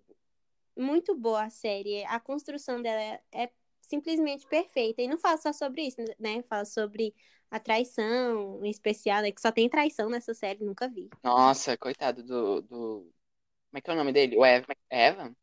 muito 0.78 1.16
boa 1.16 1.46
a 1.46 1.50
série. 1.50 2.04
A 2.06 2.20
construção 2.20 2.80
dela 2.82 3.02
é, 3.02 3.22
é 3.32 3.50
simplesmente 3.82 4.46
perfeita. 4.46 5.02
E 5.02 5.08
não 5.08 5.18
fala 5.18 5.38
só 5.38 5.52
sobre 5.52 5.82
isso, 5.82 5.98
né? 6.20 6.44
Fala 6.44 6.64
sobre 6.64 7.16
a 7.50 7.60
traição, 7.60 8.64
em 8.64 8.70
especial, 8.70 9.24
né? 9.24 9.32
Que 9.32 9.42
só 9.42 9.52
tem 9.52 9.68
traição 9.68 10.10
nessa 10.10 10.36
série, 10.36 10.64
nunca 10.64 10.88
vi. 10.88 11.10
Nossa, 11.24 11.76
coitado 11.76 12.22
do, 12.22 12.62
do... 12.62 13.12
Como 13.70 13.78
é 13.78 13.82
que 13.82 13.90
é 13.90 13.94
o 13.94 13.98
nome 13.98 14.14
dele? 14.14 14.38
O 14.38 14.46
Evan? 14.46 14.76
Evan? 14.92 15.36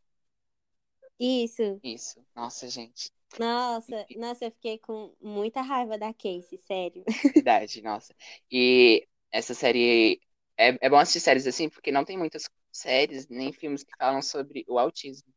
Isso. 1.19 1.81
Isso. 1.83 2.25
Nossa, 2.35 2.69
gente. 2.69 3.11
Nossa, 3.39 4.07
nossa, 4.17 4.45
eu 4.47 4.51
fiquei 4.51 4.79
com 4.79 5.15
muita 5.21 5.61
raiva 5.61 5.99
da 5.99 6.13
Casey, 6.13 6.59
sério. 6.67 7.05
verdade, 7.35 7.83
nossa. 7.83 8.15
E 8.51 9.07
essa 9.31 9.55
série... 9.55 10.21
É, 10.59 10.87
é 10.87 10.89
bom 10.89 10.97
assistir 10.97 11.21
séries 11.21 11.47
assim, 11.47 11.69
porque 11.69 11.93
não 11.93 12.05
tem 12.05 12.17
muitas 12.17 12.49
séries 12.73 13.29
nem 13.29 13.53
filmes 13.53 13.85
que 13.85 13.95
falam 13.99 14.23
sobre 14.23 14.65
o 14.67 14.79
autismo. 14.79 15.29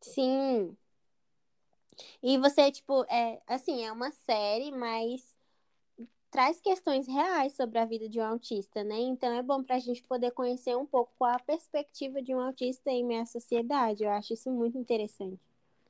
Sim. 0.00 0.76
E 2.22 2.38
você, 2.38 2.72
tipo, 2.72 3.04
é 3.04 3.40
assim, 3.46 3.84
é 3.84 3.92
uma 3.92 4.10
série, 4.10 4.72
mas 4.72 5.31
traz 6.32 6.60
questões 6.60 7.06
reais 7.06 7.54
sobre 7.54 7.78
a 7.78 7.84
vida 7.86 8.08
de 8.08 8.18
um 8.20 8.24
autista, 8.24 8.82
né? 8.84 8.96
Então 8.98 9.32
é 9.34 9.42
bom 9.42 9.62
pra 9.62 9.78
gente 9.78 10.02
poder 10.02 10.32
conhecer 10.32 10.76
um 10.76 10.86
pouco 10.86 11.12
qual 11.18 11.32
a 11.32 11.38
perspectiva 11.38 12.20
de 12.22 12.34
um 12.34 12.40
autista 12.40 12.90
em 12.90 13.04
meia 13.04 13.26
sociedade. 13.26 14.02
Eu 14.04 14.10
acho 14.10 14.34
isso 14.34 14.50
muito 14.50 14.76
interessante. 14.78 15.38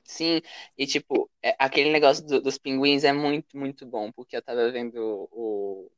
Sim, 0.05 0.41
e 0.77 0.85
tipo, 0.85 1.29
é- 1.41 1.55
aquele 1.59 1.91
negócio 1.91 2.25
do- 2.25 2.41
dos 2.41 2.57
pinguins 2.57 3.03
é 3.03 3.13
muito, 3.13 3.57
muito 3.57 3.85
bom, 3.85 4.11
porque 4.11 4.35
eu 4.37 4.41
tava 4.41 4.71
vendo 4.71 4.97
o, 5.31 5.89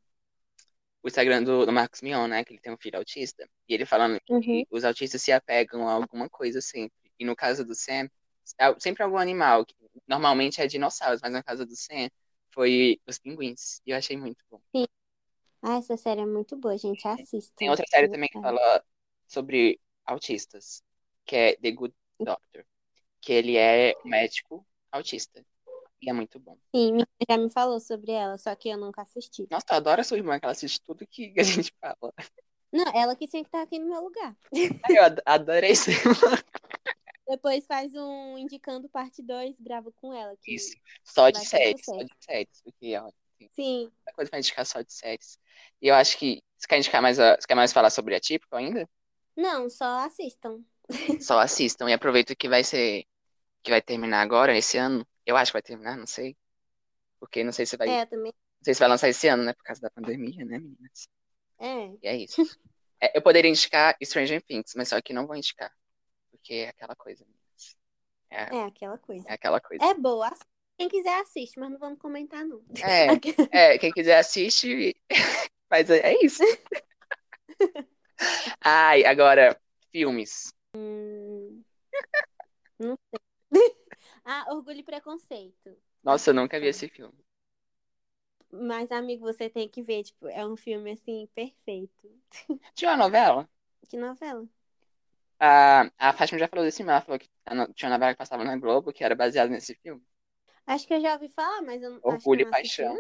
o 1.04 1.08
Instagram 1.08 1.44
do, 1.44 1.66
do 1.66 1.72
Marcos 1.72 2.02
Mion, 2.02 2.28
né, 2.28 2.44
que 2.44 2.54
ele 2.54 2.60
tem 2.62 2.74
um 2.74 2.78
filho 2.78 2.98
autista, 2.98 3.48
e 3.68 3.74
ele 3.74 3.86
falando 3.86 4.20
Uhum. 4.30 4.66
que 4.66 4.68
os 4.72 4.84
autistas 4.84 5.22
se 5.22 5.32
apegam 5.32 5.88
a 5.88 5.94
alguma 5.94 6.30
coisa 6.30 6.62
sempre. 6.62 6.96
E 7.20 7.26
no 7.26 7.36
caso 7.36 7.64
do 7.66 7.76
Sam, 7.76 8.10
é 8.60 8.80
sempre 8.80 9.04
algum 9.04 9.18
animal, 9.18 9.66
que 9.66 9.76
normalmente 10.08 10.62
é 10.62 10.68
dinossauros, 10.68 11.22
mas 11.22 11.32
no 11.32 11.44
caso 11.44 11.66
do 11.66 11.76
Sam, 11.76 12.10
foi 12.56 13.00
os 13.08 13.20
pinguins, 13.20 13.82
e 13.86 13.92
eu 13.92 13.98
achei 13.98 14.18
muito 14.18 14.44
bom. 14.50 14.62
Sim. 14.76 14.88
Ah, 15.64 15.78
essa 15.78 15.98
série 15.98 16.22
é 16.22 16.26
muito 16.26 16.58
boa, 16.58 16.78
gente. 16.78 17.04
Tem 17.04 17.12
Assistam. 17.14 17.70
outra 17.72 17.86
série 17.88 18.10
também 18.10 18.30
que 18.30 18.36
verdade. 18.36 18.58
fala 18.58 18.84
sobre 19.28 19.80
autistas, 20.06 20.84
que 21.26 21.36
é 21.36 21.56
The 21.58 21.72
Good 21.72 21.96
Doctor, 22.20 22.66
que 23.22 23.34
ele 23.34 23.58
é 23.58 23.94
médico 24.06 24.66
autista, 24.92 25.46
e 26.02 26.10
é 26.10 26.14
muito 26.14 26.40
bom. 26.40 26.58
Sim, 26.74 26.94
minha 26.94 27.08
já 27.30 27.38
me 27.38 27.50
falou 27.50 27.80
sobre 27.80 28.12
ela, 28.12 28.38
só 28.38 28.56
que 28.56 28.70
eu 28.70 28.78
nunca 28.78 29.02
assisti. 29.02 29.48
Nossa, 29.50 29.66
eu 29.72 29.76
adoro 29.78 30.02
a 30.02 30.04
sua 30.04 30.18
irmã, 30.18 30.40
que 30.40 30.46
ela 30.46 30.52
assiste 30.52 30.82
tudo 30.82 31.06
que 31.08 31.34
a 31.38 31.44
gente 31.44 31.74
fala. 31.82 32.14
Não, 32.72 32.86
ela 32.94 33.16
que 33.16 33.28
tinha 33.28 33.42
que 33.44 33.48
estar 33.48 33.62
aqui 33.62 33.80
no 33.80 33.88
meu 33.90 34.02
lugar. 34.02 34.36
Ai, 34.84 34.98
eu 34.98 35.04
ad- 35.04 35.22
adorei 35.26 35.72
isso. 35.72 35.90
Depois 37.28 37.66
faz 37.66 37.94
um 37.96 38.38
indicando 38.38 38.88
parte 38.90 39.22
2, 39.22 39.60
grava 39.60 39.92
com 39.92 40.14
ela, 40.14 40.36
Isso. 40.48 40.76
Só 41.04 41.30
de 41.30 41.44
séries, 41.44 41.86
só 41.86 41.98
de 42.04 42.12
séries, 42.20 42.62
porque 42.64 42.98
ó, 42.98 43.10
Sim. 43.52 43.92
muita 44.06 44.14
coisa 44.14 44.30
pra 44.30 44.40
indicar 44.40 44.66
só 44.66 44.82
de 44.82 44.94
séries. 44.94 45.40
E 45.82 45.88
eu 45.88 45.96
acho 45.96 46.18
que. 46.18 46.42
Você 46.58 46.68
quer 46.68 46.78
indicar 46.78 47.02
mais, 47.02 47.20
a- 47.20 47.36
você 47.36 47.48
quer 47.48 47.56
mais 47.56 47.74
falar 47.74 47.90
sobre 47.90 48.16
Atípico 48.16 48.56
ainda? 48.56 48.88
Não, 49.36 49.70
só 49.70 50.00
assistam. 50.06 50.64
Só 51.20 51.40
assistam 51.40 51.90
e 51.90 51.94
aproveita 51.94 52.36
que 52.36 52.48
vai 52.50 52.64
ser. 52.64 53.06
Que 53.64 53.72
vai 53.72 53.82
terminar 53.82 54.22
agora, 54.22 54.58
esse 54.58 54.78
ano. 54.78 55.06
Eu 55.26 55.38
acho 55.38 55.52
que 55.52 55.56
vai 55.56 55.62
terminar, 55.62 55.98
não 55.98 56.08
sei. 56.08 56.38
Porque 57.20 57.44
não 57.44 57.52
sei 57.54 57.66
se 57.66 57.78
vai. 57.78 57.90
É, 57.90 58.06
também. 58.06 58.34
Não 58.60 58.66
sei 58.66 58.74
se 58.76 58.80
vai 58.82 58.90
lançar 58.90 59.10
esse 59.10 59.28
ano, 59.28 59.44
né? 59.44 59.54
Por 59.54 59.64
causa 59.64 59.82
da 59.82 59.90
pandemia, 59.92 60.46
né, 60.46 60.60
meninas? 60.60 61.08
É. 61.60 61.96
E 62.02 62.08
é 62.08 62.16
isso. 62.18 62.58
É, 63.02 63.18
eu 63.18 63.22
poderia 63.22 63.50
indicar 63.50 63.96
Stranger 64.04 64.42
Things, 64.44 64.74
mas 64.76 64.90
só 64.90 65.02
que 65.02 65.14
não 65.14 65.28
vou 65.28 65.36
indicar. 65.36 65.72
Porque 66.46 66.54
é 66.54 66.70
aquela 66.70 66.96
coisa, 66.96 67.26
meninas. 67.26 67.76
É, 68.30 68.56
É 68.56 68.64
aquela 68.66 69.00
coisa. 69.00 69.28
é 69.28 69.34
aquela 69.34 69.60
coisa. 69.60 69.84
É 69.84 69.96
boa. 69.96 70.32
Quem 70.78 70.88
quiser 70.88 71.20
assiste, 71.22 71.60
mas 71.60 71.72
não 71.72 71.80
vamos 71.80 71.98
comentar, 71.98 72.46
não. 72.46 72.62
É, 72.84 73.08
é, 73.74 73.78
quem 73.80 73.92
quiser 73.92 74.20
assiste, 74.20 74.96
mas 75.72 75.90
é 75.90 76.14
é 76.14 76.24
isso. 76.24 76.44
Ai, 78.62 79.04
agora, 79.06 79.60
filmes. 79.92 80.54
Hum, 80.76 81.64
não 82.78 82.96
sei. 83.10 83.76
Ah, 84.24 84.46
Orgulho 84.50 84.82
e 84.82 84.84
Preconceito. 84.84 85.76
Nossa, 86.04 86.30
eu 86.30 86.36
nunca 86.36 86.60
vi 86.60 86.68
esse 86.68 86.88
filme. 86.88 87.18
Mas, 88.52 88.92
amigo, 88.92 89.26
você 89.26 89.50
tem 89.50 89.68
que 89.68 89.82
ver, 89.82 90.04
tipo, 90.04 90.28
é 90.28 90.46
um 90.46 90.56
filme, 90.56 90.92
assim, 90.92 91.28
perfeito. 91.34 92.08
Tinha 92.76 92.92
uma 92.92 92.98
novela? 92.98 93.50
Que 93.90 93.98
novela? 93.98 94.48
A, 95.40 95.90
a 95.98 96.14
Fátima 96.14 96.40
já 96.40 96.48
falou 96.48 96.66
desse 96.66 96.78
filme. 96.78 96.92
Ela 96.92 97.02
falou 97.02 97.20
que 97.20 97.30
tinha 97.74 97.90
uma 97.90 97.96
novela 97.98 98.14
que 98.14 98.18
passava 98.18 98.44
na 98.44 98.58
Globo 98.58 98.94
que 98.94 99.04
era 99.04 99.16
baseada 99.16 99.50
nesse 99.50 99.76
filme. 99.76 100.02
Acho 100.66 100.88
que 100.88 100.94
eu 100.94 101.02
já 101.02 101.14
ouvi 101.14 101.30
falar, 101.30 101.62
mas 101.62 101.82
eu 101.82 101.92
não- 101.92 102.00
Orgulho 102.04 102.42
e 102.42 102.50
Paixão. 102.50 102.98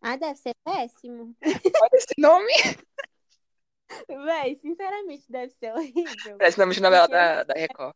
Ah, 0.00 0.16
deve 0.16 0.36
ser 0.36 0.54
péssimo. 0.64 1.34
Olha 1.42 1.90
esse 1.94 2.14
nome. 2.18 2.52
Véi, 4.08 4.56
sinceramente, 4.56 5.24
deve 5.30 5.52
ser 5.52 5.72
horrível. 5.72 6.38
Parece 6.38 6.58
nome 6.58 6.74
de 6.74 6.80
novela 6.80 7.08
Porque 7.08 7.16
da, 7.16 7.44
da 7.44 7.54
Record. 7.54 7.94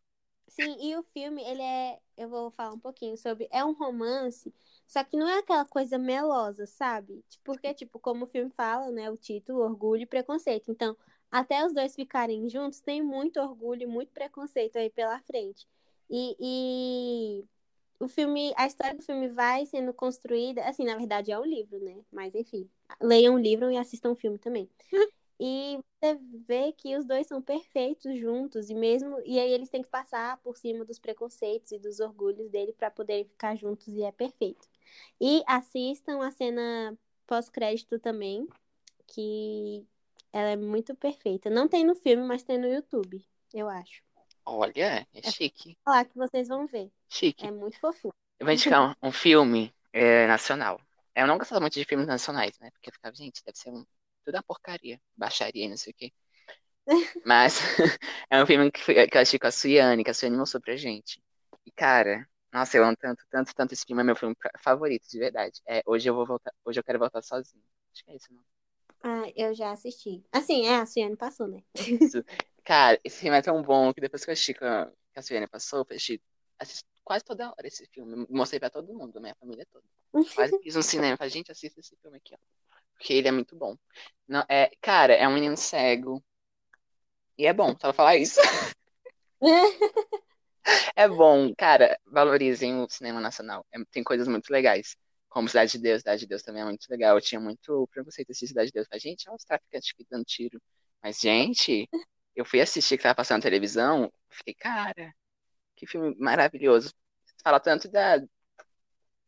Sim, 0.48 0.76
e 0.80 0.96
o 0.96 1.02
filme, 1.02 1.42
ele 1.44 1.62
é. 1.62 1.98
Eu 2.16 2.28
vou 2.28 2.50
falar 2.50 2.74
um 2.74 2.78
pouquinho 2.78 3.16
sobre. 3.16 3.48
É 3.50 3.64
um 3.64 3.72
romance, 3.72 4.52
só 4.86 5.04
que 5.04 5.16
não 5.16 5.28
é 5.28 5.38
aquela 5.38 5.64
coisa 5.64 5.98
melosa, 5.98 6.66
sabe? 6.66 7.24
Porque, 7.44 7.72
tipo, 7.74 7.98
como 7.98 8.24
o 8.24 8.28
filme 8.28 8.50
fala, 8.56 8.90
né? 8.90 9.10
O 9.10 9.16
título, 9.16 9.60
Orgulho 9.60 10.02
e 10.02 10.06
Preconceito. 10.06 10.70
Então, 10.70 10.96
até 11.30 11.64
os 11.64 11.72
dois 11.72 11.94
ficarem 11.94 12.48
juntos, 12.48 12.80
tem 12.80 13.02
muito 13.02 13.40
orgulho 13.40 13.82
e 13.82 13.86
muito 13.86 14.12
preconceito 14.12 14.76
aí 14.76 14.90
pela 14.90 15.20
frente. 15.20 15.66
E, 16.10 16.36
e 16.40 17.44
o 18.00 18.08
filme, 18.08 18.52
a 18.56 18.66
história 18.66 18.94
do 18.96 19.02
filme 19.02 19.28
vai 19.28 19.66
sendo 19.66 19.92
construída. 19.92 20.64
Assim, 20.64 20.84
na 20.84 20.96
verdade, 20.96 21.30
é 21.30 21.38
um 21.38 21.44
livro, 21.44 21.78
né? 21.80 21.96
Mas, 22.10 22.34
enfim, 22.34 22.68
leiam 23.00 23.34
o 23.34 23.38
livro 23.38 23.70
e 23.70 23.76
assistam 23.76 24.12
o 24.12 24.16
filme 24.16 24.38
também. 24.38 24.68
E 25.40 25.78
você 26.00 26.18
vê 26.48 26.72
que 26.72 26.96
os 26.96 27.04
dois 27.04 27.26
são 27.28 27.40
perfeitos 27.40 28.18
juntos 28.18 28.70
e 28.70 28.74
mesmo 28.74 29.20
e 29.24 29.38
aí 29.38 29.52
eles 29.52 29.68
têm 29.68 29.82
que 29.82 29.88
passar 29.88 30.36
por 30.38 30.56
cima 30.56 30.84
dos 30.84 30.98
preconceitos 30.98 31.70
e 31.70 31.78
dos 31.78 32.00
orgulhos 32.00 32.50
dele 32.50 32.72
para 32.72 32.90
poderem 32.90 33.24
ficar 33.24 33.54
juntos 33.54 33.86
e 33.86 34.02
é 34.02 34.10
perfeito. 34.10 34.68
E 35.20 35.44
assistam 35.46 36.24
a 36.26 36.32
cena 36.32 36.98
pós-crédito 37.24 38.00
também, 38.00 38.48
que 39.06 39.86
ela 40.32 40.50
é 40.50 40.56
muito 40.56 40.94
perfeita. 40.96 41.50
Não 41.50 41.68
tem 41.68 41.84
no 41.84 41.94
filme, 41.94 42.22
mas 42.24 42.42
tem 42.42 42.58
no 42.58 42.66
YouTube, 42.68 43.24
eu 43.54 43.68
acho. 43.68 44.02
Olha, 44.44 45.06
é 45.14 45.22
chique. 45.22 45.78
Olha 45.86 45.96
lá 45.98 46.04
que 46.04 46.16
vocês 46.16 46.46
vão 46.48 46.66
ver. 46.68 46.92
Chique. 47.08 47.48
É 47.48 47.50
muito 47.50 47.78
fofinho. 47.80 48.14
Eu 48.40 48.46
vou 48.46 48.52
indicar 48.54 48.96
um, 49.02 49.08
um 49.08 49.12
filme 49.12 49.74
é, 49.92 50.26
nacional. 50.26 50.80
Eu 51.14 51.26
não 51.26 51.38
gostava 51.38 51.60
muito 51.60 51.74
de 51.74 51.84
filmes 51.84 52.06
nacionais, 52.06 52.58
né? 52.60 52.70
Porque 52.72 52.90
eu 52.90 52.94
ficava, 52.94 53.14
gente, 53.16 53.42
deve 53.44 53.58
ser 53.58 53.70
um, 53.70 53.84
tudo 54.24 54.36
uma 54.36 54.42
porcaria. 54.44 55.00
Baixaria 55.16 55.66
e 55.66 55.68
não 55.68 55.76
sei 55.76 55.92
o 55.92 55.96
quê. 55.96 56.12
Mas 57.24 57.58
é 58.30 58.42
um 58.42 58.46
filme 58.46 58.70
que, 58.70 58.80
que 59.08 59.16
eu 59.16 59.20
assisti 59.20 59.38
com 59.38 59.46
a 59.46 59.50
Suiane, 59.50 60.04
que 60.04 60.10
a 60.10 60.14
Suiane 60.14 60.36
mostrou 60.36 60.60
pra 60.62 60.76
gente. 60.76 61.22
E, 61.66 61.70
cara, 61.72 62.28
nossa, 62.52 62.76
eu 62.76 62.84
amo 62.84 62.96
tanto, 62.96 63.24
tanto, 63.30 63.54
tanto 63.54 63.72
esse 63.74 63.84
filme. 63.84 64.02
É 64.02 64.04
meu 64.04 64.16
filme 64.16 64.34
fa- 64.40 64.50
favorito, 64.58 65.08
de 65.08 65.18
verdade. 65.18 65.60
É, 65.66 65.82
hoje 65.86 66.08
eu 66.08 66.14
vou 66.14 66.26
voltar, 66.26 66.52
hoje 66.64 66.78
eu 66.80 66.84
quero 66.84 66.98
voltar 66.98 67.22
sozinho. 67.22 67.62
Acho 67.92 68.04
que 68.04 68.10
é 68.10 68.16
isso, 68.16 68.32
não? 68.32 68.42
Ah, 69.02 69.24
eu 69.36 69.54
já 69.54 69.72
assisti. 69.72 70.22
Assim, 70.32 70.66
é, 70.66 70.76
a 70.76 70.86
Suiane 70.86 71.16
passou, 71.16 71.46
né? 71.48 71.62
Isso. 71.74 72.24
Cara, 72.64 72.98
esse 73.04 73.20
filme 73.20 73.38
é 73.38 73.42
tão 73.42 73.62
bom 73.62 73.92
que 73.94 74.00
depois 74.00 74.24
que 74.24 74.30
eu 74.30 74.32
assisti 74.32 74.54
que 74.54 74.64
a 74.64 75.22
Suiane 75.22 75.46
passou, 75.46 75.80
eu 75.80 75.86
assisti, 75.90 76.20
assisti 76.58 76.84
quase 77.04 77.24
toda 77.24 77.48
hora 77.48 77.66
esse 77.66 77.86
filme. 77.86 78.26
Mostrei 78.28 78.60
pra 78.60 78.70
todo 78.70 78.92
mundo, 78.92 79.20
minha 79.20 79.34
família 79.36 79.66
toda. 79.70 79.84
Quase 80.34 80.58
fiz 80.62 80.76
um 80.76 80.82
cinema. 80.82 81.16
Falei, 81.16 81.30
gente, 81.30 81.50
assista 81.50 81.80
esse 81.80 81.96
filme 82.02 82.18
aqui, 82.18 82.34
ó. 82.34 82.38
Porque 82.94 83.14
ele 83.14 83.28
é 83.28 83.32
muito 83.32 83.56
bom. 83.56 83.76
Não, 84.26 84.44
é, 84.48 84.70
cara, 84.80 85.14
é 85.14 85.26
um 85.26 85.34
menino 85.34 85.56
cego. 85.56 86.22
E 87.38 87.46
é 87.46 87.52
bom, 87.52 87.74
só 87.80 87.92
falar 87.92 88.16
isso. 88.16 88.40
É 90.94 91.08
bom, 91.08 91.54
cara, 91.56 91.98
valorizem 92.06 92.80
o 92.80 92.88
cinema 92.88 93.20
nacional. 93.20 93.64
É- 93.72 93.78
tem 93.90 94.04
coisas 94.04 94.28
muito 94.28 94.50
legais. 94.50 94.96
Como 95.28 95.48
Cidade 95.48 95.72
de 95.72 95.78
Deus, 95.78 96.00
Cidade 96.00 96.20
de 96.20 96.26
Deus 96.26 96.42
também 96.42 96.62
é 96.62 96.64
muito 96.64 96.86
legal. 96.90 97.16
Eu 97.16 97.20
tinha 97.20 97.40
muito 97.40 97.88
preconceito 97.92 98.28
de 98.32 98.46
Cidade 98.46 98.68
de 98.68 98.72
Deus. 98.72 98.86
Falei, 98.88 99.00
gente, 99.00 99.28
olha 99.28 99.36
os 99.36 99.44
traficantes 99.44 99.90
aqui 99.94 100.06
dando 100.10 100.24
tiro. 100.24 100.60
Mas, 101.02 101.20
gente, 101.20 101.88
eu 102.34 102.44
fui 102.44 102.60
assistir 102.60 102.96
que 102.96 103.02
tava 103.02 103.14
passando 103.14 103.38
na 103.38 103.42
televisão, 103.42 104.12
fiquei, 104.30 104.54
cara, 104.54 105.14
que 105.76 105.86
filme 105.86 106.14
maravilhoso. 106.18 106.92
Fala 107.42 107.60
tanto 107.60 107.88
da, 107.90 108.18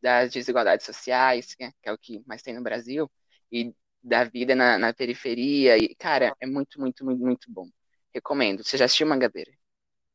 das 0.01 0.31
desigualdades 0.31 0.85
sociais, 0.85 1.55
né, 1.59 1.71
que 1.81 1.89
é 1.89 1.93
o 1.93 1.97
que 1.97 2.23
mais 2.25 2.41
tem 2.41 2.53
no 2.53 2.63
Brasil, 2.63 3.09
e 3.51 3.73
da 4.03 4.23
vida 4.23 4.55
na, 4.55 4.77
na 4.77 4.93
periferia. 4.93 5.77
E, 5.77 5.95
cara, 5.95 6.35
é 6.39 6.45
muito, 6.47 6.79
muito, 6.79 7.05
muito, 7.05 7.21
muito 7.23 7.51
bom. 7.51 7.67
Recomendo. 8.13 8.63
Você 8.63 8.77
já 8.77 8.85
assistiu 8.85 9.07
Mangabeira? 9.07 9.51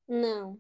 Não. 0.08 0.58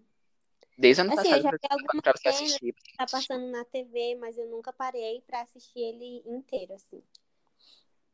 Desde 0.78 1.00
ano 1.00 1.12
Assim, 1.12 1.28
eu 1.28 1.42
passado 1.42 1.42
já 1.42 1.48
pra, 1.48 1.58
vi 1.92 2.02
pra 2.02 2.12
você 2.12 2.72
tá 2.98 3.06
passando 3.06 3.46
na 3.50 3.64
TV, 3.64 4.14
mas 4.16 4.36
eu 4.36 4.46
nunca 4.46 4.72
parei 4.72 5.22
pra 5.22 5.40
assistir 5.40 5.78
ele 5.78 6.22
inteiro, 6.26 6.74
assim. 6.74 7.02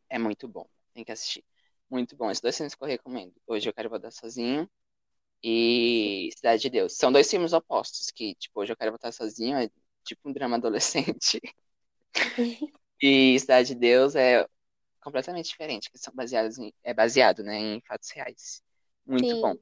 É 0.08 0.18
muito 0.18 0.46
bom. 0.46 0.68
Tem 0.94 1.04
que 1.04 1.10
assistir. 1.10 1.44
Muito 1.90 2.14
bom. 2.14 2.30
Esses 2.30 2.40
dois 2.40 2.56
filmes 2.56 2.74
que 2.74 2.84
eu 2.84 2.88
recomendo. 2.88 3.34
Hoje 3.46 3.68
eu 3.68 3.74
quero 3.74 3.90
voltar 3.90 4.12
sozinho 4.12 4.70
e 5.42 6.30
Cidade 6.36 6.62
de 6.62 6.70
Deus. 6.70 6.96
São 6.96 7.10
dois 7.10 7.28
filmes 7.28 7.52
opostos, 7.52 8.10
que, 8.10 8.34
tipo, 8.36 8.60
hoje 8.60 8.72
eu 8.72 8.76
quero 8.76 8.92
voltar 8.92 9.10
sozinho, 9.10 9.56
é 9.58 9.68
tipo 10.04 10.28
um 10.28 10.32
drama 10.32 10.56
adolescente. 10.56 11.40
E 13.02 13.38
Cidade 13.40 13.68
de 13.68 13.74
Deus 13.74 14.14
é 14.14 14.46
completamente 15.00 15.48
diferente, 15.48 15.90
que 15.90 15.98
são 15.98 16.14
baseados 16.14 16.58
em, 16.58 16.72
é 16.84 16.94
baseado, 16.94 17.42
né, 17.42 17.58
em 17.58 17.80
fatos 17.80 18.10
reais. 18.10 18.62
Muito 19.04 19.40
bom. 19.40 19.54
Sim. 19.54 19.60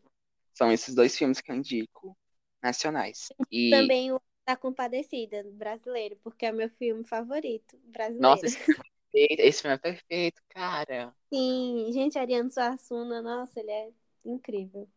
São 0.53 0.71
esses 0.71 0.95
dois 0.95 1.17
filmes 1.17 1.41
que 1.41 1.51
eu 1.51 1.57
indico 1.57 2.15
nacionais. 2.63 3.29
E, 3.51 3.71
Também 3.71 4.13
o 4.13 4.21
da 4.47 4.57
Compadecida, 4.57 5.45
brasileiro, 5.53 6.17
porque 6.23 6.47
é 6.47 6.53
meu 6.53 6.69
filme 6.71 7.05
favorito 7.05 7.79
brasileiro. 7.85 8.23
nossa, 8.23 8.47
esse 8.47 8.59
filme 8.59 8.75
é 8.79 8.83
perfeito, 9.13 9.41
esse 9.41 9.63
filme 9.63 9.75
é 9.75 9.79
perfeito, 9.79 10.43
cara. 10.49 11.15
Sim, 11.33 11.91
gente, 11.93 12.19
Ariano 12.19 12.51
Suassuna, 12.51 13.23
nossa, 13.23 13.61
ele 13.61 13.71
é 13.71 13.91
incrível. 14.25 14.89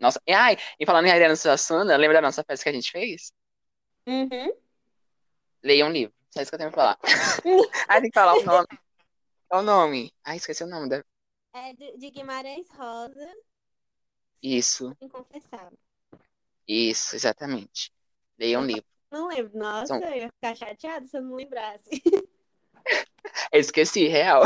Nossa, 0.00 0.20
e, 0.26 0.32
ai, 0.32 0.56
e 0.78 0.86
falando 0.86 1.06
em 1.06 1.10
Ariana 1.10 1.36
Suassuna, 1.36 1.96
lembra 1.96 2.14
da 2.18 2.22
nossa 2.22 2.44
peça 2.44 2.62
que 2.62 2.68
a 2.68 2.72
gente 2.72 2.90
fez? 2.90 3.32
Uhum. 4.06 4.52
Leia 5.62 5.86
um 5.86 5.90
livro. 5.90 6.14
Só 6.30 6.40
isso 6.42 6.50
que 6.50 6.54
eu 6.54 6.58
tenho 6.58 6.72
pra 6.72 6.96
falar. 6.96 6.98
Ah, 7.88 8.00
tem 8.00 8.10
que 8.10 8.18
falar 8.18 8.34
o 8.34 8.44
nome. 8.44 8.66
Qual 9.48 9.62
o 9.62 9.64
nome? 9.64 10.12
Ah, 10.24 10.36
esqueci 10.36 10.62
o 10.62 10.66
nome. 10.66 10.88
Da... 10.88 11.02
É 11.52 11.72
de, 11.72 11.96
de 11.96 12.10
Guimarães 12.10 12.68
Rosa, 12.70 13.34
Isso, 14.42 14.96
Inconfessável. 15.00 15.78
Isso, 16.68 17.16
exatamente. 17.16 17.92
Leia 18.38 18.58
um 18.60 18.64
livro. 18.66 18.84
Não 19.10 19.28
lembro, 19.28 19.58
nossa, 19.58 19.94
São- 19.94 20.02
eu 20.04 20.16
ia 20.16 20.28
ficar 20.30 20.54
chateada 20.56 21.06
se 21.06 21.16
eu 21.16 21.22
não 21.22 21.34
lembrasse. 21.36 21.88
Eu 23.52 23.60
esqueci, 23.60 24.08
real. 24.08 24.42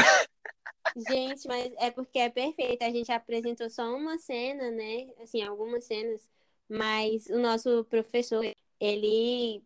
Gente, 0.95 1.49
mas 1.49 1.73
é 1.79 1.91
porque 1.91 2.19
é 2.19 2.29
perfeito. 2.31 2.83
A 2.83 2.91
gente 2.91 3.11
apresentou 3.11 3.71
só 3.71 3.95
uma 3.97 4.19
cena, 4.19 4.71
né? 4.71 5.09
Assim, 5.23 5.43
algumas 5.43 5.85
cenas, 5.85 6.29
mas 6.69 7.27
o 7.29 7.39
nosso 7.39 7.85
professor, 7.87 8.45
ele 8.79 9.63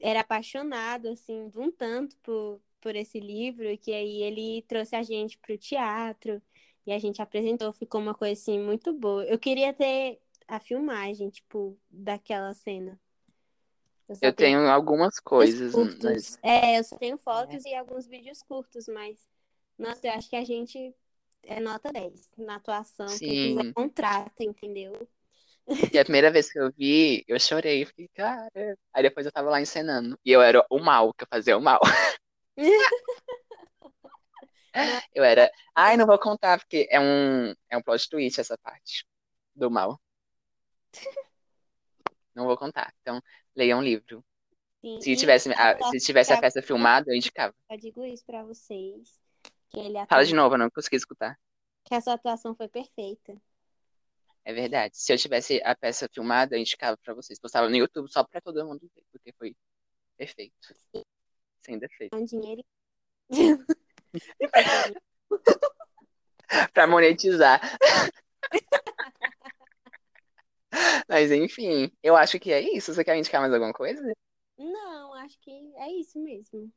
era 0.00 0.20
apaixonado, 0.20 1.08
assim, 1.08 1.48
de 1.48 1.58
um 1.58 1.70
tanto 1.72 2.16
por, 2.18 2.60
por 2.80 2.96
esse 2.96 3.20
livro, 3.20 3.76
que 3.78 3.92
aí 3.92 4.22
ele 4.22 4.62
trouxe 4.64 4.96
a 4.96 5.02
gente 5.02 5.38
pro 5.38 5.56
teatro 5.58 6.42
e 6.86 6.92
a 6.92 6.98
gente 6.98 7.22
apresentou, 7.22 7.72
ficou 7.72 8.00
uma 8.00 8.14
coisa, 8.14 8.34
assim, 8.40 8.58
muito 8.60 8.92
boa. 8.92 9.24
Eu 9.26 9.38
queria 9.38 9.72
ter 9.74 10.20
a 10.46 10.60
filmagem, 10.60 11.30
tipo, 11.30 11.78
daquela 11.90 12.54
cena. 12.54 12.98
só 14.08 14.18
Eu 14.20 14.32
tenho 14.32 14.68
algumas 14.68 15.14
vídeos 15.14 15.20
coisas, 15.20 15.74
mas 16.02 16.38
É, 16.42 16.78
eu 16.78 16.84
só 16.84 16.96
tenho 16.96 17.18
fotos 17.18 17.64
e 17.64 17.74
alguns 17.74 18.06
vídeos 18.06 18.42
curtos, 18.42 18.86
mas 18.88 19.18
nossa, 19.78 20.06
eu 20.06 20.12
acho 20.12 20.28
que 20.30 20.36
a 20.36 20.44
gente 20.44 20.94
é 21.42 21.60
nota 21.60 21.92
10 21.92 22.30
na 22.36 22.56
atuação. 22.56 23.08
Sim. 23.08 23.72
contrata, 23.72 24.44
entendeu? 24.44 25.08
E 25.92 25.98
a 25.98 26.04
primeira 26.04 26.30
vez 26.30 26.52
que 26.52 26.58
eu 26.58 26.70
vi, 26.72 27.24
eu 27.26 27.40
chorei. 27.40 27.82
Eu 27.82 27.86
Fiquei, 27.86 28.08
cara. 28.08 28.78
Aí 28.92 29.02
depois 29.02 29.24
eu 29.26 29.32
tava 29.32 29.50
lá 29.50 29.60
encenando. 29.60 30.18
E 30.24 30.30
eu 30.30 30.42
era 30.42 30.64
o 30.70 30.78
mal, 30.78 31.12
que 31.14 31.24
eu 31.24 31.28
fazia 31.28 31.56
o 31.56 31.60
mal. 31.60 31.80
Eu 35.14 35.22
era. 35.22 35.48
Ai, 35.72 35.96
não 35.96 36.04
vou 36.04 36.18
contar, 36.18 36.58
porque 36.58 36.88
é 36.90 36.98
um, 36.98 37.54
é 37.70 37.76
um 37.76 37.82
plot 37.82 38.08
twist 38.08 38.40
essa 38.40 38.58
parte 38.58 39.06
do 39.54 39.70
mal. 39.70 40.00
Não 42.34 42.46
vou 42.46 42.56
contar. 42.56 42.92
Então, 43.00 43.22
leia 43.54 43.76
um 43.76 43.82
livro. 43.82 44.24
Sim, 44.80 45.00
Se 45.00 45.16
tivesse, 45.16 45.50
a 45.52 45.78
se 45.90 45.98
tivesse 45.98 46.32
a 46.32 46.40
peça 46.40 46.60
filmada, 46.60 47.10
eu 47.10 47.16
indicava. 47.16 47.54
eu 47.70 47.78
digo 47.78 48.04
isso 48.04 48.24
pra 48.24 48.42
vocês, 48.42 49.18
que 49.70 49.78
ele 49.78 50.04
Fala 50.06 50.24
de 50.24 50.34
novo, 50.34 50.54
eu 50.54 50.58
não 50.58 50.70
consegui 50.70 50.96
escutar. 50.96 51.38
que 51.84 51.94
a 51.94 52.00
sua 52.00 52.14
atuação 52.14 52.54
foi 52.54 52.68
perfeita. 52.68 53.36
É 54.44 54.52
verdade. 54.52 54.96
Se 54.98 55.12
eu 55.12 55.16
tivesse 55.16 55.60
a 55.64 55.74
peça 55.74 56.06
filmada, 56.12 56.54
eu 56.54 56.60
indicava 56.60 56.98
pra 56.98 57.14
vocês. 57.14 57.38
Postava 57.38 57.68
no 57.68 57.76
YouTube 57.76 58.10
só 58.10 58.22
pra 58.24 58.40
todo 58.42 58.64
mundo 58.66 58.80
ver, 58.94 59.04
porque 59.10 59.32
foi 59.32 59.56
perfeito. 60.18 60.54
Sem 61.62 61.78
defeito. 61.78 62.14
É 62.14 62.18
um 62.18 62.24
dinheiro. 62.24 62.62
pra 66.74 66.86
monetizar. 66.86 67.58
Mas 71.08 71.30
enfim, 71.30 71.90
eu 72.02 72.16
acho 72.16 72.38
que 72.38 72.52
é 72.52 72.60
isso. 72.60 72.94
Você 72.94 73.04
quer 73.04 73.16
indicar 73.16 73.40
mais 73.40 73.52
alguma 73.52 73.72
coisa? 73.72 74.02
Não, 74.58 75.14
acho 75.14 75.38
que 75.40 75.50
é 75.76 75.90
isso 75.92 76.18
mesmo. 76.18 76.72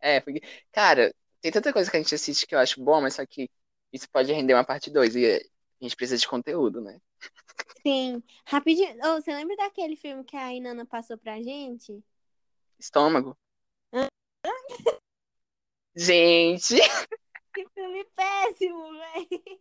É, 0.00 0.20
porque, 0.20 0.40
cara, 0.72 1.14
tem 1.40 1.52
tanta 1.52 1.72
coisa 1.72 1.90
que 1.90 1.96
a 1.96 2.00
gente 2.02 2.14
assiste 2.14 2.46
que 2.46 2.54
eu 2.54 2.58
acho 2.58 2.82
bom, 2.82 3.00
mas 3.00 3.14
só 3.14 3.26
que 3.26 3.50
isso 3.92 4.08
pode 4.10 4.32
render 4.32 4.54
uma 4.54 4.64
parte 4.64 4.90
2 4.90 5.14
e 5.16 5.26
a 5.26 5.40
gente 5.84 5.96
precisa 5.96 6.18
de 6.18 6.28
conteúdo, 6.28 6.80
né? 6.80 6.98
Sim. 7.82 8.22
Rapidinho. 8.46 8.96
Ô, 9.06 9.20
você 9.20 9.32
lembra 9.34 9.56
daquele 9.56 9.96
filme 9.96 10.24
que 10.24 10.36
a 10.36 10.52
Inana 10.52 10.84
passou 10.86 11.16
pra 11.18 11.40
gente? 11.42 12.02
Estômago. 12.78 13.36
Gente, 15.94 16.76
Que 17.54 17.66
filme 17.74 18.04
péssimo, 18.16 18.92
velho. 18.92 19.60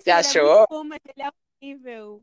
Você 0.00 0.10
é 0.10 0.12
achou? 0.12 0.58
muito 0.58 0.68
bom, 0.68 0.84
mas 0.84 1.00
ele 1.04 1.26
é 1.26 1.32
horrível. 1.62 2.20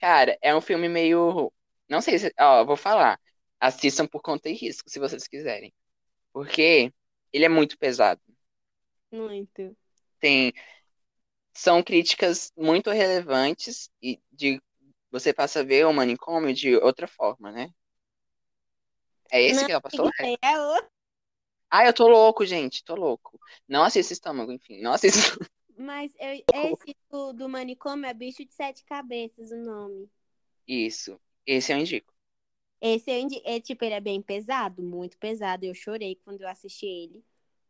Cara, 0.00 0.38
é 0.40 0.54
um 0.54 0.60
filme 0.60 0.88
meio. 0.88 1.52
Não 1.88 2.00
sei 2.00 2.18
se. 2.18 2.32
Ó, 2.40 2.64
vou 2.64 2.76
falar. 2.76 3.20
Assistam 3.60 4.06
por 4.06 4.22
conta 4.22 4.48
e 4.48 4.54
risco, 4.54 4.90
se 4.90 4.98
vocês 4.98 5.28
quiserem. 5.28 5.72
Porque 6.32 6.92
ele 7.32 7.44
é 7.44 7.48
muito 7.48 7.78
pesado. 7.78 8.20
Muito. 9.12 9.76
Tem. 10.18 10.52
São 11.54 11.82
críticas 11.82 12.50
muito 12.56 12.90
relevantes 12.90 13.90
e 14.02 14.18
de 14.32 14.60
você 15.10 15.34
passa 15.34 15.60
a 15.60 15.62
ver 15.62 15.86
o 15.86 15.92
manicômio 15.92 16.54
de 16.54 16.74
outra 16.76 17.06
forma, 17.06 17.52
né? 17.52 17.68
É 19.30 19.42
esse 19.42 19.60
Não, 19.60 19.66
que 19.66 19.72
ela 19.72 19.80
passou? 19.80 20.10
É 20.42 20.58
outro. 20.58 20.90
Ah, 21.70 21.86
eu 21.86 21.92
tô 21.92 22.08
louco, 22.08 22.44
gente, 22.44 22.82
tô 22.84 22.94
louco. 22.94 23.38
Não 23.68 23.82
assista 23.82 24.12
Estômago, 24.12 24.52
enfim, 24.52 24.80
não 24.80 24.92
assista. 24.92 25.38
Mas 25.82 26.12
eu- 26.18 26.44
esse 26.54 26.96
do, 27.10 27.32
do 27.32 27.48
manicômio 27.48 28.06
é 28.06 28.14
Bicho 28.14 28.44
de 28.44 28.54
Sete 28.54 28.84
Cabeças, 28.84 29.50
o 29.52 29.56
nome. 29.56 30.10
Isso, 30.66 31.20
esse 31.46 31.72
eu 31.72 31.78
indico. 31.78 32.12
Esse 32.80 33.10
eu 33.10 33.18
indi- 33.20 33.40
é 33.44 33.60
tipo, 33.60 33.84
ele 33.84 33.94
é 33.94 34.00
bem 34.00 34.20
pesado, 34.22 34.82
muito 34.82 35.16
pesado. 35.18 35.64
Eu 35.64 35.74
chorei 35.74 36.16
quando 36.16 36.42
eu 36.42 36.48
assisti 36.48 36.86
ele. 36.86 37.24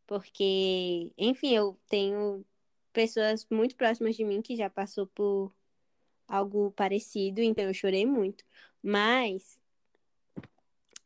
Porque, 0.07 1.13
enfim, 1.19 1.55
eu 1.55 1.79
tenho 1.89 2.45
pessoas 2.93 3.47
muito 3.51 3.77
próximas 3.77 4.17
de 4.17 4.25
mim 4.25 4.43
que 4.43 4.57
já 4.57 4.71
passou 4.71 5.07
por 5.09 5.55
algo 6.29 6.73
parecido, 6.73 7.43
então 7.43 7.65
eu 7.67 7.75
chorei 7.75 8.07
muito. 8.07 8.45
Mas 8.83 9.61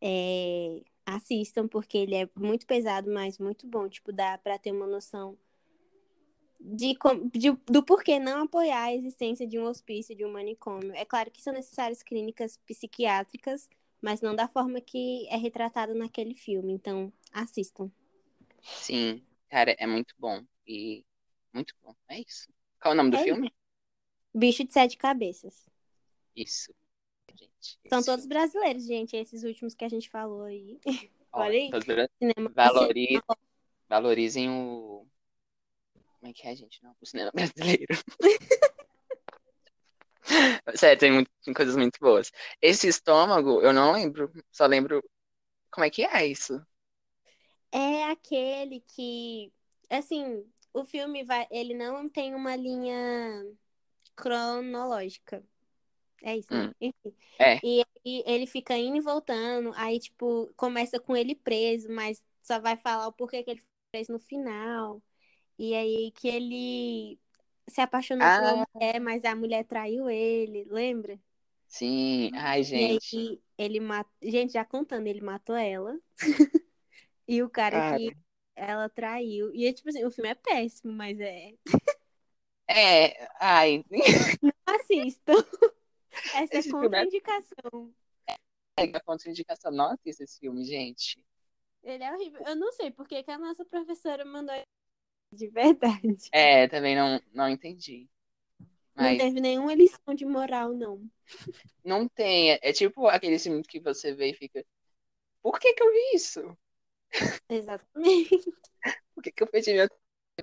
é, 0.01 0.83
assistam, 1.05 1.69
porque 1.69 1.99
ele 1.99 2.15
é 2.15 2.29
muito 2.37 2.67
pesado, 2.67 3.11
mas 3.13 3.39
muito 3.39 3.67
bom. 3.67 3.89
Tipo, 3.89 4.13
dá 4.13 4.39
pra 4.39 4.59
ter 4.59 4.73
uma 4.73 4.87
noção 4.87 5.39
de, 6.67 6.95
de- 7.33 7.53
do 7.67 7.83
porquê 7.85 8.19
não 8.19 8.45
apoiar 8.45 8.85
a 8.85 8.95
existência 8.95 9.47
de 9.47 9.59
um 9.59 9.65
hospício, 9.67 10.17
de 10.17 10.25
um 10.25 10.33
manicômio. 10.33 10.93
É 10.95 11.05
claro 11.05 11.31
que 11.31 11.43
são 11.43 11.53
necessárias 11.53 12.03
clínicas 12.03 12.59
psiquiátricas, 12.67 13.69
mas 14.03 14.21
não 14.21 14.35
da 14.35 14.49
forma 14.49 14.81
que 14.81 15.27
é 15.29 15.37
retratado 15.37 15.95
naquele 15.95 16.35
filme. 16.35 16.73
Então, 16.73 17.13
assistam. 17.33 17.91
Sim, 18.63 19.25
cara, 19.49 19.75
é 19.79 19.87
muito 19.87 20.15
bom. 20.19 20.45
E 20.67 21.05
muito 21.53 21.75
bom. 21.83 21.95
É 22.09 22.21
isso. 22.21 22.49
Qual 22.81 22.93
é 22.93 22.95
o 22.95 22.97
nome 22.97 23.11
do 23.11 23.19
É 23.19 23.19
filme? 23.19 23.53
Bicho 24.33 24.65
de 24.65 24.73
Sete 24.73 24.97
Cabeças. 24.97 25.67
Isso. 26.37 26.73
Gente, 27.35 27.79
São 27.89 28.01
esse 28.01 28.05
todos 28.05 28.27
brasileiros, 28.27 28.85
gente, 28.87 29.17
esses 29.17 29.43
últimos 29.45 29.75
que 29.75 29.85
a 29.85 29.89
gente 29.89 30.11
falou 30.11 30.43
aí. 30.43 30.79
Ó, 31.33 31.41
Olha 31.41 31.59
aí. 31.59 31.77
valorizem 33.89 34.49
o. 34.51 35.07
Como 36.21 36.31
é 36.31 36.33
que 36.35 36.47
é, 36.47 36.57
gente? 36.57 36.83
Não, 36.83 36.95
o 37.01 37.07
cinema 37.07 37.31
brasileiro. 37.35 37.95
Sério, 40.75 40.99
tem, 40.99 41.13
muito- 41.13 41.31
tem 41.45 41.55
coisas 41.55 41.77
muito 41.77 41.99
boas. 42.01 42.31
Esse 42.61 42.89
estômago, 42.89 43.61
eu 43.63 43.73
não 43.73 43.93
lembro. 43.93 44.33
Só 44.51 44.67
lembro. 44.67 45.03
Como 45.71 45.85
é 45.85 45.91
que 45.91 46.05
é 46.05 46.27
isso? 46.27 46.61
É 47.71 48.05
aquele 48.05 48.81
que, 48.81 49.53
assim, 49.91 50.45
o 50.73 50.85
filme 50.85 51.25
vai, 51.25 51.47
ele 51.51 51.75
não 51.75 52.09
tem 52.09 52.35
uma 52.35 52.57
linha 52.57 53.45
cronológica. 54.15 55.45
É 56.23 56.37
isso, 56.37 56.53
né? 56.53 56.69
Hum. 56.69 56.73
Enfim. 56.81 57.15
É. 57.39 57.61
E, 57.63 57.83
aí 58.07 58.23
ele 58.27 58.47
fica 58.47 58.77
indo 58.77 58.97
e 58.97 59.01
voltando, 59.01 59.73
aí, 59.77 59.99
tipo, 60.01 60.53
começa 60.57 60.99
com 60.99 61.17
ele 61.17 61.35
preso, 61.35 61.91
mas 61.91 62.23
só 62.43 62.59
vai 62.59 62.77
falar 62.77 63.09
o 63.09 63.13
porquê 63.13 63.43
que 63.43 63.51
ele 63.51 63.61
foi 63.61 63.69
preso 63.93 64.13
no 64.13 64.19
final. 64.19 65.03
E 65.59 65.75
aí 65.75 66.13
que 66.13 66.29
ele 66.29 67.19
se 67.69 67.81
apaixonou 67.81 68.31
por 68.31 68.45
uma 68.45 68.55
Ah, 68.55 68.67
mulher, 68.75 69.01
mas 69.01 69.25
a 69.25 69.35
mulher 69.37 69.65
traiu 69.67 70.09
ele, 70.11 70.65
lembra? 70.71 71.19
sim. 71.69 72.31
Ai, 72.35 72.63
E 72.73 72.85
gente. 72.85 73.17
aí 73.17 73.43
ele 73.59 73.81
matou. 73.81 74.13
Gente, 74.23 74.53
já 74.53 74.65
contando, 74.65 75.07
ele 75.07 75.21
matou 75.21 75.57
ela. 75.57 75.99
E 77.29 77.43
o 77.43 77.51
cara 77.51 77.81
que 77.83 78.17
ela 78.55 78.89
traiu. 78.89 79.53
E, 79.55 79.73
tipo 79.73 79.89
assim, 79.89 80.05
o 80.05 80.11
filme 80.11 80.31
é 80.31 80.35
péssimo, 80.35 80.93
mas 80.93 81.19
é. 81.21 81.55
É. 82.69 83.29
Ai. 83.41 83.85
Assistam. 84.67 85.35
Essa 86.33 86.59
é 86.61 86.63
Esse 86.63 86.71
é- 86.71 86.73
contraindicação. 86.73 87.95
A 88.79 89.01
contraindicação. 89.03 89.71
Não 89.71 89.91
assista 89.91 90.25
esse 90.25 90.39
filme, 90.39 90.65
gente. 90.65 91.19
Ele 91.83 92.03
é 92.05 92.13
horrível. 92.13 92.41
Eu 92.47 92.57
não 92.57 92.71
sei 92.73 92.91
por 92.91 93.07
que 93.09 93.25
a 93.31 93.39
nossa 93.39 93.65
professora 93.65 94.25
mandou 94.25 94.55
de 95.37 95.49
verdade. 95.49 96.29
É, 96.33 96.67
também 96.69 96.97
não, 96.97 97.21
não 97.33 97.49
entendi. 97.49 98.09
Não 98.95 99.05
Mas 99.05 99.19
teve 99.19 99.41
nenhuma 99.41 99.75
lição 99.75 100.15
de 100.15 100.25
moral, 100.25 100.73
não. 100.73 101.03
não 101.85 102.09
tem. 102.09 102.53
É, 102.53 102.59
é 102.63 102.73
tipo 102.73 103.07
aquele 103.09 103.39
filme 103.39 103.63
que 103.63 103.79
você 103.79 104.15
vê 104.15 104.31
e 104.31 104.35
fica. 104.35 104.65
Por 105.43 105.61
que 105.61 105.75
que 105.75 105.83
eu 105.83 105.93
vi 105.93 106.15
isso? 106.15 106.59
Exatamente. 107.49 108.53
Por 109.15 109.23
que 109.23 109.31
que 109.31 109.43
eu 109.43 109.47
perdi 109.47 109.75
meu 109.75 109.89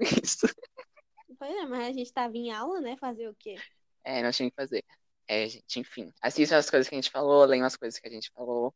isso? 0.01 0.47
Pois 1.37 1.51
é, 1.51 1.65
mas 1.65 1.87
a 1.87 1.91
gente 1.91 2.13
tava 2.13 2.37
em 2.37 2.51
aula, 2.51 2.79
né? 2.79 2.95
Fazer 2.97 3.27
o 3.27 3.35
quê? 3.35 3.55
É, 4.03 4.21
nós 4.21 4.35
tínhamos 4.35 4.53
que 4.55 4.61
fazer. 4.61 4.83
É, 5.27 5.47
gente, 5.47 5.79
enfim. 5.79 6.11
Assistam 6.21 6.57
as 6.57 6.69
coisas 6.69 6.87
que 6.87 6.95
a 6.95 6.97
gente 7.01 7.11
falou, 7.11 7.45
leiam 7.45 7.65
as 7.65 7.75
coisas 7.75 7.99
que 7.99 8.07
a 8.07 8.11
gente 8.11 8.31
falou. 8.31 8.73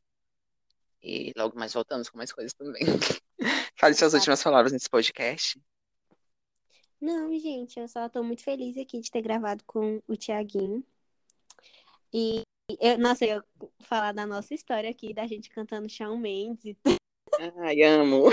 E 1.01 1.31
logo 1.37 1.57
mais 1.57 1.73
voltamos 1.73 2.09
com 2.09 2.17
mais 2.17 2.31
coisas 2.31 2.53
também. 2.53 2.81
Fale 3.77 3.93
suas 3.93 4.13
últimas 4.13 4.41
palavras 4.41 4.71
nesse 4.71 4.89
podcast. 4.89 5.61
Não, 6.99 7.37
gente, 7.39 7.79
eu 7.79 7.87
só 7.87 8.09
tô 8.09 8.23
muito 8.23 8.43
feliz 8.43 8.77
aqui 8.77 8.99
de 8.99 9.11
ter 9.11 9.21
gravado 9.21 9.63
com 9.65 10.01
o 10.07 10.15
Tiaguinho. 10.15 10.83
E 12.11 12.41
eu, 12.79 12.97
nossa, 12.97 13.25
eu 13.25 13.43
falar 13.81 14.11
da 14.11 14.25
nossa 14.25 14.53
história 14.53 14.89
aqui, 14.89 15.13
da 15.13 15.27
gente 15.27 15.49
cantando 15.49 15.89
Shawn 15.89 16.17
Mendes 16.17 16.65
e 16.65 16.97
Ai, 17.57 17.81
amo. 17.83 18.29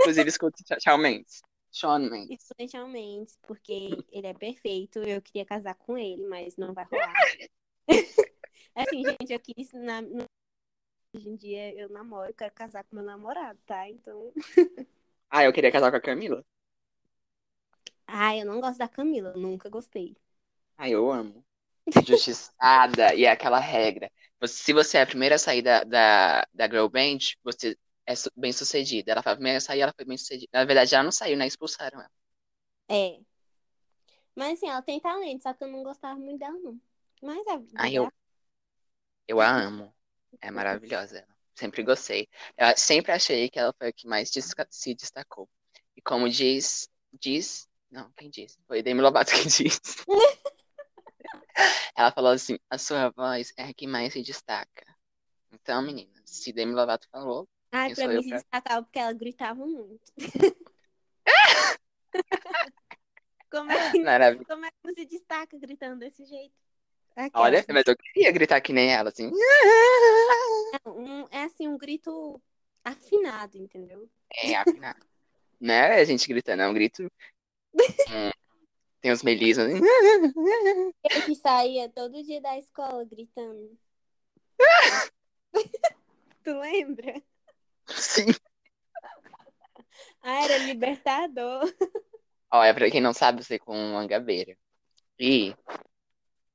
Inclusive, 0.00 0.32
Tchau, 0.32 0.78
Tchau 0.78 0.98
Mendes. 0.98 1.42
Sean 1.70 2.08
Mendes. 2.08 2.40
Escutei 2.40 2.68
Shawn 2.68 2.88
Mendes, 2.88 3.38
porque 3.42 3.90
ele 4.10 4.26
é 4.28 4.32
perfeito. 4.32 5.00
Eu 5.00 5.20
queria 5.20 5.44
casar 5.44 5.74
com 5.74 5.98
ele, 5.98 6.24
mas 6.26 6.56
não 6.56 6.72
vai 6.72 6.84
rolar. 6.84 7.12
assim, 8.74 9.04
gente, 9.04 9.32
eu 9.32 9.40
quis. 9.40 9.72
Na, 9.72 10.00
no- 10.00 10.24
Hoje 11.12 11.28
em 11.28 11.36
dia 11.36 11.72
eu 11.74 11.88
namoro, 11.90 12.30
eu 12.30 12.34
quero 12.34 12.52
casar 12.52 12.82
com 12.82 12.96
meu 12.96 13.04
namorado, 13.04 13.58
tá? 13.66 13.88
Então. 13.88 14.32
Ah, 15.30 15.44
eu 15.44 15.52
queria 15.52 15.70
casar 15.70 15.90
com 15.90 15.96
a 15.96 16.00
Camila. 16.00 16.44
Ah, 18.06 18.34
eu 18.36 18.46
não 18.46 18.60
gosto 18.62 18.78
da 18.78 18.88
Camila, 18.88 19.34
nunca 19.36 19.68
gostei. 19.68 20.16
Ai, 20.76 20.90
eu 20.94 21.10
amo. 21.10 21.44
Justiçada. 22.00 23.14
E 23.14 23.24
é 23.24 23.30
aquela 23.30 23.58
regra. 23.60 24.10
Você- 24.40 24.54
se 24.64 24.72
você 24.72 24.98
é 24.98 25.02
a 25.02 25.06
primeira 25.06 25.36
a 25.36 25.38
sair 25.38 25.62
da, 25.62 25.84
da, 25.84 26.46
da 26.52 26.66
girl 26.68 26.88
band, 26.88 27.18
você 27.42 27.76
é 28.06 28.14
bem 28.36 28.52
sucedida. 28.52 29.12
Ela 29.12 29.22
foi 29.22 29.32
a 29.32 29.36
primeira 29.36 29.58
a 29.58 29.60
sair, 29.60 29.80
ela 29.80 29.92
foi 29.96 30.04
bem 30.04 30.18
sucedida. 30.18 30.48
Na 30.52 30.64
verdade, 30.64 30.94
ela 30.94 31.04
não 31.04 31.12
saiu, 31.12 31.36
né? 31.36 31.46
Expulsaram 31.46 32.00
ela. 32.00 32.10
É. 32.88 33.24
Mas 34.34 34.54
assim, 34.58 34.68
ela 34.68 34.82
tem 34.82 35.00
talento, 35.00 35.42
só 35.42 35.52
que 35.54 35.64
eu 35.64 35.68
não 35.68 35.82
gostava 35.82 36.18
muito 36.18 36.38
dela, 36.38 36.58
não. 36.58 36.80
Mas 37.22 37.46
é. 37.46 37.58
Ai, 37.74 37.94
eu, 37.98 38.08
eu 39.28 39.40
a 39.40 39.48
amo. 39.50 39.94
É 40.40 40.50
maravilhosa 40.50 41.18
ela. 41.18 41.28
Sempre 41.54 41.82
gostei. 41.82 42.28
Eu 42.56 42.76
sempre 42.76 43.12
achei 43.12 43.48
que 43.50 43.58
ela 43.58 43.72
foi 43.78 43.88
a 43.88 43.92
que 43.92 44.06
mais 44.08 44.30
se 44.70 44.94
destacou. 44.94 45.48
E 45.96 46.02
como 46.02 46.28
diz, 46.28 46.88
diz, 47.12 47.68
não, 47.94 48.10
quem 48.16 48.28
diz? 48.28 48.58
Foi 48.66 48.82
Demi 48.82 49.00
Lovato 49.00 49.30
que 49.32 49.44
disse. 49.46 49.80
Ela 51.96 52.10
falou 52.10 52.32
assim, 52.32 52.58
a 52.68 52.76
sua 52.76 53.10
voz 53.10 53.52
é 53.56 53.62
a 53.62 53.72
que 53.72 53.86
mais 53.86 54.12
se 54.12 54.20
destaca. 54.20 54.84
Então, 55.52 55.80
meninas, 55.80 56.20
se 56.24 56.52
Demi 56.52 56.74
Lovato 56.74 57.08
falou, 57.08 57.48
Ai, 57.70 57.94
pra 57.94 58.08
mim 58.08 58.20
se 58.22 58.28
pra... 58.28 58.38
destacava 58.38 58.82
porque 58.82 58.98
ela 58.98 59.12
gritava 59.12 59.64
muito. 59.64 60.02
como, 63.48 63.70
é 63.70 63.92
que, 63.92 64.02
Maravilha. 64.02 64.44
como 64.44 64.64
é 64.66 64.70
que 64.70 64.76
não 64.84 64.94
se 64.94 65.04
destaca 65.06 65.56
gritando 65.56 66.00
desse 66.00 66.24
jeito? 66.24 66.52
Aquelas, 67.16 67.32
Olha, 67.46 67.64
mas 67.68 67.84
eu 67.86 67.96
queria 67.96 68.32
gritar 68.32 68.60
que 68.60 68.72
nem 68.72 68.92
ela, 68.92 69.10
assim. 69.10 69.30
É, 70.84 70.88
um- 70.90 71.28
é 71.30 71.44
assim, 71.44 71.68
um 71.68 71.78
grito 71.78 72.42
afinado, 72.84 73.56
entendeu? 73.56 74.10
É, 74.32 74.56
afinal. 74.56 74.96
Não 75.60 75.72
é 75.72 76.00
a 76.00 76.04
gente 76.04 76.26
gritando, 76.26 76.62
é 76.62 76.68
um 76.68 76.74
grito 76.74 77.08
tem 79.00 79.12
os 79.12 79.22
melismas. 79.22 79.70
Ele 79.70 81.22
que 81.26 81.34
saía 81.34 81.88
todo 81.88 82.22
dia 82.22 82.40
da 82.40 82.58
escola 82.58 83.04
gritando. 83.04 83.78
tu 86.44 86.58
lembra? 86.58 87.22
Sim. 87.86 88.32
Ah, 90.22 90.44
era 90.44 90.58
libertador. 90.58 91.72
Olha, 92.50 92.74
pra 92.74 92.90
quem 92.90 93.00
não 93.00 93.12
sabe, 93.12 93.40
eu 93.40 93.44
sei 93.44 93.58
com 93.58 93.76
Mangabeira. 93.92 94.56
E 95.18 95.54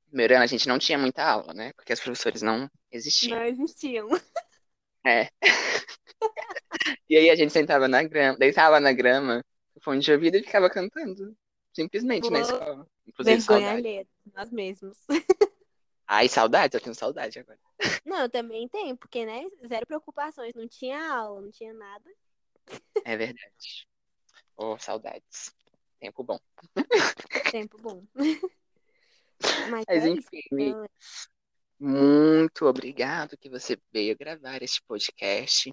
primeiro 0.08 0.34
ano 0.34 0.44
a 0.44 0.46
gente 0.46 0.66
não 0.66 0.78
tinha 0.78 0.98
muita 0.98 1.24
aula, 1.24 1.54
né? 1.54 1.72
Porque 1.74 1.92
os 1.92 2.00
professores 2.00 2.42
não 2.42 2.68
existiam. 2.90 3.38
Não 3.38 3.44
existiam. 3.44 4.08
É. 5.06 5.28
E 7.08 7.16
aí 7.16 7.28
a 7.28 7.34
gente 7.34 7.52
sentava 7.52 7.88
na 7.88 8.02
grama, 8.04 8.38
deitava 8.38 8.78
na 8.78 8.92
grama, 8.92 9.42
fone 9.80 10.00
de 10.00 10.12
ouvido 10.12 10.36
e 10.36 10.42
ficava 10.42 10.70
cantando. 10.70 11.36
Simplesmente 11.72 12.30
na 12.30 12.38
Pô, 12.40 12.44
escola. 12.44 12.86
Inclusive, 13.06 13.36
Vergonha 13.36 13.60
saudade. 13.60 13.78
alheia, 13.78 14.06
nós 14.34 14.50
mesmos. 14.50 14.98
Ai, 16.06 16.28
saudade, 16.28 16.76
eu 16.76 16.80
tenho 16.80 16.94
saudade 16.94 17.38
agora. 17.38 17.58
Não, 18.04 18.22
eu 18.22 18.28
também 18.28 18.68
tenho, 18.68 18.96
porque, 18.96 19.24
né? 19.24 19.44
Zero 19.66 19.86
preocupações. 19.86 20.54
Não 20.54 20.66
tinha 20.66 21.00
aula, 21.12 21.40
não 21.40 21.50
tinha 21.50 21.72
nada. 21.72 22.10
É 23.04 23.16
verdade. 23.16 23.86
Oh, 24.56 24.76
saudades. 24.76 25.54
Tempo 26.00 26.24
bom. 26.24 26.38
Tempo 27.52 27.78
bom. 27.78 28.02
Mas 28.14 29.70
Mas 29.70 29.86
é 29.88 30.08
isso. 30.08 30.28
enfim, 30.34 30.42
Mi, 30.50 30.74
muito 31.78 32.66
obrigado 32.66 33.38
que 33.38 33.48
você 33.48 33.78
veio 33.92 34.18
gravar 34.18 34.62
este 34.62 34.82
podcast. 34.82 35.72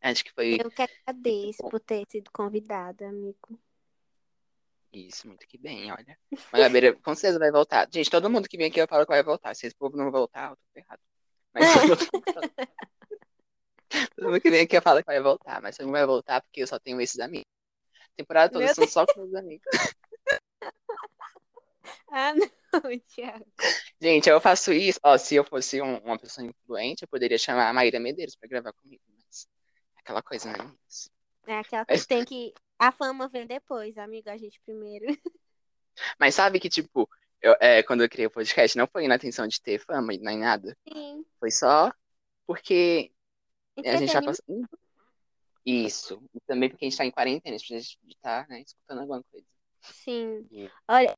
Acho 0.00 0.24
que 0.24 0.32
foi 0.32 0.58
Eu 0.60 0.70
que 0.70 0.82
agradeço 0.82 1.68
por 1.68 1.80
ter 1.80 2.04
sido 2.08 2.30
convidada, 2.32 3.08
amigo. 3.08 3.58
isso, 4.92 5.26
muito 5.26 5.46
que 5.46 5.58
bem, 5.58 5.92
olha. 5.92 6.18
Mangabeira 6.52 6.94
com 6.94 7.14
certeza 7.14 7.38
vai 7.38 7.50
voltar. 7.50 7.88
Gente, 7.92 8.10
todo 8.10 8.30
mundo 8.30 8.48
que 8.48 8.56
vem 8.56 8.68
aqui 8.68 8.80
eu 8.80 8.88
falo 8.88 9.04
que 9.04 9.12
vai 9.12 9.22
voltar. 9.22 9.54
Se 9.54 9.66
esse 9.66 9.76
povo 9.76 9.96
não 9.96 10.10
voltar, 10.10 10.50
eu 10.50 10.56
tô 10.56 10.62
ferrado. 10.72 11.02
Mas 11.52 11.66
todo 11.86 11.98
mundo, 12.12 12.26
todo 14.14 14.24
mundo 14.26 14.40
que 14.40 14.50
vem 14.50 14.62
aqui 14.62 14.76
eu 14.76 14.82
falo 14.82 15.00
que 15.00 15.06
vai 15.06 15.20
voltar, 15.20 15.60
mas 15.60 15.76
não 15.78 15.90
vai 15.90 16.06
voltar 16.06 16.40
porque 16.40 16.62
eu 16.62 16.66
só 16.66 16.78
tenho 16.78 17.00
esses 17.00 17.18
amigos. 17.20 17.46
A 18.12 18.16
temporada 18.16 18.52
toda 18.52 18.64
Meu 18.64 18.74
são 18.74 18.86
só 18.86 19.04
com 19.06 19.20
meus 19.20 19.34
amigos. 19.34 19.66
Ah, 22.08 22.32
não, 22.34 22.48
Thiago. 23.08 23.46
Gente, 24.00 24.28
eu 24.28 24.40
faço 24.40 24.72
isso. 24.72 24.98
Ó, 25.02 25.18
se 25.18 25.34
eu 25.34 25.44
fosse 25.44 25.82
um- 25.82 25.98
uma 25.98 26.18
pessoa 26.18 26.46
influente, 26.46 27.02
eu 27.02 27.08
poderia 27.08 27.36
chamar 27.36 27.68
a 27.68 27.72
Maíra 27.72 28.00
Medeiros 28.00 28.36
pra 28.36 28.48
gravar 28.48 28.72
comigo. 28.72 29.02
Aquela 30.06 30.22
coisa, 30.22 30.52
né? 30.52 30.72
É 31.48 31.58
aquela 31.58 31.84
Mas, 31.88 31.88
coisa 31.88 32.02
que 32.02 32.08
tem 32.08 32.24
que. 32.24 32.54
A 32.78 32.92
fama 32.92 33.26
vem 33.26 33.44
depois, 33.44 33.98
amigo, 33.98 34.30
a 34.30 34.36
gente 34.36 34.60
primeiro. 34.60 35.04
mas 36.16 36.32
sabe 36.32 36.60
que, 36.60 36.68
tipo, 36.68 37.10
eu, 37.42 37.56
é, 37.60 37.82
quando 37.82 38.04
eu 38.04 38.08
criei 38.08 38.28
o 38.28 38.30
podcast, 38.30 38.78
não 38.78 38.86
foi 38.86 39.08
na 39.08 39.16
intenção 39.16 39.48
de 39.48 39.60
ter 39.60 39.80
fama 39.80 40.14
e 40.14 40.18
nem 40.18 40.38
nada. 40.38 40.76
Sim. 40.86 41.26
Foi 41.40 41.50
só 41.50 41.92
porque 42.46 43.10
a 43.78 43.96
gente 43.96 44.12
tá 44.12 44.20
Entretenimento. 44.20 44.26
passando. 44.26 44.68
Isso. 45.64 46.22
E 46.32 46.40
também 46.46 46.68
porque 46.70 46.84
a 46.84 46.88
gente 46.88 46.98
tá 46.98 47.04
em 47.04 47.10
quarentena, 47.10 47.56
a 47.56 47.58
gente 47.58 47.66
precisa 47.66 47.98
estar, 48.06 48.46
né, 48.48 48.60
escutando 48.60 49.00
alguma 49.00 49.24
coisa. 49.24 49.46
Sim. 49.82 50.46
E- 50.52 50.70
Olha, 50.86 51.16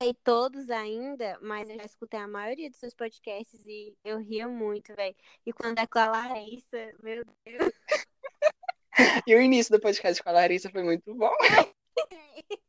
sei 0.00 0.14
todos 0.22 0.70
ainda, 0.70 1.38
mas 1.42 1.68
eu 1.68 1.76
já 1.76 1.84
escutei 1.84 2.20
a 2.20 2.28
maioria 2.28 2.70
dos 2.70 2.78
seus 2.78 2.94
podcasts 2.94 3.66
e 3.66 3.96
eu 4.04 4.18
ria 4.18 4.46
muito, 4.48 4.94
velho. 4.94 5.14
E 5.44 5.52
quando 5.52 5.78
é 5.78 5.86
com 5.86 5.98
a 5.98 6.06
Larissa, 6.06 6.92
meu 7.02 7.24
Deus. 7.44 7.72
E 9.26 9.34
o 9.34 9.40
início 9.40 9.72
do 9.72 9.80
podcast 9.80 10.22
com 10.22 10.28
a 10.28 10.32
Larissa 10.32 10.70
foi 10.70 10.82
muito 10.82 11.14
bom. 11.14 11.32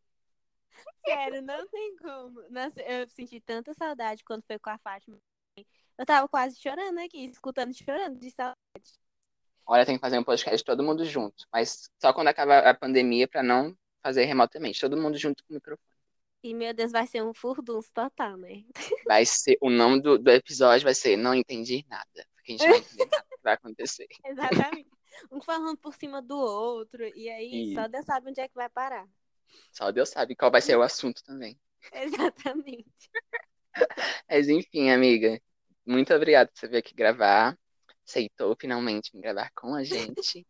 Sério, 1.06 1.42
não 1.42 1.68
tem 1.68 1.96
como. 1.98 2.42
Nossa, 2.50 2.82
eu 2.82 3.08
senti 3.08 3.40
tanta 3.40 3.74
saudade 3.74 4.24
quando 4.24 4.44
foi 4.46 4.60
com 4.60 4.70
a 4.70 4.78
Fátima. 4.78 5.18
Eu 5.98 6.06
tava 6.06 6.28
quase 6.28 6.60
chorando 6.60 7.00
aqui, 7.00 7.26
escutando, 7.26 7.74
chorando 7.74 8.20
de 8.20 8.30
saudade. 8.32 8.58
Olha, 9.66 9.86
tem 9.86 9.96
que 9.96 10.02
fazer 10.02 10.18
um 10.18 10.24
podcast 10.24 10.64
todo 10.64 10.84
mundo 10.84 11.04
junto. 11.06 11.46
Mas 11.52 11.90
só 12.02 12.14
quando 12.14 12.28
acabar 12.28 12.66
a 12.66 12.74
pandemia 12.74 13.28
pra 13.28 13.44
não 13.44 13.76
fazer 14.02 14.26
remotamente. 14.26 14.80
Todo 14.80 14.98
mundo 14.98 15.18
junto 15.18 15.44
com 15.44 15.54
o 15.54 15.56
microfone. 15.56 15.89
E, 16.42 16.54
meu 16.54 16.74
Deus, 16.74 16.92
vai 16.92 17.06
ser 17.06 17.22
um 17.22 17.34
furdunço 17.34 17.92
total, 17.94 18.38
né? 18.38 18.64
Vai 19.06 19.26
ser, 19.26 19.58
o 19.62 19.70
nome 19.70 20.02
do, 20.02 20.18
do 20.18 20.32
episódio 20.32 20.86
vai 20.86 20.94
ser 20.96 21.18
Não 21.18 21.34
Entendi 21.34 21.86
Nada. 21.90 22.26
Porque 22.36 22.54
a 22.54 22.58
gente 22.58 22.64
não 22.64 22.70
vai 22.70 22.80
entender 22.80 23.06
nada 23.06 23.26
que 23.30 23.44
vai 23.44 23.54
acontecer. 23.54 24.08
Exatamente. 24.26 24.90
Um 25.32 25.42
falando 25.42 25.78
por 25.78 25.94
cima 25.94 26.22
do 26.22 26.38
outro, 26.38 27.06
e 27.16 27.30
aí 27.30 27.72
E 27.72 27.76
só 27.76 27.88
Deus 27.88 28.06
sabe 28.06 28.30
onde 28.30 28.40
é 28.40 28.48
que 28.48 28.56
vai 28.56 28.70
parar. 28.70 29.06
só 29.72 29.92
Deus 29.92 30.10
sabe 30.10 30.36
qual 30.36 30.50
vai 30.50 30.62
ser 30.62 30.78
o 30.78 30.82
assunto 30.82 31.22
também. 31.24 31.60
Exatamente. 31.94 33.10
Mas 34.30 34.48
enfim, 34.48 34.90
amiga. 34.90 35.42
Muito 35.86 36.14
obrigado 36.14 36.50
por 36.50 36.58
você 36.60 36.68
vir 36.68 36.78
aqui 36.78 36.94
gravar. 36.94 37.58
Aceitou 38.08 38.56
finalmente 38.60 39.12
vir 39.12 39.22
gravar 39.22 39.52
com 39.54 39.76
a 39.76 39.84
gente. 39.84 40.48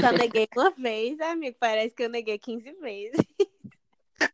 Só 0.00 0.12
neguei 0.12 0.48
uma 0.56 0.70
vez, 0.70 1.20
amigo. 1.20 1.56
Parece 1.60 1.94
que 1.94 2.02
eu 2.02 2.08
neguei 2.08 2.38
15 2.38 2.72
vezes. 2.74 3.20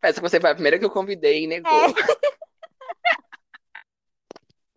Parece 0.01 0.21
que 0.21 0.29
você 0.29 0.41
foi 0.41 0.51
a 0.51 0.55
primeira 0.55 0.79
que 0.79 0.85
eu 0.85 0.91
convidei 0.91 1.45
e 1.45 1.47
negou. 1.47 1.71
É, 1.73 1.93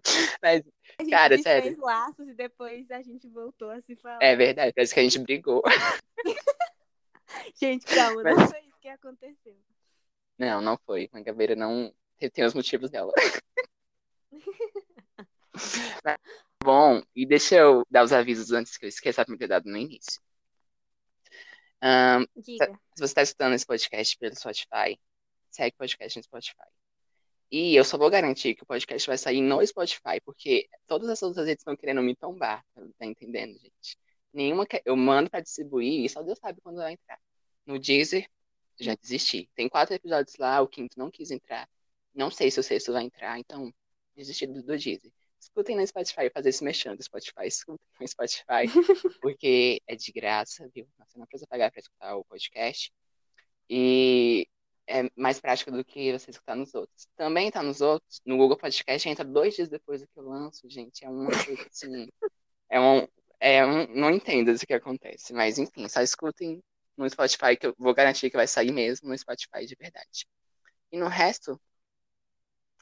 Mas, 0.42 0.62
a 1.00 1.04
gente 1.04 1.12
cara, 1.12 1.38
sério. 1.38 1.80
laços 1.82 2.28
e 2.28 2.34
depois 2.34 2.90
a 2.92 3.02
gente 3.02 3.28
voltou 3.28 3.70
a 3.72 3.82
se 3.82 3.96
falar. 3.96 4.20
É 4.22 4.36
verdade, 4.36 4.74
parece 4.74 4.94
que 4.94 5.00
a 5.00 5.04
gente 5.04 5.20
brigou. 5.20 5.64
Gente, 7.60 7.86
calma, 7.86 8.24
não 8.24 8.36
Mas, 8.36 8.50
foi 8.50 8.60
isso 8.62 8.80
que 8.80 8.88
aconteceu. 8.88 9.58
não, 10.38 10.62
não 10.62 10.78
foi. 10.86 11.10
Mangabeira 11.12 11.56
não 11.56 11.94
tem 12.34 12.46
os 12.46 12.54
motivos 12.54 12.90
dela. 12.90 13.12
Bom, 16.64 17.02
e 17.16 17.26
deixa 17.26 17.56
eu 17.56 17.86
dar 17.90 18.04
os 18.04 18.14
avisos 18.14 18.52
antes 18.52 18.78
que 18.78 18.86
eu 18.86 18.90
esqueça 18.90 19.26
de 19.26 19.32
me 19.32 19.38
ter 19.38 19.48
dado 19.48 19.70
no 19.70 19.78
início. 19.78 20.22
Diga. 22.36 22.66
se 22.68 23.00
você 23.00 23.04
está 23.06 23.22
escutando 23.22 23.54
esse 23.54 23.66
podcast 23.66 24.18
pelo 24.18 24.36
Spotify, 24.36 25.00
segue 25.50 25.76
o 25.76 25.78
podcast 25.78 26.18
no 26.20 26.24
Spotify. 26.24 26.68
E 27.52 27.76
eu 27.76 27.84
só 27.84 27.98
vou 27.98 28.10
garantir 28.10 28.56
que 28.56 28.64
o 28.64 28.66
podcast 28.66 29.08
vai 29.08 29.18
sair 29.18 29.42
no 29.42 29.66
Spotify, 29.66 30.20
porque 30.24 30.68
todas 30.88 31.10
as 31.10 31.22
outras 31.22 31.46
redes 31.46 31.62
estão 31.62 31.76
querendo 31.76 32.02
me 32.02 32.16
tombar, 32.16 32.66
tá 32.98 33.06
entendendo, 33.06 33.58
gente? 33.60 33.98
Nenhuma 34.34 34.66
que 34.66 34.82
eu 34.84 34.96
mando 34.98 35.30
pra 35.30 35.40
distribuir 35.40 36.04
e 36.04 36.10
só 36.10 36.22
Deus 36.22 36.40
sabe 36.40 36.60
quando 36.62 36.78
vai 36.78 36.94
entrar. 36.94 37.20
No 37.66 37.80
Deezer, 37.80 38.28
já 38.80 38.96
desisti. 38.96 39.50
Tem 39.56 39.70
quatro 39.70 39.96
episódios 39.96 40.36
lá, 40.38 40.62
o 40.62 40.68
quinto 40.68 41.00
não 41.00 41.10
quis 41.10 41.32
entrar. 41.32 41.70
Não 42.14 42.30
sei 42.30 42.52
se 42.52 42.60
o 42.60 42.64
sexto 42.64 42.92
vai 42.92 43.04
entrar, 43.04 43.40
então 43.40 43.74
desisti 44.16 44.48
do, 44.48 44.62
do 44.62 44.78
Deezer. 44.78 45.12
Escutem 45.46 45.76
no 45.76 45.86
Spotify, 45.86 46.30
fazer 46.34 46.50
esse 46.50 46.64
mexendo 46.64 46.98
do 46.98 47.04
Spotify, 47.04 47.46
escutem 47.46 47.88
no 48.02 48.08
Spotify, 48.08 48.66
porque 49.22 49.80
é 49.88 49.96
de 49.96 50.12
graça, 50.12 50.68
viu? 50.74 50.88
Você 50.98 51.20
não 51.20 51.28
precisa 51.28 51.48
pagar 51.48 51.72
pra 51.72 51.80
escutar 51.80 52.16
o 52.16 52.26
podcast. 52.26 52.92
E 53.70 54.48
é 54.88 55.08
mais 55.16 55.40
prático 55.40 55.72
do 55.72 55.86
que 55.86 56.12
você 56.12 56.32
escutar 56.32 56.56
nos 56.56 56.74
outros. 56.74 57.08
Também 57.16 57.52
tá 57.52 57.62
nos 57.62 57.80
outros, 57.80 58.20
no 58.26 58.38
Google 58.38 58.58
Podcast, 58.58 59.08
entra 59.08 59.24
dois 59.24 59.56
dias 59.56 59.70
depois 59.70 60.02
do 60.02 60.08
que 60.08 60.18
eu 60.18 60.28
lanço, 60.28 60.68
gente. 60.68 61.06
É 61.06 61.10
uma 61.10 61.30
coisa 61.32 61.68
assim. 61.72 62.10
É 62.68 62.80
um. 62.80 63.08
É 63.40 63.64
um 63.66 63.88
não 63.96 64.10
entendo 64.10 64.50
o 64.50 64.58
que 64.66 64.74
acontece, 64.74 65.32
mas 65.32 65.60
enfim, 65.60 65.88
só 65.88 66.02
escutem 66.02 66.64
no 66.98 67.08
Spotify 67.08 67.56
que 67.56 67.68
eu 67.68 67.76
vou 67.78 67.94
garantir 67.94 68.32
que 68.32 68.38
vai 68.38 68.48
sair 68.48 68.72
mesmo 68.72 69.10
no 69.10 69.18
Spotify 69.18 69.66
de 69.68 69.76
verdade. 69.76 70.26
E 70.92 70.98
no 70.98 71.08
resto, 71.08 71.62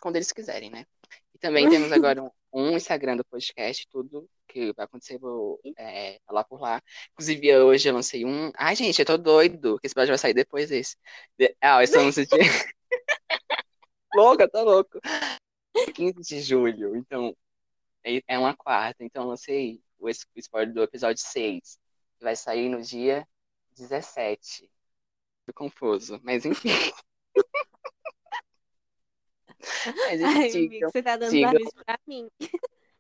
quando 0.02 0.16
eles 0.16 0.32
quiserem, 0.32 0.70
né? 0.70 0.86
E 1.34 1.38
também 1.40 1.70
temos 1.70 1.92
agora 1.92 2.24
um, 2.24 2.30
um 2.54 2.78
Instagram 2.78 3.18
do 3.18 3.26
podcast, 3.26 3.88
tudo 3.90 4.30
que 4.48 4.72
vai 4.74 4.86
acontecer, 4.86 5.18
vou 5.18 5.60
é, 5.78 6.20
falar 6.26 6.44
por 6.44 6.62
lá. 6.62 6.82
Inclusive, 7.14 7.58
hoje 7.58 7.90
eu 7.90 7.94
lancei 7.94 8.24
um. 8.26 8.52
Ai, 8.56 8.76
gente, 8.76 9.00
eu 9.00 9.06
tô 9.06 9.18
doido, 9.18 9.80
que 9.80 9.88
esse 9.88 9.94
episódio 9.94 10.12
vai 10.12 10.18
sair 10.20 10.34
depois 10.34 10.70
desse. 10.70 10.96
De... 11.38 11.56
Ah, 11.60 11.84
estamos 11.84 12.16
de. 12.16 12.28
louca, 14.16 14.48
tô 14.48 14.64
louco. 14.64 15.00
15 15.96 16.22
de 16.22 16.42
julho, 16.42 16.96
então 16.96 17.36
é 18.04 18.22
é 18.28 18.38
uma 18.38 18.56
quarta. 18.56 19.04
Então 19.04 19.24
eu 19.24 19.30
lancei 19.30 19.82
o 20.00 20.10
spoiler 20.10 20.74
do 20.74 20.84
episódio 20.84 21.24
6, 21.24 21.80
que 22.18 22.24
vai 22.24 22.36
sair 22.36 22.70
no 22.70 22.82
dia 22.82 23.28
17. 23.76 24.70
Tô 25.46 25.54
confuso, 25.54 26.20
mas 26.24 26.46
enfim. 26.46 26.70
Mas 29.98 30.22
enfim, 30.22 30.24
Ai, 30.24 30.50
amigo, 30.50 30.52
sigam, 30.52 30.92
você 30.92 31.04
tá 31.04 31.18
dando 31.18 31.30
sigam 31.30 31.54
pra 31.86 32.00
mim. 32.08 32.30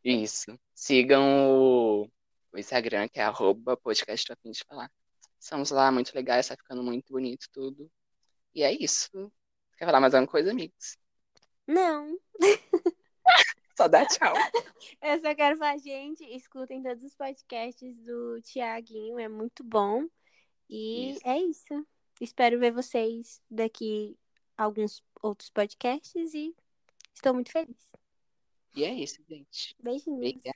isso. 0.03 0.59
Sigam 0.73 1.49
o, 1.51 2.09
o 2.51 2.57
Instagram, 2.57 3.07
que 3.07 3.19
é 3.19 3.23
arroba 3.23 3.77
podcast 3.77 4.31
a 4.31 4.35
fim 4.37 4.51
de 4.51 4.63
falar. 4.67 4.91
Estamos 5.39 5.71
lá, 5.71 5.91
muito 5.91 6.13
legais, 6.15 6.47
tá 6.47 6.55
ficando 6.55 6.81
muito 6.81 7.11
bonito 7.11 7.47
tudo. 7.51 7.91
E 8.55 8.63
é 8.63 8.71
isso. 8.71 9.09
Quer 9.77 9.85
falar 9.85 9.99
mais 9.99 10.13
alguma 10.13 10.29
coisa, 10.31 10.51
amigos? 10.51 10.97
Não. 11.67 12.17
Só 13.77 13.87
dá 13.87 14.05
tchau. 14.05 14.33
Eu 15.01 15.19
só 15.19 15.33
quero 15.33 15.57
falar, 15.57 15.77
gente, 15.79 16.23
escutem 16.35 16.81
todos 16.83 17.03
os 17.03 17.15
podcasts 17.15 17.97
do 17.99 18.39
Tiaguinho, 18.41 19.17
é 19.19 19.27
muito 19.27 19.63
bom. 19.63 20.05
E 20.69 21.11
Isso. 21.11 21.21
é 21.25 21.37
isso. 21.39 21.87
espero 22.21 22.59
ver 22.59 22.71
vocês 22.71 23.41
daqui 23.49 24.15
alguns 24.57 25.03
outros 25.21 25.49
podcasts 25.49 26.33
e 26.33 26.55
estou 27.13 27.33
muito 27.33 27.51
feliz. 27.51 27.93
E 28.75 28.83
é 28.83 28.93
isso, 28.93 29.21
gente. 29.29 29.75
Beijinhos. 29.81 30.17
Obrigado. 30.17 30.55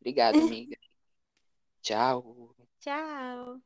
Obrigado, 0.00 0.38
amiga. 0.38 0.78
Tchau. 1.82 2.54
Tchau. 2.80 3.60